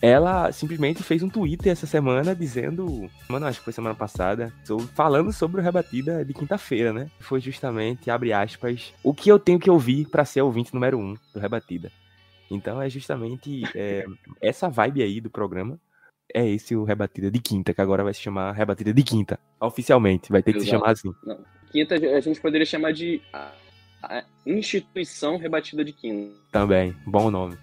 [0.00, 4.52] Ela simplesmente fez um Twitter essa semana dizendo, mano, acho que foi semana passada,
[4.94, 7.10] falando sobre o rebatida de quinta-feira, né?
[7.18, 11.16] Foi justamente, abre aspas, o que eu tenho que ouvir para ser ouvinte número um
[11.34, 11.90] do rebatida.
[12.50, 14.06] Então é justamente é,
[14.40, 15.78] essa vibe aí do programa.
[16.32, 19.38] É esse o rebatida de quinta, que agora vai se chamar rebatida de quinta.
[19.60, 20.80] Oficialmente, vai ter que se Exato.
[20.80, 21.12] chamar assim.
[21.24, 21.38] Não.
[21.72, 23.52] Quinta a gente poderia chamar de a-
[24.02, 26.34] a instituição rebatida de quinta.
[26.52, 27.56] Também, bom nome.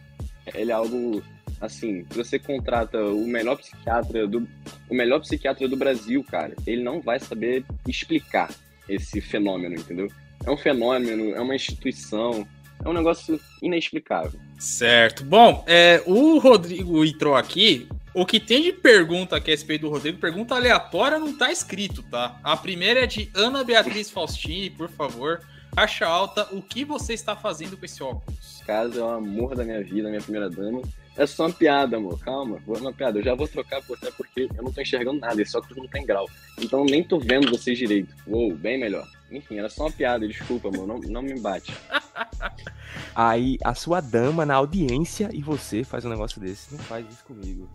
[0.54, 1.22] Ele é algo
[1.66, 4.48] assim, você contrata o melhor psiquiatra do
[4.90, 8.50] o melhor psiquiatra do Brasil, cara, ele não vai saber explicar
[8.88, 10.08] esse fenômeno, entendeu?
[10.46, 12.48] É um fenômeno, é uma instituição,
[12.84, 14.40] é um negócio inexplicável.
[14.60, 15.24] Certo.
[15.24, 17.88] Bom, é, o Rodrigo entrou aqui.
[18.14, 22.02] O que tem de pergunta aqui a respeito do Rodrigo, pergunta aleatória, não tá escrito,
[22.04, 22.40] tá?
[22.42, 25.42] A primeira é de Ana Beatriz Faustini, por favor.
[25.76, 28.62] Caixa alta, o que você está fazendo com esse óculos?
[28.66, 30.82] Casa é o amor da minha vida, minha primeira dama.
[31.18, 32.20] É só uma piada, amor.
[32.20, 33.20] Calma, é uma piada.
[33.20, 35.42] Eu já vou trocar por até porque eu não tô enxergando nada.
[35.42, 36.30] Esse óculos não tem grau.
[36.60, 38.14] Então eu nem tô vendo vocês direito.
[38.28, 39.08] Uou, bem melhor.
[39.32, 40.28] Enfim, era só uma piada.
[40.28, 40.86] Desculpa, amor.
[40.86, 41.74] Não, não me bate.
[43.16, 46.74] Aí a sua dama na audiência e você faz um negócio desse.
[46.76, 47.70] Não faz isso comigo.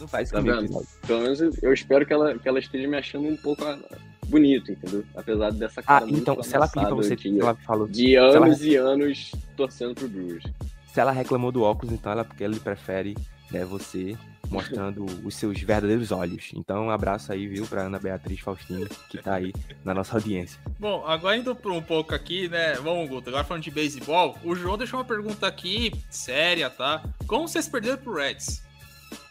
[0.00, 0.86] Não faz isso Tá comigo, vendo?
[1.06, 3.78] Pelo menos eu- espero que ela, que ela esteja me achando um pouco ah,
[4.26, 5.02] bonito, entendeu?
[5.14, 8.14] Apesar dessa Ah, cara muito então, se ela pedir pra você, ela falou de se
[8.14, 10.44] ela- anos e anos torcendo pro Brewers.
[10.94, 13.16] Se ela reclamou do óculos, então ela porque ela prefere
[13.50, 14.16] né, você
[14.48, 16.52] mostrando os seus verdadeiros olhos.
[16.54, 19.52] Então, um abraço aí, viu, pra Ana Beatriz Faustino, que tá aí
[19.84, 20.60] na nossa audiência.
[20.78, 22.74] Bom, agora indo por um pouco aqui, né?
[22.74, 27.02] Vamos, Guto, agora falando de beisebol, o João deixou uma pergunta aqui, séria, tá?
[27.26, 28.62] Como vocês perderam pro Reds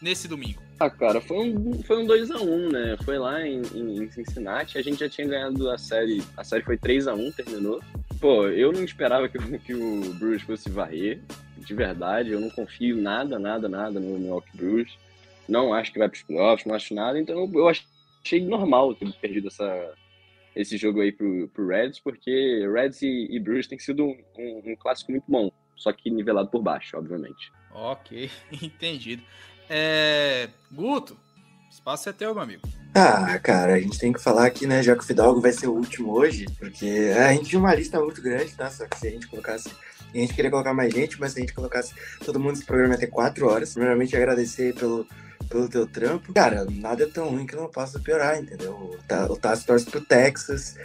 [0.01, 0.61] nesse domingo?
[0.81, 2.97] Ah, cara, foi um, foi um 2x1, né?
[3.05, 6.21] Foi lá em, em- em Cincinnati, a gente já tinha ganhado a série.
[6.35, 7.81] A série foi 3x1, terminou.
[8.19, 11.21] Pô, eu não esperava que, o- que o Brewers fosse varrer,
[11.65, 12.31] de verdade.
[12.31, 14.97] Eu não confio nada, nada, nada no Milwaukee Brewers.
[15.47, 17.19] Não acho que vai pros playoffs, não acho nada.
[17.19, 19.93] Então eu achei normal ter perdido essa,
[20.55, 24.61] esse jogo aí pro, pro Reds, porque Reds e, e Brewers tem sido um, um-
[24.71, 25.51] um clássico muito bom.
[25.75, 27.51] Só que nivelado por baixo, obviamente.
[27.73, 28.29] Ok,
[28.61, 29.23] entendido.
[29.69, 30.47] É...
[30.71, 31.17] Guto,
[31.69, 32.61] espaço é teu, meu amigo.
[32.95, 35.65] Ah, cara, a gente tem que falar aqui, né, já que o Fidalgo vai ser
[35.67, 38.69] o último hoje, porque a gente tinha uma lista muito grande, tá?
[38.69, 39.71] Só que se a gente colocasse.
[40.13, 42.93] A gente queria colocar mais gente, mas se a gente colocasse todo mundo, esse programa
[42.93, 43.73] ia ter quatro horas.
[43.73, 45.07] Primeiramente, agradecer pelo,
[45.49, 46.31] pelo teu trampo.
[46.33, 48.71] Cara, nada é tão ruim que não possa piorar, entendeu?
[48.73, 50.75] O Ta- O Tassi torce pro Texas,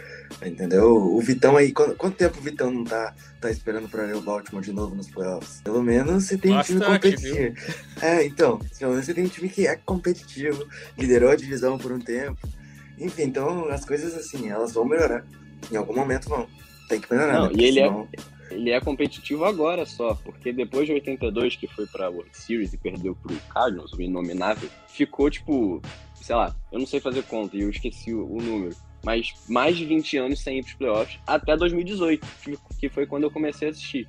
[0.43, 0.95] entendeu?
[0.95, 4.21] O Vitão aí, quanto, quanto tempo o Vitão não tá, tá esperando pra ver o
[4.21, 5.61] Baltimore de novo nos playoffs?
[5.63, 7.55] Pelo menos você tem um time Bastante, competitivo.
[8.01, 11.91] É, então, pelo menos você tem um time que é competitivo, liderou a divisão por
[11.91, 12.37] um tempo.
[12.97, 15.23] Enfim, então as coisas assim, elas vão melhorar.
[15.71, 16.47] Em algum momento vão.
[16.89, 17.33] Tem que melhorar.
[17.33, 17.53] Não, né?
[17.55, 18.07] e ele é, Senão-
[18.51, 22.77] ele é competitivo agora só, porque depois de 82, que foi pra World Series e
[22.77, 25.81] perdeu pro Cardinals, o inominável, ficou tipo,
[26.15, 29.77] sei lá, eu não sei fazer conta e eu esqueci o, o número, mas mais
[29.77, 32.25] de 20 anos sem ir pros playoffs, até 2018,
[32.79, 34.07] que- foi quando eu comecei a assistir.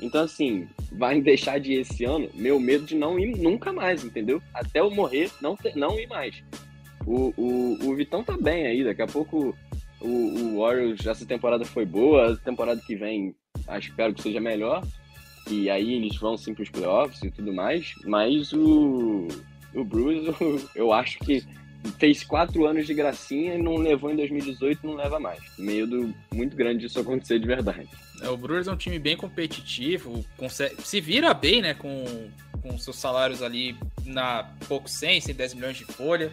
[0.00, 4.04] Então, assim, vai deixar de ir esse ano, meu medo de não ir nunca mais,
[4.04, 4.42] entendeu?
[4.52, 6.42] Até eu morrer, não, ter- não ir mais.
[7.06, 9.56] O, o, o Vitão tá bem aí, daqui a pouco
[10.00, 13.34] o, o Warriors, essa temporada foi boa, a temporada que vem
[13.78, 14.82] espero que seja melhor.
[15.48, 17.94] E aí eles vão sim pros playoffs e tudo mais.
[18.04, 19.28] Mas o,
[19.74, 21.44] o Bruce, eu, eu acho que
[21.98, 25.40] fez quatro anos de gracinha e não levou em 2018 não leva mais.
[25.58, 27.88] Medo muito grande disso acontecer de verdade.
[28.22, 32.04] É, o Brewers é um time bem competitivo, consegue, se vira bem, né, com,
[32.62, 36.32] com seus salários ali na pouco 100, 110 milhões de folha,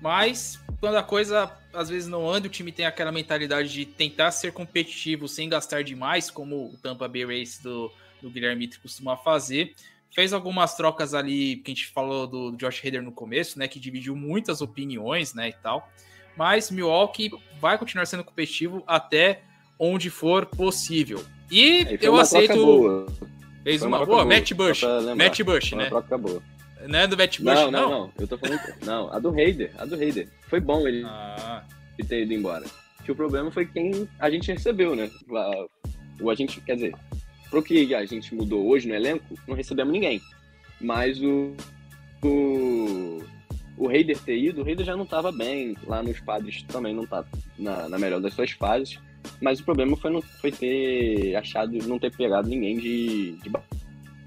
[0.00, 4.30] mas quando a coisa às vezes não anda, o time tem aquela mentalidade de tentar
[4.30, 9.74] ser competitivo sem gastar demais, como o Tampa Bay Race do, do Guilherme costuma fazer.
[10.12, 13.78] Fez algumas trocas ali, que a gente falou do, Josh Hader no começo, né, que
[13.78, 15.88] dividiu muitas opiniões, né, e tal.
[16.36, 17.30] Mas Milwaukee
[17.60, 19.42] vai continuar sendo competitivo até
[19.78, 21.24] onde for possível.
[21.50, 22.54] E foi eu aceito.
[22.54, 23.06] boa.
[23.62, 24.82] Fez uma, uma boa, troca Matt boa, Bush.
[25.16, 25.88] Matt Bush, né?
[25.88, 26.42] troca boa.
[26.88, 27.80] Não é do Matt Bush, Não, não?
[27.82, 28.12] não, não.
[28.18, 28.60] Eu tô falando.
[28.84, 29.70] Não, a do Raider.
[29.78, 30.28] A do Raider.
[30.48, 31.62] Foi bom ele Ah,
[32.08, 32.64] ter ido embora.
[33.04, 35.10] Que o problema foi quem a gente recebeu, né?
[36.20, 36.94] O a gente, quer dizer,
[37.50, 40.20] pro que a gente mudou hoje no elenco, não recebemos ninguém.
[40.80, 41.54] Mas o.
[42.22, 43.22] O,
[43.78, 45.74] o Raider ter ido, o Raider já não tava bem.
[45.86, 47.24] Lá nos padres também não tá
[47.58, 48.98] na, na melhor das suas fases.
[49.40, 53.62] Mas o problema foi, não, foi ter achado, não ter pegado ninguém de, de ba-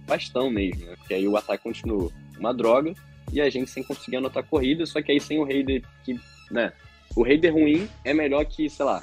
[0.07, 0.95] bastão mesmo, né?
[0.97, 2.11] Porque aí o ataque continuou
[2.43, 2.93] uma droga
[3.31, 6.19] e a gente sem conseguir anotar corrida, só que aí sem o Raider que,
[6.51, 6.73] né?
[7.15, 9.01] O Raider ruim é melhor que, sei lá,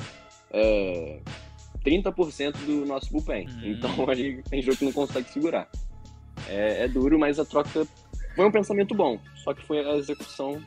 [0.50, 1.20] é,
[1.84, 3.48] 30% do nosso bullpen.
[3.62, 5.68] Então aí tem jogo que não consegue segurar.
[6.48, 7.86] É, é duro, mas a troca
[8.34, 10.62] foi um pensamento bom, só que foi a execução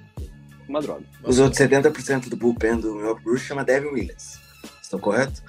[0.67, 1.03] uma droga.
[1.23, 4.39] Os outros 70% do bullpen do Milwaukee Brewers chama Devin Williams.
[4.81, 5.43] Estou correto?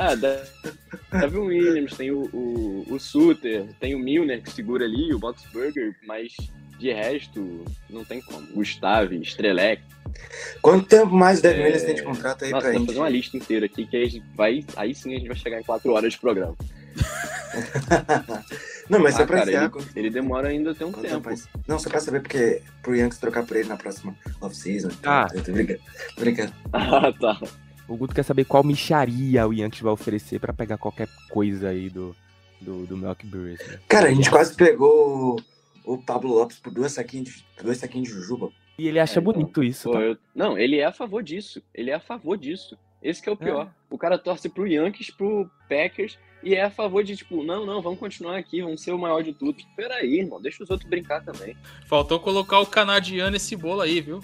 [0.00, 0.44] Ah, da-
[1.20, 5.96] Devin Williams, tem o, o, o Suter, tem o Milner que segura ali, o Boxberger,
[6.06, 6.36] mas
[6.78, 8.46] de resto não tem como.
[8.54, 9.82] Gustavo, Strelec.
[10.62, 12.86] Quanto tempo mais o Devin É, Williams tem de contrato aí Nossa, pra gente?
[12.86, 15.60] fazer uma lista inteira aqui que a gente vai, aí sim a gente vai chegar
[15.60, 16.54] em quatro horas de programa.
[18.88, 21.28] Não, mas ah, é pra cara, ele, ele demora ainda tem um Quanto tempo.
[21.28, 21.42] tempo?
[21.66, 24.88] Não, só pra saber porque pro Yankees trocar por ele na próxima off-season.
[25.02, 25.26] Ah.
[25.44, 25.80] Tô brincando.
[26.14, 26.52] Tô brincando.
[26.72, 27.38] Ah, tá.
[27.88, 31.88] O Guto quer saber qual micharia o Yankees vai oferecer pra pegar qualquer coisa aí
[31.88, 32.14] do,
[32.60, 33.66] do, do Milwaukee Brewers.
[33.66, 33.78] né?
[33.88, 35.40] Cara, a gente quase pegou
[35.84, 38.50] o, Pablo Lopes por duas saquinhos de, por dois saquinhos de jujuba.
[38.78, 40.00] E ele acha É, então, bonito isso, Pô, tá?
[40.00, 41.62] eu- Não, ele é a favor disso.
[41.74, 42.76] Ele é a favor disso.
[43.02, 43.72] Esse que é o pior.
[43.90, 47.80] O cara torce pro Yankees, pro Packers e é a favor de, tipo, não, não,
[47.80, 49.56] vamos continuar aqui, vamos ser o maior de tudo.
[49.76, 51.56] Peraí, irmão, deixa os outros brincar também.
[51.86, 54.20] Faltou colocar o canadiano nesse bolo aí, viu?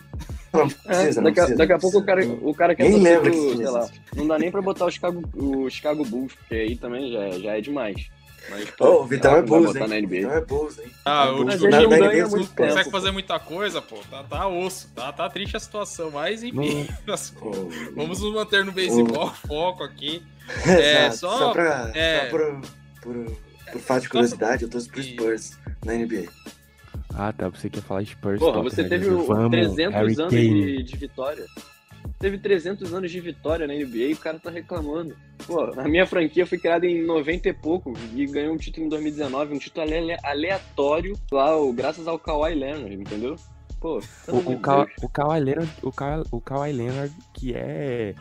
[0.54, 3.30] Não É, daqui, a, daqui a pouco o cara, o cara quer Nem torcer lembra
[3.30, 6.54] pro, que sei lá, não dá nem pra botar o Chicago, o Chicago Bulls, porque
[6.54, 8.08] aí também já, é- já é demais.
[8.50, 10.06] Mas, Ô, o Vitão é não Bulls, hein?
[10.06, 10.90] Vitão é Bulls, hein?
[11.04, 12.68] Ah, o nada não ganha muito tempo.
[12.68, 13.96] consegue fazer muita coisa, pô.
[14.10, 16.86] Tá, tá osso, tá, tá triste a situação, mas enfim.
[17.96, 20.22] Vamos nos manter no beisebol, foco aqui.
[20.66, 21.90] É, Exato, só, só pra.
[21.94, 22.60] é, Só por,
[23.00, 23.36] por,
[23.72, 26.24] por fato de curiosidade, eu torço pro Spurs na NBA.
[27.16, 27.48] Ah, tá.
[27.48, 28.38] Você quer falar Spurs.
[28.38, 28.88] Porra, top, você né?
[28.88, 31.44] teve Vamos, 300 Harry anos de, de vitória.
[32.18, 35.16] Teve 300 anos de vitória na NBA e o cara tá reclamando.
[35.46, 38.88] Pô, a minha franquia foi criada em 90 e pouco e ganhou um título em
[38.90, 43.36] 2019, um título ale- aleatório lá, graças ao Kawhi Leonard, entendeu?
[43.80, 47.54] Pô, amor O, o, de Ka, o Kawhi Leonard, o Kawhi, o Kawhi Leonard, que
[47.54, 48.14] é,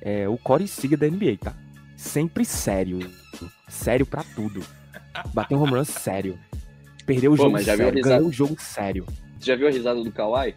[0.00, 1.54] é o Corey Seager da NBA, tá?
[1.96, 2.98] Sempre sério.
[3.68, 4.64] Sério pra tudo.
[5.34, 6.38] Bateu um home run sério.
[7.08, 7.96] Perdeu o Pô, jogo mas já viu a sério.
[7.96, 8.14] risada?
[8.16, 9.06] Ganhou o jogo sério.
[9.40, 10.54] Você já viu a risada do Kawhi?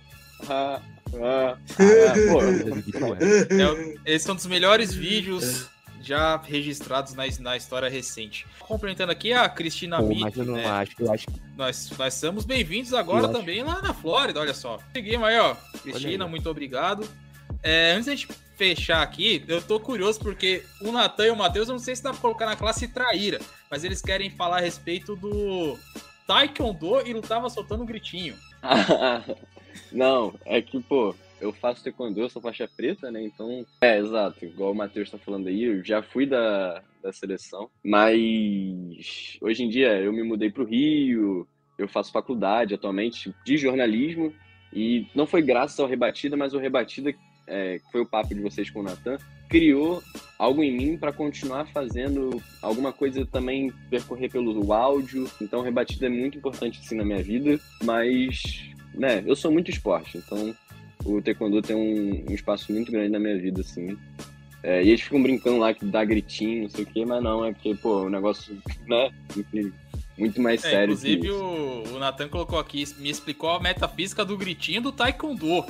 [0.49, 0.82] Ah,
[1.15, 2.41] ah, ah, pô.
[3.56, 5.68] É o- esse é um dos melhores vídeos
[6.02, 8.45] já registrados na, na história recente.
[8.60, 10.65] Complementando aqui a Cristina Pô, Mick, eu não né?
[10.65, 10.91] acho.
[10.99, 11.26] Eu acho
[11.56, 13.40] Nós, nós somos bem-vindos agora Eu acho.
[13.40, 14.80] também lá na Flórida, olha só.
[14.94, 15.56] Seguimos aí, ó.
[15.84, 16.30] Cristina, aí.
[16.30, 17.07] muito obrigado.
[17.64, 21.68] É, antes da gente fechar aqui, eu tô curioso porque o Natan e o Matheus,
[21.69, 24.61] eu não sei se dá pra colocar na classe traíra, mas eles querem falar a
[24.61, 25.78] respeito do
[26.27, 28.35] Taekwondo e lutava soltando um gritinho.
[29.91, 33.22] Não, é que, pô, eu faço taekwondo, eu sou faixa preta, né?
[33.23, 37.69] Então, é, exato, igual o Matheus tá falando aí, eu já fui da, da seleção,
[37.84, 44.34] mas hoje em dia eu me mudei pro Rio, eu faço faculdade atualmente de jornalismo,
[44.72, 47.14] e não foi graças ao Rebatida, mas o Rebatida,
[47.48, 49.18] é, foi o papo de vocês com o Natan,
[49.52, 50.02] criou
[50.40, 55.30] algo em mim para continuar fazendo alguma coisa também percorrer pelo áudio.
[55.41, 60.18] Então, rebatida é muito importante assim na minha vida, mas, né, eu sou muito esporte,
[60.18, 60.56] então
[61.03, 63.98] o taekwondo tem um, um espaço muito grande na minha vida, assim.
[64.64, 67.44] É, e eles ficam brincando lá que dá gritinho, não sei o quê, mas não,
[67.44, 68.57] é porque, pô, o negócio,
[68.88, 69.73] né, enfim,
[70.18, 74.38] muito mais É, sério inclusive, o, o Natan colocou aqui, me explicou a metafísica do
[74.38, 75.65] gritinho do Taekwondo.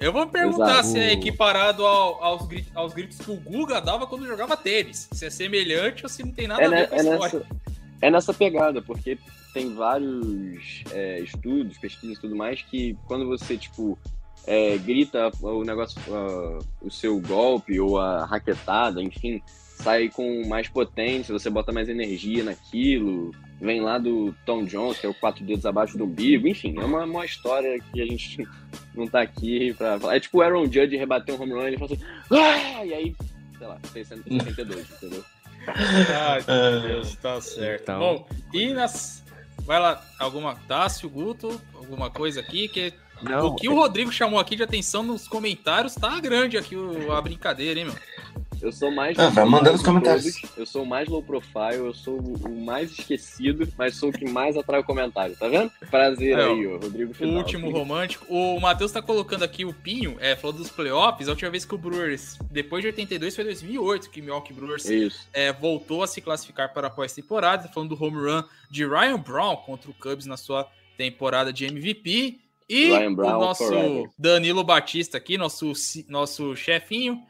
[0.00, 0.86] Eu vou perguntar Exato.
[0.88, 5.06] se é equiparado ao- aos, gri- aos gritos que o Guga dava quando jogava tênis.
[5.12, 7.00] Se é semelhante ou se não tem nada É, a ver ne- com a é
[7.02, 7.38] história.
[7.38, 7.46] nessa,
[8.00, 9.18] é nessa pegada, porque
[9.52, 13.98] tem vários é, estudos, pesquisas e tudo mais, que quando você, tipo,
[14.46, 19.42] é, grita o negócio, uh, o seu golpe ou a raquetada, enfim,
[19.76, 23.32] sai com mais potência, você bota mais energia naquilo.
[23.60, 26.84] Vem lá do Tom Jones, que é o quatro dedos abaixo do umbigo, enfim, é
[26.84, 28.48] uma, uma história que a gente
[28.94, 30.16] não tá aqui pra falar.
[30.16, 32.84] É tipo o Aaron Judge rebater um home run e fala assim, ah!
[32.86, 33.16] e aí,
[33.58, 35.24] sei lá, 672, entendeu?
[35.66, 37.82] Ai, meu Deus, tá certo.
[37.82, 39.22] Então- Bom, e nas.
[39.64, 40.56] Vai lá, alguma.
[40.66, 42.92] Tássio, Guto, alguma coisa aqui que.
[43.22, 47.12] Não, o que o Rodrigo chamou aqui de atenção nos comentários tá grande aqui o-
[47.12, 47.94] a brincadeira, hein, meu?
[48.62, 49.18] Eu sou mais.
[49.18, 50.34] Ah, vai mandando os comentários.
[50.40, 54.12] todos, Eu sou o mais low profile, eu sou o mais esquecido, mas sou o
[54.12, 55.70] que mais atrai o comentário, tá vendo?
[55.90, 57.38] Prazer É, aí, ó, Rodrigo O Fidalgo.
[57.38, 58.26] último romântico.
[58.28, 61.28] O Matheus tá colocando aqui o Pinho, é, falou dos playoffs.
[61.28, 64.86] A última vez que o Brewers, depois de 82, foi 2008, que o Milwaukee Brewers
[65.32, 67.64] é, voltou a se classificar para a pós-temporada.
[67.64, 71.64] Tá falando do home run de Ryan Brown contra o Cubs na sua temporada de
[71.64, 72.38] MVP.
[72.68, 74.10] E Brown o nosso forever.
[74.16, 75.72] Danilo Batista aqui, nosso,
[76.08, 77.20] nosso chefinho,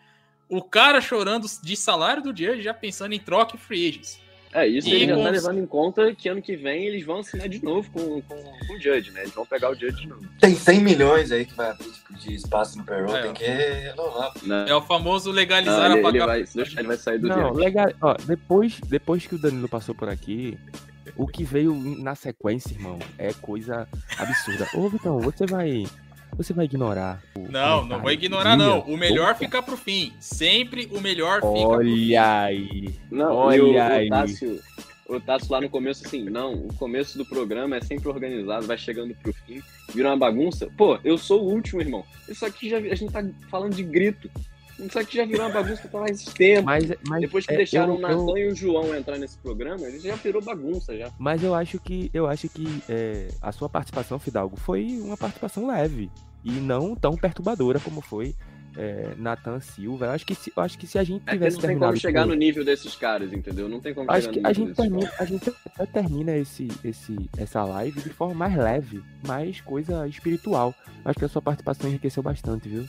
[0.50, 4.20] o cara chorando de salário do dia, já pensando em troca e free agents.
[4.52, 7.18] É, isso E ele já tá levando em conta que ano que vem eles vão
[7.20, 9.20] assinar de novo com, com, com o Judge, né?
[9.20, 10.26] Eles vão pegar o Judge de novo.
[10.40, 13.44] Tem 100 milhões aí que vai abrir tipo, de espaço no payroll, É, tem que
[13.44, 14.32] renovar.
[14.42, 14.64] Né?
[14.68, 16.26] É o famoso Não, legalizar ele, a ele pagar.
[16.26, 17.92] vai, Deus quiser, ele vai sair do Não, legal.
[18.02, 20.58] Ó, depois, depois que o Danilo passou por aqui,
[21.16, 23.86] o que veio na sequência, irmão, é coisa
[24.18, 24.66] absurda.
[24.74, 25.84] Ô, Vitão, você vai.
[26.36, 27.22] Você vai ignorar.
[27.36, 28.66] o Não, não vou ignorar, dia?
[28.66, 28.80] não.
[28.80, 30.12] O melhor Opa, fica pro fim.
[30.20, 31.64] Sempre o melhor fica pro fim.
[31.64, 32.94] Olha aí.
[33.10, 34.06] Não, Olha o, aí.
[34.06, 34.60] o Tássio,
[35.08, 38.78] o Tássio lá no começo, assim, não, o começo do programa é sempre organizado, vai
[38.78, 39.60] chegando pro fim,
[39.92, 40.68] vira uma bagunça.
[40.76, 42.04] Pô, eu sou o último, irmão.
[42.28, 44.30] Isso aqui já, a gente tá falando de grito.
[44.86, 46.64] Isso aqui já virou uma bagunça mais tempo.
[46.66, 49.36] Mas, mas, Depois que é, deixaram eu- o Natan eu- e o João entrar nesse
[49.38, 51.10] programa, ele já virou bagunça já.
[51.18, 55.66] Mas eu acho que eu acho que é, a sua participação, Fidalgo, foi uma participação
[55.66, 56.10] leve
[56.44, 58.34] e não tão perturbadora como foi
[58.76, 60.06] é, Nathan Silva.
[60.06, 61.92] Eu acho que se, acho que se a gente É que tivesse não tem terminado
[61.92, 63.68] como chegar por- no nível desses caras, entendeu?
[63.68, 66.36] Não tem como Acho chegar que no a nível gente, termina, a gente até termina
[66.36, 70.72] esse, esse, essa live de forma mais leve, mais coisa espiritual.
[71.04, 72.86] Acho que a sua participação enriqueceu bastante, viu?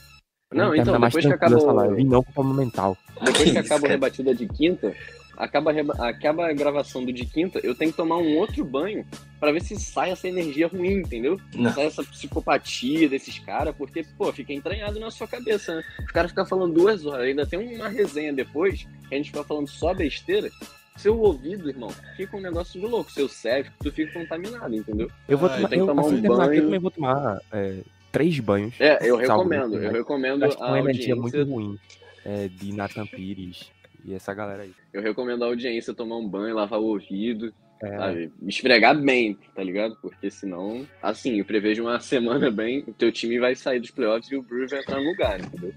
[0.52, 2.98] Não, então, mais depois que tranquilo essa acabou- live, e não com forma mental.
[3.14, 4.94] Depois Que que isso, acaba a rebatida de quinta,
[5.38, 8.64] acaba, a reba- acaba a gravação do de quinta, eu tenho que tomar um outro
[8.66, 9.06] banho
[9.40, 11.40] pra ver se sai essa energia ruim, entendeu?
[11.56, 11.72] Não.
[11.74, 15.84] Sai essa psicopatia desses caras, porque, pô, fica entranhado na sua cabeça, né?
[16.00, 19.44] Os caras ficam falando duas horas, ainda tem uma resenha depois, que a gente fica
[19.44, 20.50] falando só besteira.
[20.98, 23.10] Seu ouvido, irmão, fica um negócio de louco.
[23.12, 25.10] Seu cérebro, tu fica contaminado, entendeu?
[25.28, 26.64] Eu vou Ah, tomar, eu, tomar assim um terminar aqui, eu banho.
[26.64, 27.76] também vou tomar é,
[28.12, 28.74] três banhos.
[28.80, 31.80] É, eu recomendo, eu recomendo Acho que a uma energia muito ruim
[32.26, 33.72] é, de Nathan Pires
[34.06, 34.74] e essa galera aí.
[34.92, 38.32] Eu recomendo a audiência tomar um banho, lavar o ouvido, É, sabe?
[38.48, 39.96] Esfregar bem, tá ligado?
[40.02, 44.32] Porque senão, assim, eu prevejo uma semana bem, o teu time vai sair dos playoffs
[44.32, 45.74] e o Brewers vai entrar no lugar, entendeu?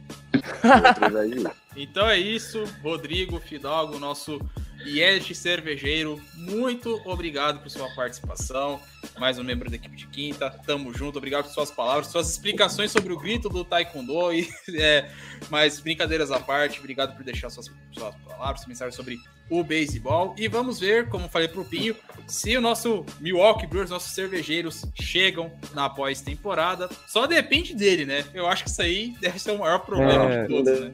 [1.77, 4.39] Então é isso, Rodrigo Fidalgo, nosso
[4.86, 8.81] Yes cervejeiro, muito obrigado por sua participação.
[9.19, 12.90] Mais um membro da equipe de quinta, tamo junto, obrigado por suas palavras, suas explicações
[12.90, 15.11] sobre o grito do Taekwondo e é,
[15.51, 19.19] mas brincadeiras à parte, obrigado por deixar suas, suas palavras, sua mensagem sobre
[19.51, 20.35] o beisebol.
[20.39, 21.94] E vamos ver, como falei pro Pinho,
[22.27, 26.89] se o nosso Milwaukee Brewers, nossos cervejeiros, chegam na pós-temporada.
[27.06, 28.24] Só depende dele, né?
[28.32, 30.93] Eu acho que isso aí deve ser o maior problema É, de todos, né?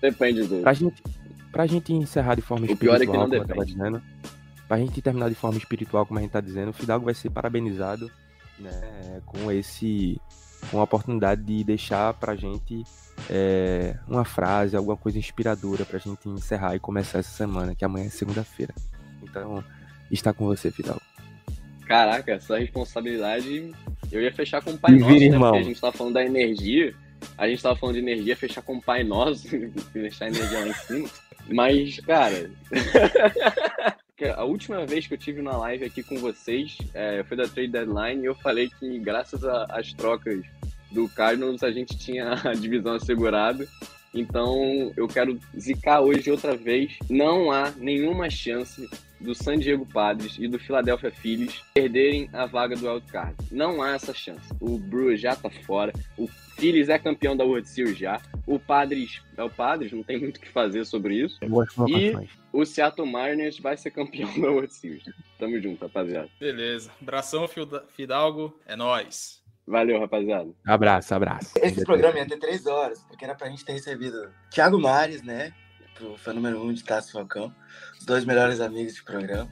[0.00, 0.62] Depende do.
[0.62, 1.02] Pra gente,
[1.54, 3.72] pra gente encerrar de forma O pior é que espiritual, não como depende.
[3.72, 4.02] dizendo,
[4.68, 7.30] pra gente terminar de forma espiritual, como a gente tá dizendo, o Fidalgo vai ser
[7.30, 8.10] parabenizado
[8.58, 10.20] né, com esse.
[10.70, 12.84] com a oportunidade de deixar pra gente
[13.30, 18.06] é, uma frase, alguma coisa inspiradora pra gente encerrar e começar essa semana, que amanhã
[18.06, 18.74] é segunda-feira.
[19.22, 19.64] Então,
[20.10, 21.00] está com você, Fidalgo.
[21.86, 23.72] Caraca, essa responsabilidade.
[24.10, 25.24] Eu ia fechar com o Pai Nosso, né?
[25.26, 25.50] irmão.
[25.52, 26.94] Porque a gente tava falando da energia.
[27.38, 29.48] A gente tava falando de energia, fechar com o Pai Nosso,
[29.92, 31.08] deixar a energia lá em cima.
[31.48, 32.50] Mas, cara.
[34.36, 37.72] A última vez que eu tive na live aqui com vocês é, foi da Trade
[37.72, 40.42] Deadline e eu falei que, graças às trocas
[40.92, 43.66] do Cardinals, a gente tinha a divisão assegurada.
[44.14, 46.96] Então, eu quero zicar hoje outra vez.
[47.10, 48.88] Não há nenhuma chance
[49.20, 53.34] do San Diego Padres e do Philadelphia Phillies perderem a vaga do Wild Card.
[53.50, 54.46] Não há essa chance.
[54.60, 55.92] O Brewers já tá fora.
[56.16, 58.20] O Phillies é campeão da World Series já.
[58.46, 61.38] O Padres é o Padres, não tem muito o que fazer sobre isso.
[61.88, 62.12] E
[62.52, 65.04] o Seattle Mariners vai ser campeão da World Series.
[65.38, 66.28] Tamo junto, rapaziada.
[66.38, 66.90] Beleza.
[67.00, 68.58] Abração, Fida- Fidalgo.
[68.66, 69.42] É nóis.
[69.66, 70.50] Valeu, rapaziada.
[70.66, 71.52] Abraço, abraço.
[71.56, 75.54] Esse programa ia ter três horas, porque era pra gente ter recebido Thiago Mares, né?
[75.94, 77.54] pro fã número um de Tassi Falcão,
[78.04, 79.48] dois melhores amigos de programa.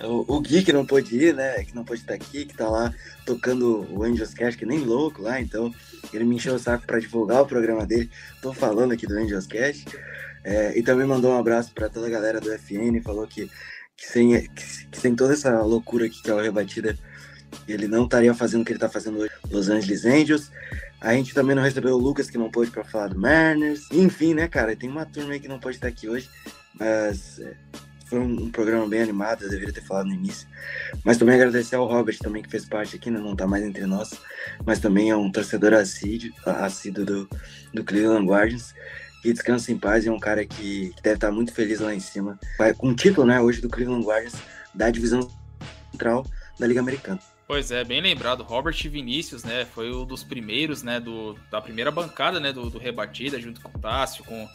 [0.00, 1.62] O, o Gui, que não pôde ir, né?
[1.64, 2.92] Que não pôde estar aqui, que tá lá
[3.24, 5.72] tocando o Angels Cast, que nem louco lá, então
[6.12, 8.10] ele me encheu o saco para divulgar o programa dele.
[8.40, 9.86] Tô falando aqui do Angels Cast.
[10.44, 13.48] É, e também mandou um abraço para toda a galera do FN, falou que,
[13.96, 16.98] que, sem, que, que sem toda essa loucura aqui que é o Rebatida,
[17.68, 20.50] ele não estaria fazendo o que ele tá fazendo hoje, Los Angeles Angels.
[21.00, 23.88] A gente também não recebeu o Lucas, que não pôde para falar do Mariners.
[23.90, 24.74] Enfim, né, cara?
[24.76, 26.28] Tem uma turma aí que não pode estar aqui hoje,
[26.78, 27.54] mas é,
[28.06, 30.46] foi um, um, programa bem animado, eu deveria ter falado no início.
[31.04, 33.18] Mas também agradecer ao Robert também, que fez parte aqui, né?
[33.18, 34.20] Não tá mais entre nós,
[34.64, 37.28] mas também é um torcedor assíduo, assíduo do,
[37.72, 38.74] do Cleveland Guardians.
[39.22, 41.94] Que descansa em paz e é um cara que, que deve estar muito feliz lá
[41.94, 42.36] em cima.
[42.76, 44.34] Com o título, né, hoje do Cleveland Guardians,
[44.74, 45.30] da divisão
[45.92, 46.26] central
[46.58, 47.20] da Liga Americana.
[47.46, 48.42] Pois é, bem lembrado.
[48.42, 52.78] Robert Vinícius, né, foi um dos primeiros, né, do, da primeira bancada, né, do, do
[52.78, 54.48] Rebatida, junto com o Tássio, com,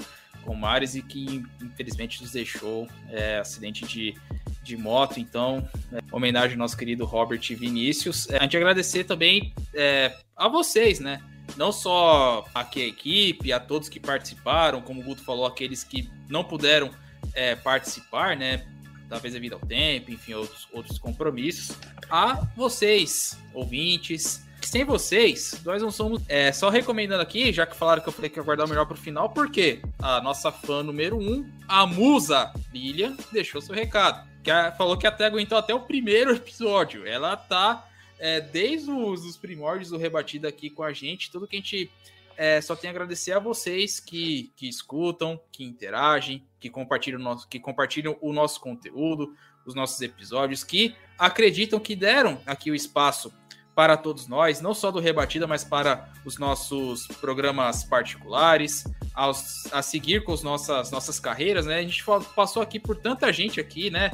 [0.48, 4.16] com o Mares, e que infelizmente nos deixou é, acidente de,
[4.64, 5.20] de moto.
[5.20, 8.30] Então, é, homenagem ao nosso querido Robert Vinícius.
[8.30, 11.22] É, a gente agradecer também é, a vocês, né,
[11.58, 16.10] não só aqui a equipe, a todos que participaram, como o Guto falou, aqueles que
[16.30, 16.90] não puderam
[17.34, 18.66] é, participar, né,
[19.10, 21.76] talvez devido ao tempo, enfim, outros, outros compromissos.
[22.10, 26.22] A vocês, ouvintes, sem vocês, nós não somos.
[26.28, 28.86] É, só recomendando aqui, já que falaram que eu falei que ia guardar o melhor
[28.86, 34.28] pro final, porque a nossa fã número um, a musa Lilian, deixou seu recado.
[34.44, 37.08] Que falou que até aguentou até o primeiro episódio.
[37.08, 37.88] Ela tá
[38.20, 41.32] é, desde os, os primórdios do Rebatida aqui com a gente.
[41.32, 41.92] Tudo que a gente
[42.36, 47.48] é, só tenho a agradecer a vocês que, que escutam, que interagem, que compartilham, nosso,
[47.48, 49.36] que compartilham o nosso conteúdo,
[49.66, 53.34] os nossos episódios, que acreditam que deram aqui o espaço
[53.78, 58.84] para todos nós, não só do Rebatida, mas para os nossos programas particulares,
[59.14, 61.78] aos, a seguir com as nossas, nossas carreiras, né?
[61.78, 62.04] A gente
[62.36, 64.10] passou aqui por tanta gente aqui, né?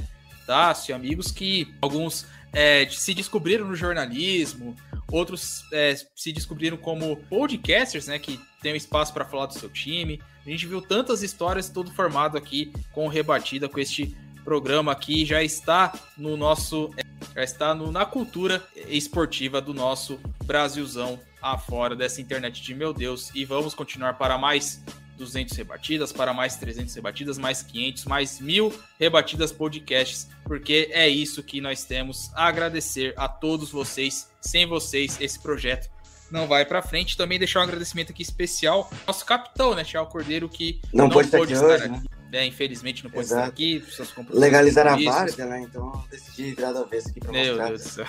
[0.45, 4.75] Tássio, amigos que alguns é, se descobriram no jornalismo,
[5.09, 9.69] outros é, se descobriram como podcasters, né, que tem um espaço para falar do seu
[9.69, 10.21] time.
[10.45, 14.13] A gente viu tantas histórias, todo formado aqui com Rebatida, com este
[14.43, 17.03] programa aqui, já está no nosso, é,
[17.35, 23.31] já está no, na cultura esportiva do nosso Brasilzão afora dessa internet de meu Deus.
[23.33, 24.81] E vamos continuar para mais
[25.17, 31.43] 200 rebatidas, para mais 300 rebatidas, mais 500, mais mil rebatidas podcasts, porque é isso
[31.43, 34.29] que nós temos a agradecer a todos vocês.
[34.41, 35.89] Sem vocês, esse projeto
[36.31, 37.15] não vai para frente.
[37.15, 41.11] Também deixar um agradecimento aqui especial ao nosso capitão, né, Thiago Cordeiro, que não, não
[41.11, 41.55] pôde estar aqui.
[41.55, 42.01] Hoje, né?
[42.33, 43.41] É, infelizmente não pode Exato.
[43.41, 43.83] estar aqui.
[44.31, 45.61] Legalizar a várzea, né?
[45.61, 47.55] Então decidi virar da vez aqui para mostrar.
[47.55, 48.05] Meu Deus do céu.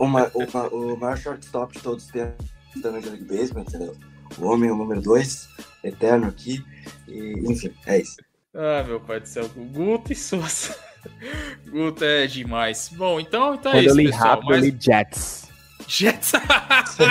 [0.00, 2.46] Uma, uma, o maior shortstop de todos os tempos
[2.82, 3.96] da Major League Baseball, entendeu?
[4.36, 5.48] o homem, o número 2,
[5.84, 6.64] eterno aqui.
[7.06, 8.16] E, enfim, é isso.
[8.54, 10.76] Ah, meu pai do céu, Guto e Souza.
[11.70, 12.90] Guto é demais.
[12.92, 14.28] Bom, então, então é isso, eu li pessoal.
[14.28, 14.58] rápido, Mas...
[14.58, 15.47] eu li Jets.
[15.88, 16.32] Jets.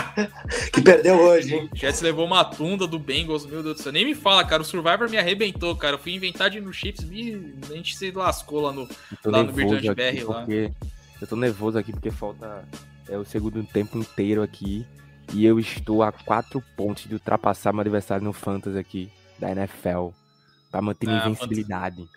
[0.71, 1.69] que perdeu hoje, hein?
[1.73, 3.91] Jets levou uma tunda do Bengals, meu Deus do céu.
[3.91, 4.61] Nem me fala, cara.
[4.61, 5.95] O Survivor me arrebentou, cara.
[5.95, 8.87] Eu fui inventar de ir no Chips e a gente se lascou lá no,
[9.25, 10.45] lá no BR lá.
[11.19, 12.63] Eu tô nervoso aqui porque falta
[13.09, 14.85] é, o segundo tempo inteiro aqui.
[15.33, 20.09] E eu estou a quatro pontos de ultrapassar meu adversário no Fantasy aqui da NFL.
[20.69, 22.07] Pra manter minha ah, invencibilidade.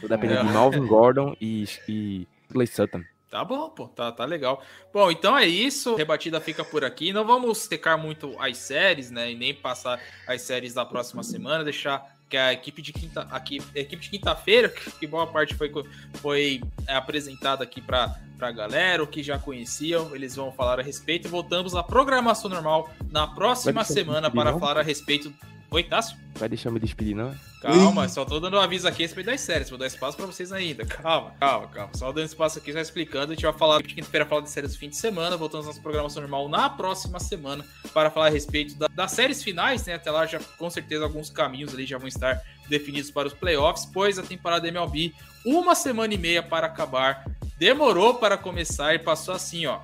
[0.00, 0.44] Tô dependendo é.
[0.44, 3.02] de Malvin Gordon e, e Clay Sutton.
[3.30, 4.60] Tá bom, pô, tá, tá legal.
[4.92, 5.94] Bom, então é isso.
[5.94, 7.12] Rebatida fica por aqui.
[7.12, 9.30] Não vamos secar muito as séries, né?
[9.30, 13.62] E nem passar as séries da próxima semana, deixar que a equipe de quinta, aqui,
[13.74, 15.70] equipe de quinta-feira, que boa parte foi,
[16.14, 20.82] foi é, apresentada aqui para a galera, o que já conheciam, eles vão falar a
[20.82, 21.28] respeito.
[21.28, 25.32] E voltamos à programação normal na próxima semana para falar a respeito
[25.72, 26.16] Oi, Tássio?
[26.34, 27.32] Vai deixar eu me despedir, não?
[27.62, 29.70] Calma, só tô dando um aviso aqui a respeito das séries.
[29.70, 30.84] Vou dar espaço pra vocês ainda.
[30.84, 31.90] Calma, calma, calma.
[31.94, 33.32] Só dando espaço aqui, já explicando.
[33.32, 35.36] A gente vai falar de quinta-feira, falar de séries do fim de semana.
[35.36, 37.64] Voltamos à nossa programação normal na próxima semana
[37.94, 39.94] para falar a respeito da, das séries finais, né?
[39.94, 43.84] Até lá, já com certeza, alguns caminhos ali já vão estar definidos para os playoffs,
[43.84, 45.14] pois a temporada MLB,
[45.46, 47.24] uma semana e meia para acabar.
[47.58, 49.80] Demorou para começar e passou assim, ó,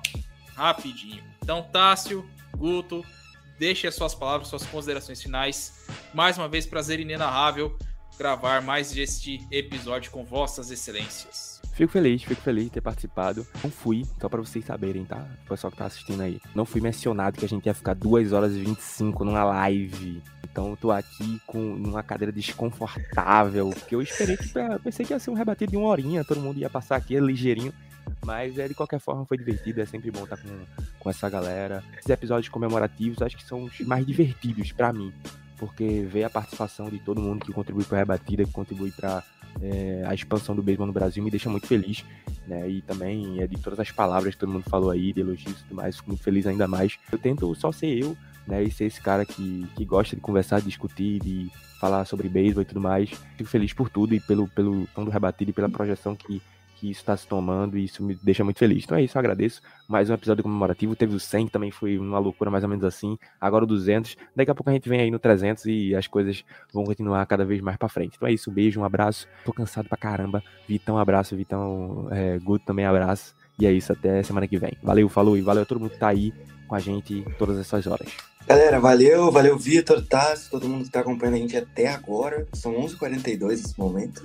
[0.53, 1.23] rapidinho.
[1.41, 3.05] Então, Tássio, Guto,
[3.59, 5.85] Deixe as suas palavras, suas considerações finais.
[6.13, 7.77] Mais uma vez, prazer inenarrável
[8.17, 11.61] gravar mais este episódio com vossas excelências.
[11.73, 13.45] Fico feliz, fico feliz de ter participado.
[13.63, 15.27] Não fui, só para vocês saberem, tá?
[15.45, 16.41] O pessoal que tá assistindo aí.
[16.55, 20.23] Não fui mencionado que a gente ia ficar 2 horas e 25 numa live.
[20.43, 23.69] Então eu tô aqui com numa cadeira desconfortável.
[23.69, 24.51] Porque eu esperei que.
[24.83, 27.71] Pensei que ia ser um rebatido de uma horinha, todo mundo ia passar aqui ligeirinho.
[28.25, 30.49] Mas é, de qualquer forma foi divertido, é sempre bom estar com,
[30.99, 31.83] com essa galera.
[31.97, 35.13] Esses episódios comemorativos acho que são os mais divertidos para mim.
[35.57, 39.23] porque ver a participação de todo mundo que contribui para a rebatida, que contribui para
[39.61, 42.05] é, a expansão do beisebol no Brasil me deixa muito feliz,
[42.47, 42.69] né?
[42.69, 45.63] E também é de todas as palavras que todo mundo falou aí, de elogios e
[45.63, 46.97] tudo mais, fico muito feliz ainda mais.
[47.11, 48.15] Eu tento só ser eu,
[48.45, 48.63] né?
[48.63, 52.61] E ser esse cara que, que gosta de conversar, de discutir, de falar sobre beisebol
[52.61, 53.09] e tudo mais.
[53.35, 56.41] Fico feliz por tudo e pelo, pelo tom do rebatido e pela projeção que
[56.79, 58.83] que isso está se tomando e isso me deixa muito feliz.
[58.83, 59.61] Então é isso, eu agradeço.
[59.87, 60.95] Mais um episódio comemorativo.
[60.95, 63.17] Teve o 100, que também foi uma loucura mais ou menos assim.
[63.41, 64.15] Agora o 200.
[64.35, 67.43] Daqui a pouco a gente vem aí no 300 e as coisas vão continuar cada
[67.43, 68.15] vez mais para frente.
[68.15, 69.27] Então é isso, um beijo, um abraço.
[69.43, 70.43] Tô cansado pra caramba.
[70.67, 71.35] Vitão, abraço.
[71.35, 73.35] Vitão, é, Guto também, abraço.
[73.59, 74.77] E é isso, até semana que vem.
[74.83, 76.31] Valeu, falou e valeu a todo mundo que tá aí
[76.67, 78.07] com a gente todas essas horas.
[78.45, 82.47] Galera, valeu, valeu Vitor, Tassi, todo mundo que tá acompanhando a gente até agora.
[82.53, 84.21] São 11h42 nesse momento.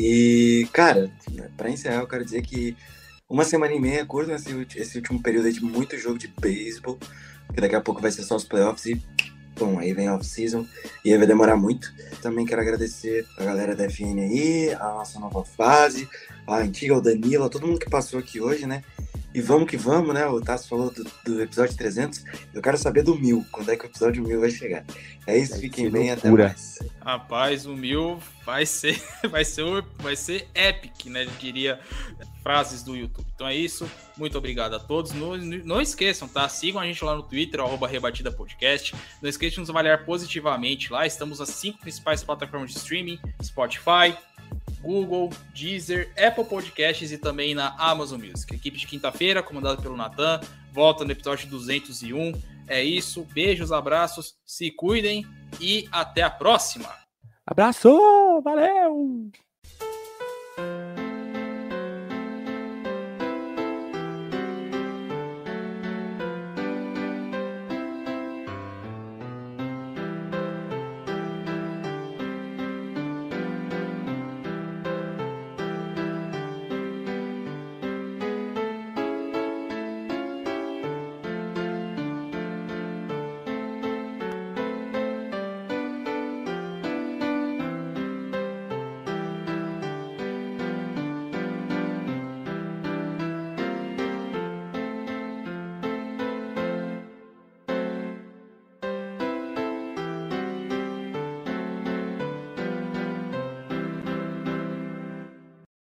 [0.00, 1.10] E, cara,
[1.56, 2.76] para encerrar, eu quero dizer que
[3.28, 6.96] uma semana e meia é curto esse, esse último período de muito jogo de beisebol,
[7.52, 9.02] que daqui a pouco vai ser só os playoffs e,
[9.58, 10.64] bom, aí vem off-season
[11.04, 11.92] e aí vai demorar muito.
[12.22, 16.08] Também quero agradecer a galera da FN aí, a nossa nova fase,
[16.46, 18.84] a antiga, o Danilo, a todo mundo que passou aqui hoje, né?
[19.34, 20.26] E vamos que vamos, né?
[20.26, 22.24] O Tassi falou do, do, episódio 300.
[22.54, 23.44] Eu quero saber do mil.
[23.52, 24.84] Quando é que o episódio mil vai chegar?
[25.26, 26.78] É isso, vai fiquem bem até mais.
[27.04, 29.00] Rapaz, o mil vai ser,
[29.30, 31.24] vai ser, vai ser epic, né?
[31.24, 31.78] Eu diria
[32.42, 33.26] frases do YouTube.
[33.34, 33.88] Então é isso.
[34.16, 35.12] Muito obrigado a todos.
[35.12, 36.48] Não, não esqueçam, tá?
[36.48, 38.94] Sigam a gente lá no Twitter, arroba Rebatida Podcast.
[39.20, 41.06] Não esqueçam de nos avaliar positivamente lá.
[41.06, 44.16] Estamos nas cinco principais plataformas de streaming: Spotify,
[44.80, 48.54] Google, Deezer, Apple Podcasts e também na Amazon Music.
[48.54, 50.40] equipe de quinta-feira, comandada pelo Natan,
[50.72, 52.32] volta no episódio 201.
[52.66, 55.26] É isso, beijos, abraços, se cuidem
[55.60, 56.90] e até a próxima.
[57.46, 59.30] Abraço, valeu!